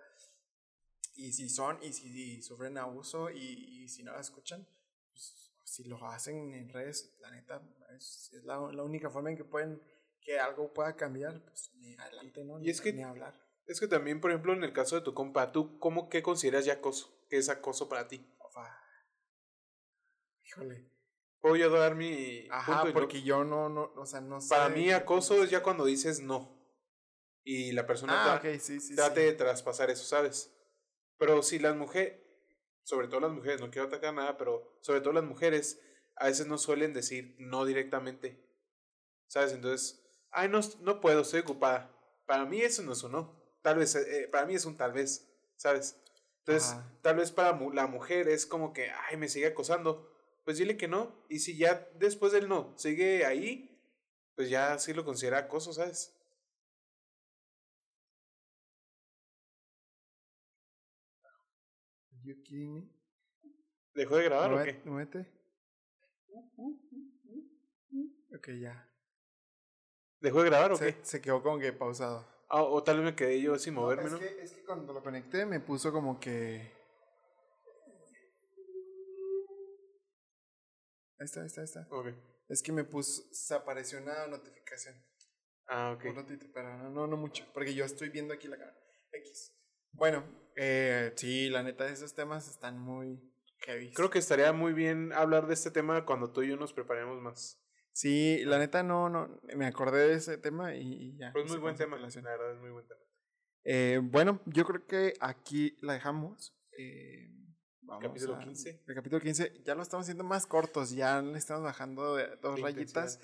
Y 1.16 1.34
si 1.34 1.50
son, 1.50 1.78
y 1.84 1.94
si 1.94 2.42
sufren 2.42 2.78
abuso, 2.78 3.30
y, 3.30 3.84
y 3.84 3.88
si 3.90 4.04
no 4.04 4.14
la 4.14 4.22
escuchan, 4.22 4.66
pues 5.14 5.52
si 5.66 5.84
lo 5.84 6.04
hacen 6.08 6.54
en 6.54 6.70
redes, 6.70 7.14
la 7.20 7.30
neta, 7.32 7.62
es, 7.96 8.32
es 8.34 8.44
la, 8.44 8.58
la 8.72 8.84
única 8.84 9.10
forma 9.10 9.30
en 9.30 9.38
que 9.38 9.44
pueden, 9.44 9.82
que 10.22 10.40
algo 10.40 10.74
pueda 10.74 10.96
cambiar, 10.96 11.44
pues 11.46 11.72
ni 11.76 11.96
adelante, 11.96 12.44
¿no? 12.44 12.60
Y 12.62 12.70
es 12.70 12.82
que- 12.82 12.94
ni 12.94 13.04
hablar. 13.04 13.40
Es 13.68 13.80
que 13.80 13.88
también, 13.88 14.20
por 14.20 14.32
ejemplo, 14.32 14.54
en 14.54 14.64
el 14.64 14.74
caso 14.74 14.96
de 14.96 15.02
tu 15.02 15.14
compa, 15.14 15.52
¿tú 15.52 15.78
cómo 15.80 16.10
qué 16.10 16.24
consideras 16.24 16.66
ya 16.66 16.74
acoso? 16.74 17.14
¿Qué 17.30 17.38
es 17.38 17.48
acoso 17.48 17.88
para 17.88 18.08
ti? 18.08 18.26
Ofa. 18.40 18.78
Híjole. 20.46 20.86
¿Puedo 21.42 21.56
yo 21.56 21.70
dar 21.72 21.96
mi 21.96 22.48
Ajá, 22.52 22.82
punto 22.84 22.94
porque 22.94 23.24
yo 23.24 23.44
no, 23.44 23.68
no, 23.68 23.92
o 23.96 24.06
sea, 24.06 24.22
no 24.22 24.40
sé. 24.40 24.50
Para 24.50 24.70
mí 24.70 24.92
acoso 24.92 25.44
es 25.44 25.50
ya 25.50 25.64
cuando 25.64 25.86
dices 25.86 26.22
no. 26.22 26.60
Y 27.44 27.72
la 27.72 27.88
persona 27.88 28.14
Ah, 28.16 28.40
tra- 28.42 28.54
ok, 28.56 28.60
sí, 28.60 28.80
sí. 28.80 28.96
trate 28.96 29.22
sí. 29.22 29.26
de 29.28 29.34
traspasar 29.34 29.90
eso, 29.90 30.06
¿sabes? 30.06 30.54
Pero 31.18 31.42
si 31.42 31.58
las 31.58 31.76
mujeres, 31.76 32.22
sobre 32.84 33.08
todo 33.08 33.22
las 33.22 33.32
mujeres, 33.32 33.60
no 33.60 33.72
quiero 33.72 33.88
atacar 33.88 34.14
nada, 34.14 34.38
pero 34.38 34.78
sobre 34.82 35.02
todo 35.02 35.14
las 35.14 35.24
mujeres, 35.24 35.82
a 36.16 36.28
veces 36.28 36.46
no 36.46 36.60
suelen 36.60 36.94
decir 36.94 37.36
no 37.40 37.66
directamente. 37.66 38.48
¿Sabes? 39.28 39.54
Entonces, 39.54 40.04
ay, 40.30 40.50
no, 40.50 40.60
no 40.82 41.02
puedo, 41.02 41.22
estoy 41.22 41.40
ocupada. 41.40 41.92
Para 42.28 42.46
mí 42.46 42.62
eso 42.62 42.84
no 42.84 42.92
es 42.94 43.02
un 43.02 43.14
no. 43.14 43.42
Tal 43.64 43.78
vez, 43.78 43.96
eh, 43.96 44.28
para 44.32 44.46
mí 44.46 44.54
es 44.56 44.66
un 44.66 44.78
tal 44.78 44.92
vez, 44.94 45.28
¿sabes? 45.56 45.98
Entonces, 46.40 46.72
Ajá. 46.72 47.00
tal 47.02 47.16
vez 47.16 47.32
para 47.32 47.60
la 47.74 47.88
mujer 47.88 48.28
es 48.28 48.46
como 48.46 48.74
que, 48.74 48.90
ay, 49.10 49.18
me 49.18 49.28
sigue 49.30 49.48
acosando. 49.48 50.11
Pues 50.52 50.60
dile 50.60 50.76
que 50.76 50.90
no. 50.90 51.16
Y 51.30 51.40
si 51.40 51.56
ya 51.56 51.88
después 51.96 52.34
del 52.34 52.50
no 52.50 52.78
sigue 52.78 53.26
ahí, 53.26 53.82
pues 54.36 54.50
ya 54.50 54.78
sí 54.80 54.94
lo 54.94 55.06
considera 55.06 55.38
acoso, 55.38 55.72
¿sabes? 55.72 56.14
You 62.22 62.44
kidding 62.44 62.74
me? 62.74 62.90
¿Dejó 63.94 64.18
de 64.18 64.26
grabar 64.26 64.52
o 64.52 64.62
qué? 64.62 64.82
muévete. 64.84 65.32
Ok, 68.36 68.50
ya. 68.60 68.92
¿Dejó 70.20 70.44
de 70.44 70.50
grabar 70.50 70.74
o 70.74 70.78
qué? 70.78 70.98
se 71.02 71.22
quedó 71.22 71.42
como 71.42 71.60
que 71.60 71.72
pausado. 71.72 72.28
Ah, 72.50 72.64
o 72.64 72.84
tal 72.84 72.98
vez 72.98 73.06
me 73.06 73.16
quedé 73.16 73.40
yo 73.40 73.58
sin 73.58 73.76
moverme, 73.76 74.08
es, 74.08 74.12
¿no? 74.12 74.20
que, 74.20 74.44
es 74.44 74.52
que 74.52 74.66
cuando 74.66 74.92
lo 74.92 75.02
conecté 75.02 75.46
me 75.46 75.62
puso 75.62 75.94
como 75.94 76.20
que. 76.20 76.81
Ahí 81.22 81.26
está, 81.26 81.42
ahí 81.42 81.46
está, 81.46 81.62
ahí 81.62 81.66
está. 81.66 81.88
Ok. 81.92 82.08
Es 82.50 82.64
que 82.64 82.72
me 82.72 82.84
puso. 82.84 83.22
Se 83.32 83.54
apareció 83.54 84.02
una 84.02 84.26
notificación. 84.26 84.96
Ah, 85.68 85.96
ok. 85.96 86.06
Un 86.06 86.16
ratito, 86.16 86.48
pero 86.52 86.76
no, 86.80 86.90
no, 86.90 87.06
no 87.06 87.16
mucho. 87.16 87.46
Porque 87.54 87.76
yo 87.76 87.86
estoy 87.86 88.10
viendo 88.10 88.34
aquí 88.34 88.48
la 88.48 88.58
cámara. 88.58 88.76
X. 89.12 89.56
Bueno, 89.92 90.24
eh, 90.56 91.14
sí, 91.16 91.48
la 91.52 91.62
neta, 91.62 91.88
esos 91.88 92.16
temas 92.16 92.50
están 92.50 92.80
muy 92.80 93.22
heavy. 93.60 93.94
Creo 93.94 94.10
que 94.10 94.18
estaría 94.18 94.52
muy 94.52 94.74
bien 94.74 95.14
hablar 95.14 95.46
de 95.46 95.54
este 95.54 95.70
tema 95.70 96.08
cuando 96.08 96.32
tú 96.32 96.42
y 96.42 96.50
yo 96.50 96.58
nos 96.58 96.74
preparemos 96.74 97.22
más. 97.22 97.62
Sí, 97.92 98.44
la 98.46 98.58
neta 98.58 98.82
no, 98.82 99.08
no. 99.08 99.40
Me 99.56 99.68
acordé 99.68 100.08
de 100.08 100.16
ese 100.16 100.40
tema 100.40 100.76
y, 100.76 101.16
ya. 101.20 101.30
Pero 101.34 101.46
es 101.46 101.52
muy 101.52 101.60
buen 101.60 101.76
tema, 101.76 101.98
la 101.98 102.08
verdad 102.08 102.54
es 102.54 102.60
muy 102.60 102.72
buen 102.72 102.88
tema. 102.88 103.02
Eh, 103.64 104.00
bueno, 104.02 104.42
yo 104.48 104.66
creo 104.66 104.88
que 104.88 105.14
aquí 105.20 105.78
la 105.82 105.94
dejamos. 105.94 106.58
Eh, 106.76 107.30
vamos 108.00 108.08
Capítulo 108.10 108.36
a- 108.36 108.40
15. 108.40 108.84
El 108.88 108.96
capítulo 108.96 109.22
15 109.22 109.62
ya 109.64 109.76
lo 109.76 109.82
estamos 109.84 110.06
haciendo 110.06 110.24
más 110.24 110.46
cortos, 110.48 110.92
ya 110.92 111.22
le 111.22 111.38
estamos 111.38 111.64
bajando 111.64 112.16
de 112.16 112.36
dos 112.38 112.56
De 112.56 112.62
rayitas, 112.62 113.20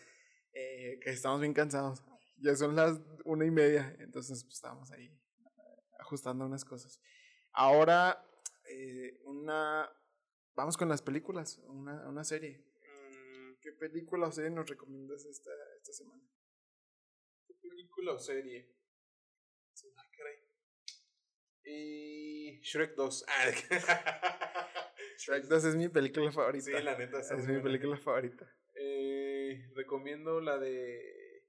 eh, 0.54 1.00
que 1.02 1.10
estamos 1.12 1.42
bien 1.42 1.54
cansados. 1.54 2.04
Ya 2.38 2.56
son 2.56 2.76
las 2.76 3.00
una 3.26 3.46
y 3.46 3.52
media, 3.52 3.96
entonces 4.00 4.44
pues, 4.44 4.56
estamos 4.56 4.92
ahí 4.92 5.06
eh, 5.08 5.84
ajustando 6.00 6.46
unas 6.46 6.66
cosas. 6.66 7.00
Ahora, 7.52 8.24
eh, 8.70 9.20
una... 9.26 9.90
Vamos 10.56 10.78
con 10.78 10.90
las 10.90 11.02
películas, 11.02 11.60
una, 11.68 12.08
una 12.10 12.24
serie. 12.24 12.60
Mm, 12.82 13.60
¿Qué 13.62 13.72
película 13.74 14.28
o 14.28 14.32
serie 14.32 14.50
nos 14.52 14.68
recomiendas 14.70 15.26
esta, 15.26 15.52
esta 15.78 15.94
semana? 15.94 16.24
¿Qué 17.46 17.54
película 17.56 18.14
o 18.14 18.20
serie? 18.20 18.77
Y 21.68 22.60
Shrek 22.62 22.96
2. 22.96 23.26
Ah, 23.28 23.52
Shrek 25.18 25.46
2 25.46 25.66
es 25.66 25.76
mi 25.76 25.90
película 25.90 26.32
favorita. 26.32 26.66
sí, 26.66 26.72
la 26.84 26.98
neta. 26.98 27.20
es 27.20 27.32
muy 27.46 27.58
mi 27.58 27.62
película 27.62 27.98
favorita. 27.98 28.48
Eh, 28.76 29.70
recomiendo 29.76 30.40
la 30.40 30.58
de. 30.58 31.44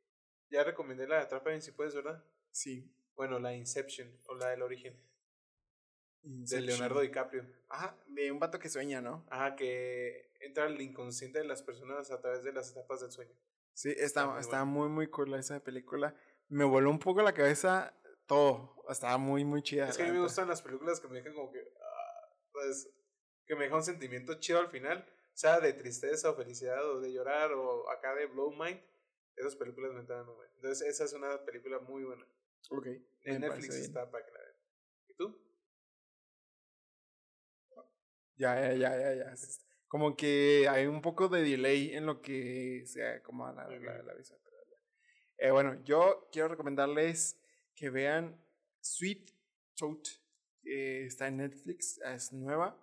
Ya 0.51 0.65
recomendé 0.65 1.07
la 1.07 1.17
de 1.17 1.23
Atrápame 1.23 1.61
si 1.61 1.73
puedes, 1.73 1.95
¿verdad? 1.95 2.25
Sí. 2.51 2.91
Bueno, 3.15 3.39
la 3.39 3.55
Inception 3.55 4.11
o 4.27 4.35
la 4.35 4.49
del 4.49 4.63
origen. 4.63 4.95
De 6.23 6.31
Inception. 6.41 6.67
Leonardo 6.67 7.01
DiCaprio. 7.01 7.47
Ajá, 7.69 7.97
de 8.09 8.33
un 8.33 8.39
vato 8.39 8.59
que 8.59 8.69
sueña, 8.69 9.01
¿no? 9.01 9.27
Ajá, 9.31 9.55
que 9.55 10.33
entra 10.41 10.65
al 10.65 10.81
inconsciente 10.81 11.39
de 11.39 11.45
las 11.45 11.63
personas 11.63 12.11
a 12.11 12.21
través 12.21 12.43
de 12.43 12.53
las 12.53 12.71
etapas 12.71 13.01
del 13.01 13.13
sueño. 13.13 13.35
Sí, 13.75 13.95
está, 13.97 14.27
muy 14.27 14.41
está 14.41 14.63
buena. 14.63 14.65
muy, 14.65 14.89
muy 14.89 15.07
cool 15.09 15.35
esa 15.35 15.63
película. 15.63 16.15
Me 16.49 16.65
voló 16.65 16.91
un 16.91 16.99
poco 16.99 17.23
la 17.23 17.35
cabeza 17.35 17.95
todo. 18.29 18.77
Estaba 18.89 19.19
muy, 19.19 19.45
muy 19.45 19.63
chida. 19.63 19.89
Es 19.89 19.97
que 19.97 20.05
a 20.05 20.07
mí 20.07 20.13
me 20.13 20.21
gustan 20.21 20.47
las 20.47 20.63
películas 20.63 21.01
que 21.01 21.09
me 21.09 21.17
dejan 21.17 21.35
como 21.35 21.51
que. 21.51 21.61
pues, 22.53 22.89
que 23.45 23.57
me 23.57 23.65
dejan 23.65 23.79
un 23.79 23.85
sentimiento 23.85 24.39
chido 24.39 24.61
al 24.61 24.69
final. 24.69 25.05
Sea 25.33 25.59
de 25.61 25.73
tristeza 25.73 26.31
o 26.31 26.37
felicidad 26.37 26.85
o 26.91 27.01
de 27.01 27.13
llorar 27.13 27.53
o 27.53 27.91
acá 27.91 28.15
de 28.15 28.27
blow 28.27 28.53
mind. 28.53 28.81
Esas 29.35 29.57
películas 29.57 29.93
me 29.93 30.03
dan 30.03 30.27
bueno. 30.27 30.53
Entonces, 30.57 30.87
esa 30.89 31.05
es 31.05 31.13
una 31.13 31.45
película 31.45 31.79
muy 31.81 32.05
buena. 32.05 32.27
Ok. 32.71 32.87
En 33.23 33.41
Netflix 33.41 33.75
está 33.75 34.11
para 34.11 34.25
que 34.25 34.33
la 34.33 34.39
vean. 34.41 34.57
¿Y 35.09 35.15
tú? 35.15 35.49
Ya, 38.37 38.55
ya, 38.61 38.73
ya, 38.75 38.99
ya, 38.99 39.15
ya. 39.15 39.35
Como 39.87 40.17
que 40.17 40.69
hay 40.69 40.87
un 40.87 41.01
poco 41.01 41.29
de 41.29 41.43
delay 41.43 41.95
en 41.95 42.07
lo 42.07 42.21
que 42.21 42.85
se 42.87 43.07
acomoda 43.07 43.53
la, 43.53 43.79
la, 43.79 44.03
la 44.03 44.23
ya. 44.23 44.37
Eh, 45.39 45.51
bueno, 45.53 45.83
yo 45.85 46.29
quiero 46.33 46.49
recomendarles 46.49 47.41
que 47.79 47.91
vean 47.91 48.37
Sweet 48.81 49.31
Tooth. 49.77 50.09
que 50.61 51.07
está 51.07 51.29
en 51.29 51.37
Netflix, 51.39 51.99
es 51.99 52.33
nueva. 52.33 52.77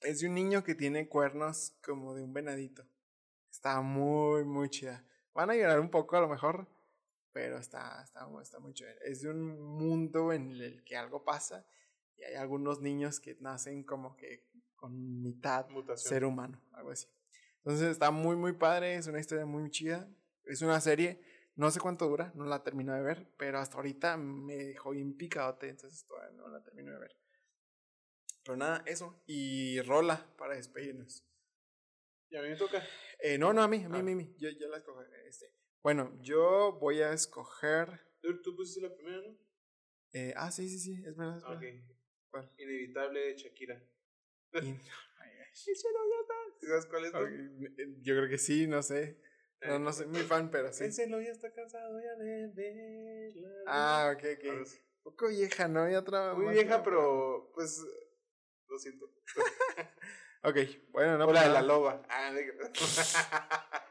Es 0.00 0.20
de 0.20 0.28
un 0.28 0.34
niño 0.34 0.64
que 0.64 0.74
tiene 0.74 1.08
cuernos 1.08 1.74
como 1.84 2.14
de 2.14 2.22
un 2.22 2.32
venadito. 2.34 2.84
Está 3.50 3.80
muy, 3.80 4.44
muy 4.44 4.68
chida. 4.68 5.06
Van 5.32 5.50
a 5.50 5.54
llorar 5.54 5.78
un 5.78 5.90
poco 5.90 6.16
a 6.16 6.20
lo 6.20 6.28
mejor, 6.28 6.66
pero 7.32 7.58
está, 7.58 8.02
está, 8.02 8.28
está 8.42 8.58
muy 8.58 8.74
chévere. 8.74 8.98
Es 9.04 9.22
de 9.22 9.30
un 9.30 9.60
mundo 9.60 10.32
en 10.32 10.50
el 10.50 10.82
que 10.82 10.96
algo 10.96 11.24
pasa 11.24 11.64
y 12.16 12.24
hay 12.24 12.34
algunos 12.34 12.80
niños 12.80 13.20
que 13.20 13.36
nacen 13.40 13.84
como 13.84 14.16
que 14.16 14.48
con 14.74 15.22
mitad 15.22 15.68
Mutación. 15.68 16.08
ser 16.08 16.24
humano, 16.24 16.60
algo 16.72 16.90
así. 16.90 17.06
Entonces 17.58 17.92
está 17.92 18.10
muy, 18.10 18.34
muy 18.34 18.52
padre, 18.54 18.96
es 18.96 19.06
una 19.06 19.20
historia 19.20 19.46
muy 19.46 19.70
chida. 19.70 20.08
Es 20.44 20.60
una 20.60 20.80
serie, 20.80 21.20
no 21.56 21.70
sé 21.70 21.80
cuánto 21.80 22.08
dura, 22.08 22.32
no 22.34 22.44
la 22.44 22.62
termino 22.62 22.94
de 22.94 23.02
ver, 23.02 23.26
pero 23.36 23.58
hasta 23.58 23.76
ahorita 23.76 24.16
me 24.16 24.56
dejó 24.56 24.90
bien 24.90 25.16
picadote, 25.16 25.68
entonces 25.68 26.04
todavía 26.06 26.36
no 26.36 26.48
la 26.48 26.62
termino 26.62 26.92
de 26.92 26.98
ver. 26.98 27.16
Pero 28.44 28.56
nada, 28.56 28.82
eso. 28.86 29.22
Y 29.26 29.80
rola 29.82 30.34
para 30.36 30.56
despedirnos. 30.56 31.24
Y 32.28 32.36
a 32.36 32.42
mí 32.42 32.48
me 32.48 32.56
toca. 32.56 32.82
Eh, 33.20 33.38
no, 33.38 33.52
no, 33.52 33.62
a 33.62 33.68
mí, 33.68 33.84
a 33.84 33.88
mí, 33.88 33.96
Ah. 33.96 34.00
a 34.00 34.02
mí. 34.02 34.34
Yo, 34.38 34.48
yo 34.50 34.68
la 34.68 34.78
escojo. 34.78 35.02
Este. 35.26 35.46
Bueno, 35.82 36.18
yo 36.22 36.72
voy 36.80 37.00
a 37.02 37.12
escoger. 37.12 38.00
Tú, 38.20 38.40
tú 38.42 38.56
pusiste 38.56 38.80
la 38.80 38.94
primera, 38.94 39.18
¿no? 39.20 39.36
eh, 40.14 40.34
ah, 40.36 40.50
sí, 40.50 40.68
sí, 40.68 40.78
sí, 40.78 41.02
es 41.06 41.16
verdad. 41.16 41.38
Es 41.38 41.44
Ah, 41.44 41.54
verdad. 41.54 41.80
Ok. 41.80 41.96
¿Cuál? 42.30 42.52
Inevitable 42.58 43.36
Shakira. 43.36 43.82
Y- 44.62 44.80
¿Sabes 46.66 46.86
cuál 46.86 47.04
es? 47.04 47.12
tú? 47.12 47.18
Ok, 47.18 47.28
eh, 47.78 47.94
Yo 48.00 48.14
creo 48.16 48.28
que 48.28 48.38
sí, 48.38 48.66
no 48.66 48.82
sé. 48.82 49.20
No, 49.66 49.78
no 49.78 49.92
soy 49.92 50.06
muy 50.06 50.22
fan, 50.22 50.50
pero 50.50 50.72
sí. 50.72 50.80
Piénselo, 50.80 51.20
ya 51.20 51.30
está 51.30 51.52
cansado 51.52 51.98
ya 52.00 52.14
de 52.16 52.48
verla. 52.48 53.48
Ah, 53.66 54.12
ok, 54.14 54.24
ok. 54.38 54.44
Un 54.44 54.66
poco 55.02 55.28
vieja, 55.28 55.68
¿no? 55.68 55.90
Y 55.90 55.94
otra. 55.94 56.34
Muy 56.34 56.54
vieja, 56.54 56.82
pero 56.82 57.50
pues 57.54 57.80
lo 58.68 58.78
siento. 58.78 59.06
Ok, 60.44 60.56
bueno, 60.90 61.18
no. 61.18 61.26
o 61.26 61.28
pues 61.28 61.40
de 61.40 61.50
la 61.50 61.62
loba. 61.62 62.02
Ah, 62.08 62.32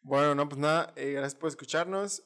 Bueno, 0.00 0.34
no, 0.34 0.48
pues 0.48 0.58
nada, 0.58 0.94
eh, 0.96 1.12
gracias 1.12 1.34
por 1.34 1.50
escucharnos. 1.50 2.22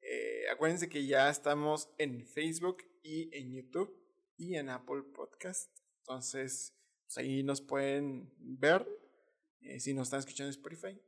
Eh, 0.00 0.48
acuérdense 0.50 0.88
que 0.88 1.04
ya 1.06 1.28
estamos 1.28 1.90
en 1.98 2.24
Facebook 2.24 2.78
y 3.02 3.28
en 3.36 3.52
YouTube 3.52 3.94
y 4.38 4.54
en 4.54 4.70
Apple 4.70 5.02
Podcast. 5.14 5.70
Entonces, 5.98 6.72
pues, 7.04 7.18
ahí 7.18 7.42
nos 7.42 7.60
pueden 7.60 8.32
ver 8.38 8.88
eh, 9.60 9.78
si 9.78 9.92
nos 9.92 10.06
están 10.06 10.20
escuchando 10.20 10.48
en 10.48 10.58
Spotify 10.58 10.98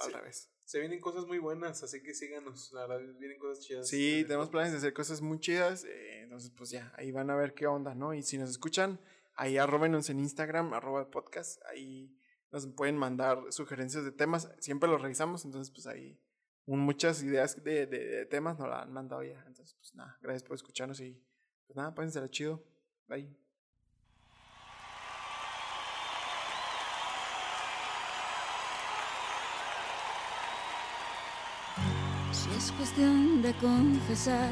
al 0.00 0.06
Sí. 0.10 0.12
revés. 0.16 0.50
Se 0.64 0.80
vienen 0.80 1.00
cosas 1.00 1.26
muy 1.26 1.38
buenas, 1.38 1.82
así 1.82 2.02
que 2.02 2.14
síganos. 2.14 2.72
La 2.72 2.86
verdad, 2.86 3.14
vienen 3.18 3.38
cosas 3.38 3.64
chidas. 3.64 3.86
Sí, 3.88 4.24
tenemos 4.26 4.48
planes 4.48 4.72
de 4.72 4.78
hacer 4.78 4.94
cosas 4.94 5.20
muy 5.20 5.38
chidas. 5.38 5.84
eh, 5.84 6.22
entonces, 6.22 6.50
pues 6.56 6.70
ya, 6.70 6.92
ahí 6.96 7.12
van 7.12 7.30
a 7.30 7.36
ver 7.36 7.52
qué 7.54 7.66
onda, 7.66 7.94
¿no? 7.94 8.14
Y 8.14 8.22
si 8.22 8.38
nos 8.38 8.48
escuchan, 8.50 8.98
ahí 9.34 9.58
arrobenos 9.58 10.08
en 10.10 10.20
Instagram, 10.20 10.72
arroba 10.72 11.10
podcast. 11.10 11.60
Ahí 11.66 12.16
nos 12.50 12.66
pueden 12.68 12.96
mandar 12.96 13.40
sugerencias 13.50 14.04
de 14.04 14.12
temas. 14.12 14.50
Siempre 14.60 14.88
los 14.88 15.02
revisamos, 15.02 15.44
entonces, 15.44 15.70
pues 15.72 15.86
ahí 15.86 16.18
un- 16.66 16.80
muchas 16.80 17.22
ideas 17.22 17.62
de, 17.62 17.86
de- 17.86 18.06
de 18.06 18.26
temas 18.26 18.58
nos 18.58 18.68
la 18.68 18.80
han 18.82 18.92
mandado 18.92 19.22
ya. 19.22 19.44
Entonces, 19.46 19.74
pues 19.74 19.94
nada, 19.94 20.18
gracias 20.22 20.44
por 20.44 20.54
escucharnos 20.56 20.98
y 21.00 21.22
pues 21.66 21.76
nada, 21.76 21.94
pásensela 21.94 22.30
chido. 22.30 22.64
Bye. 23.06 23.43
Es 32.64 32.72
cuestión 32.72 33.42
de 33.42 33.52
confesar, 33.54 34.50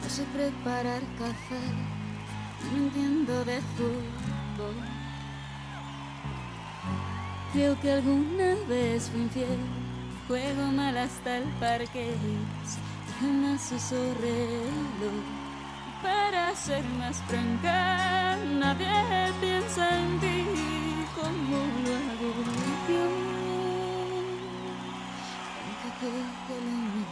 no 0.00 0.08
sé 0.08 0.22
preparar 0.32 1.02
café, 1.18 1.64
no 2.70 2.84
entiendo 2.84 3.44
de 3.44 3.60
fútbol. 3.76 4.76
Creo 7.52 7.80
que 7.80 7.90
alguna 7.90 8.54
vez 8.68 9.10
fui 9.10 9.22
infiel, 9.22 9.58
juego 10.28 10.66
mal 10.70 10.96
hasta 10.96 11.38
el 11.38 11.44
parque 11.58 12.14
jamás 13.20 13.72
uso 13.72 13.96
reloj. 14.20 15.24
Para 16.02 16.54
ser 16.54 16.84
más 17.00 17.16
franca, 17.22 18.36
nadie 18.60 19.32
piensa 19.40 19.98
en 19.98 20.20
ti 20.20 20.44
como 21.16 21.58
lo 21.82 21.92
hago 22.06 22.30
yo. 22.88 23.26
Aunque 25.98 26.54
mismo. 26.66 26.85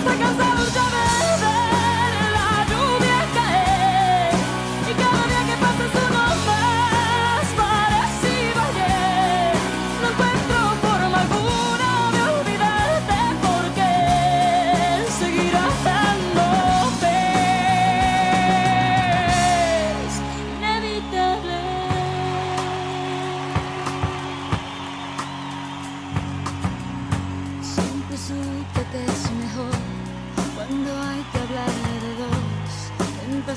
está 0.00 0.16
cansado 0.16 0.66
ya 0.74 1.36
de 1.36 1.39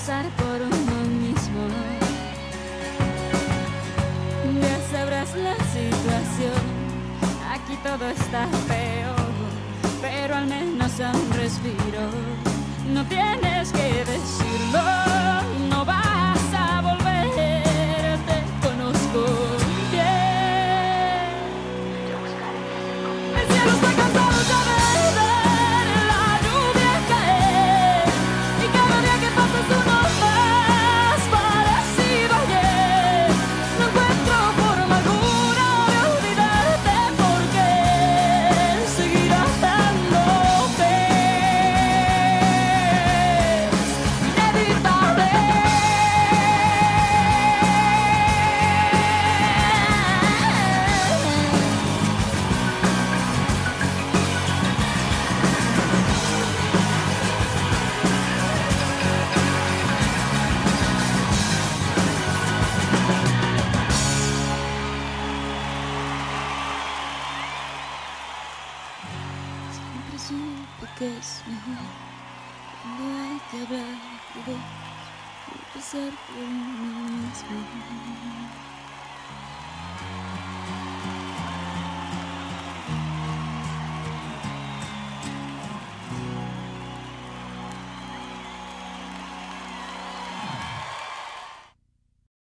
empezar 0.04 0.26
por 0.36 0.62
uno 0.62 0.98
mismo. 1.22 1.62
Ya 4.62 4.98
sabrás 4.98 5.34
la 5.36 5.56
situación, 5.56 6.62
aquí 7.50 7.78
todo 7.84 8.10
está 8.10 8.48
feo, 8.68 9.16
pero 10.02 10.36
al 10.36 10.48
menos 10.48 10.92
un 11.00 11.32
respiro. 11.38 12.02
No 12.94 13.06
tienes 13.06 13.72
que 13.72 14.04
decirlo, 14.04 14.82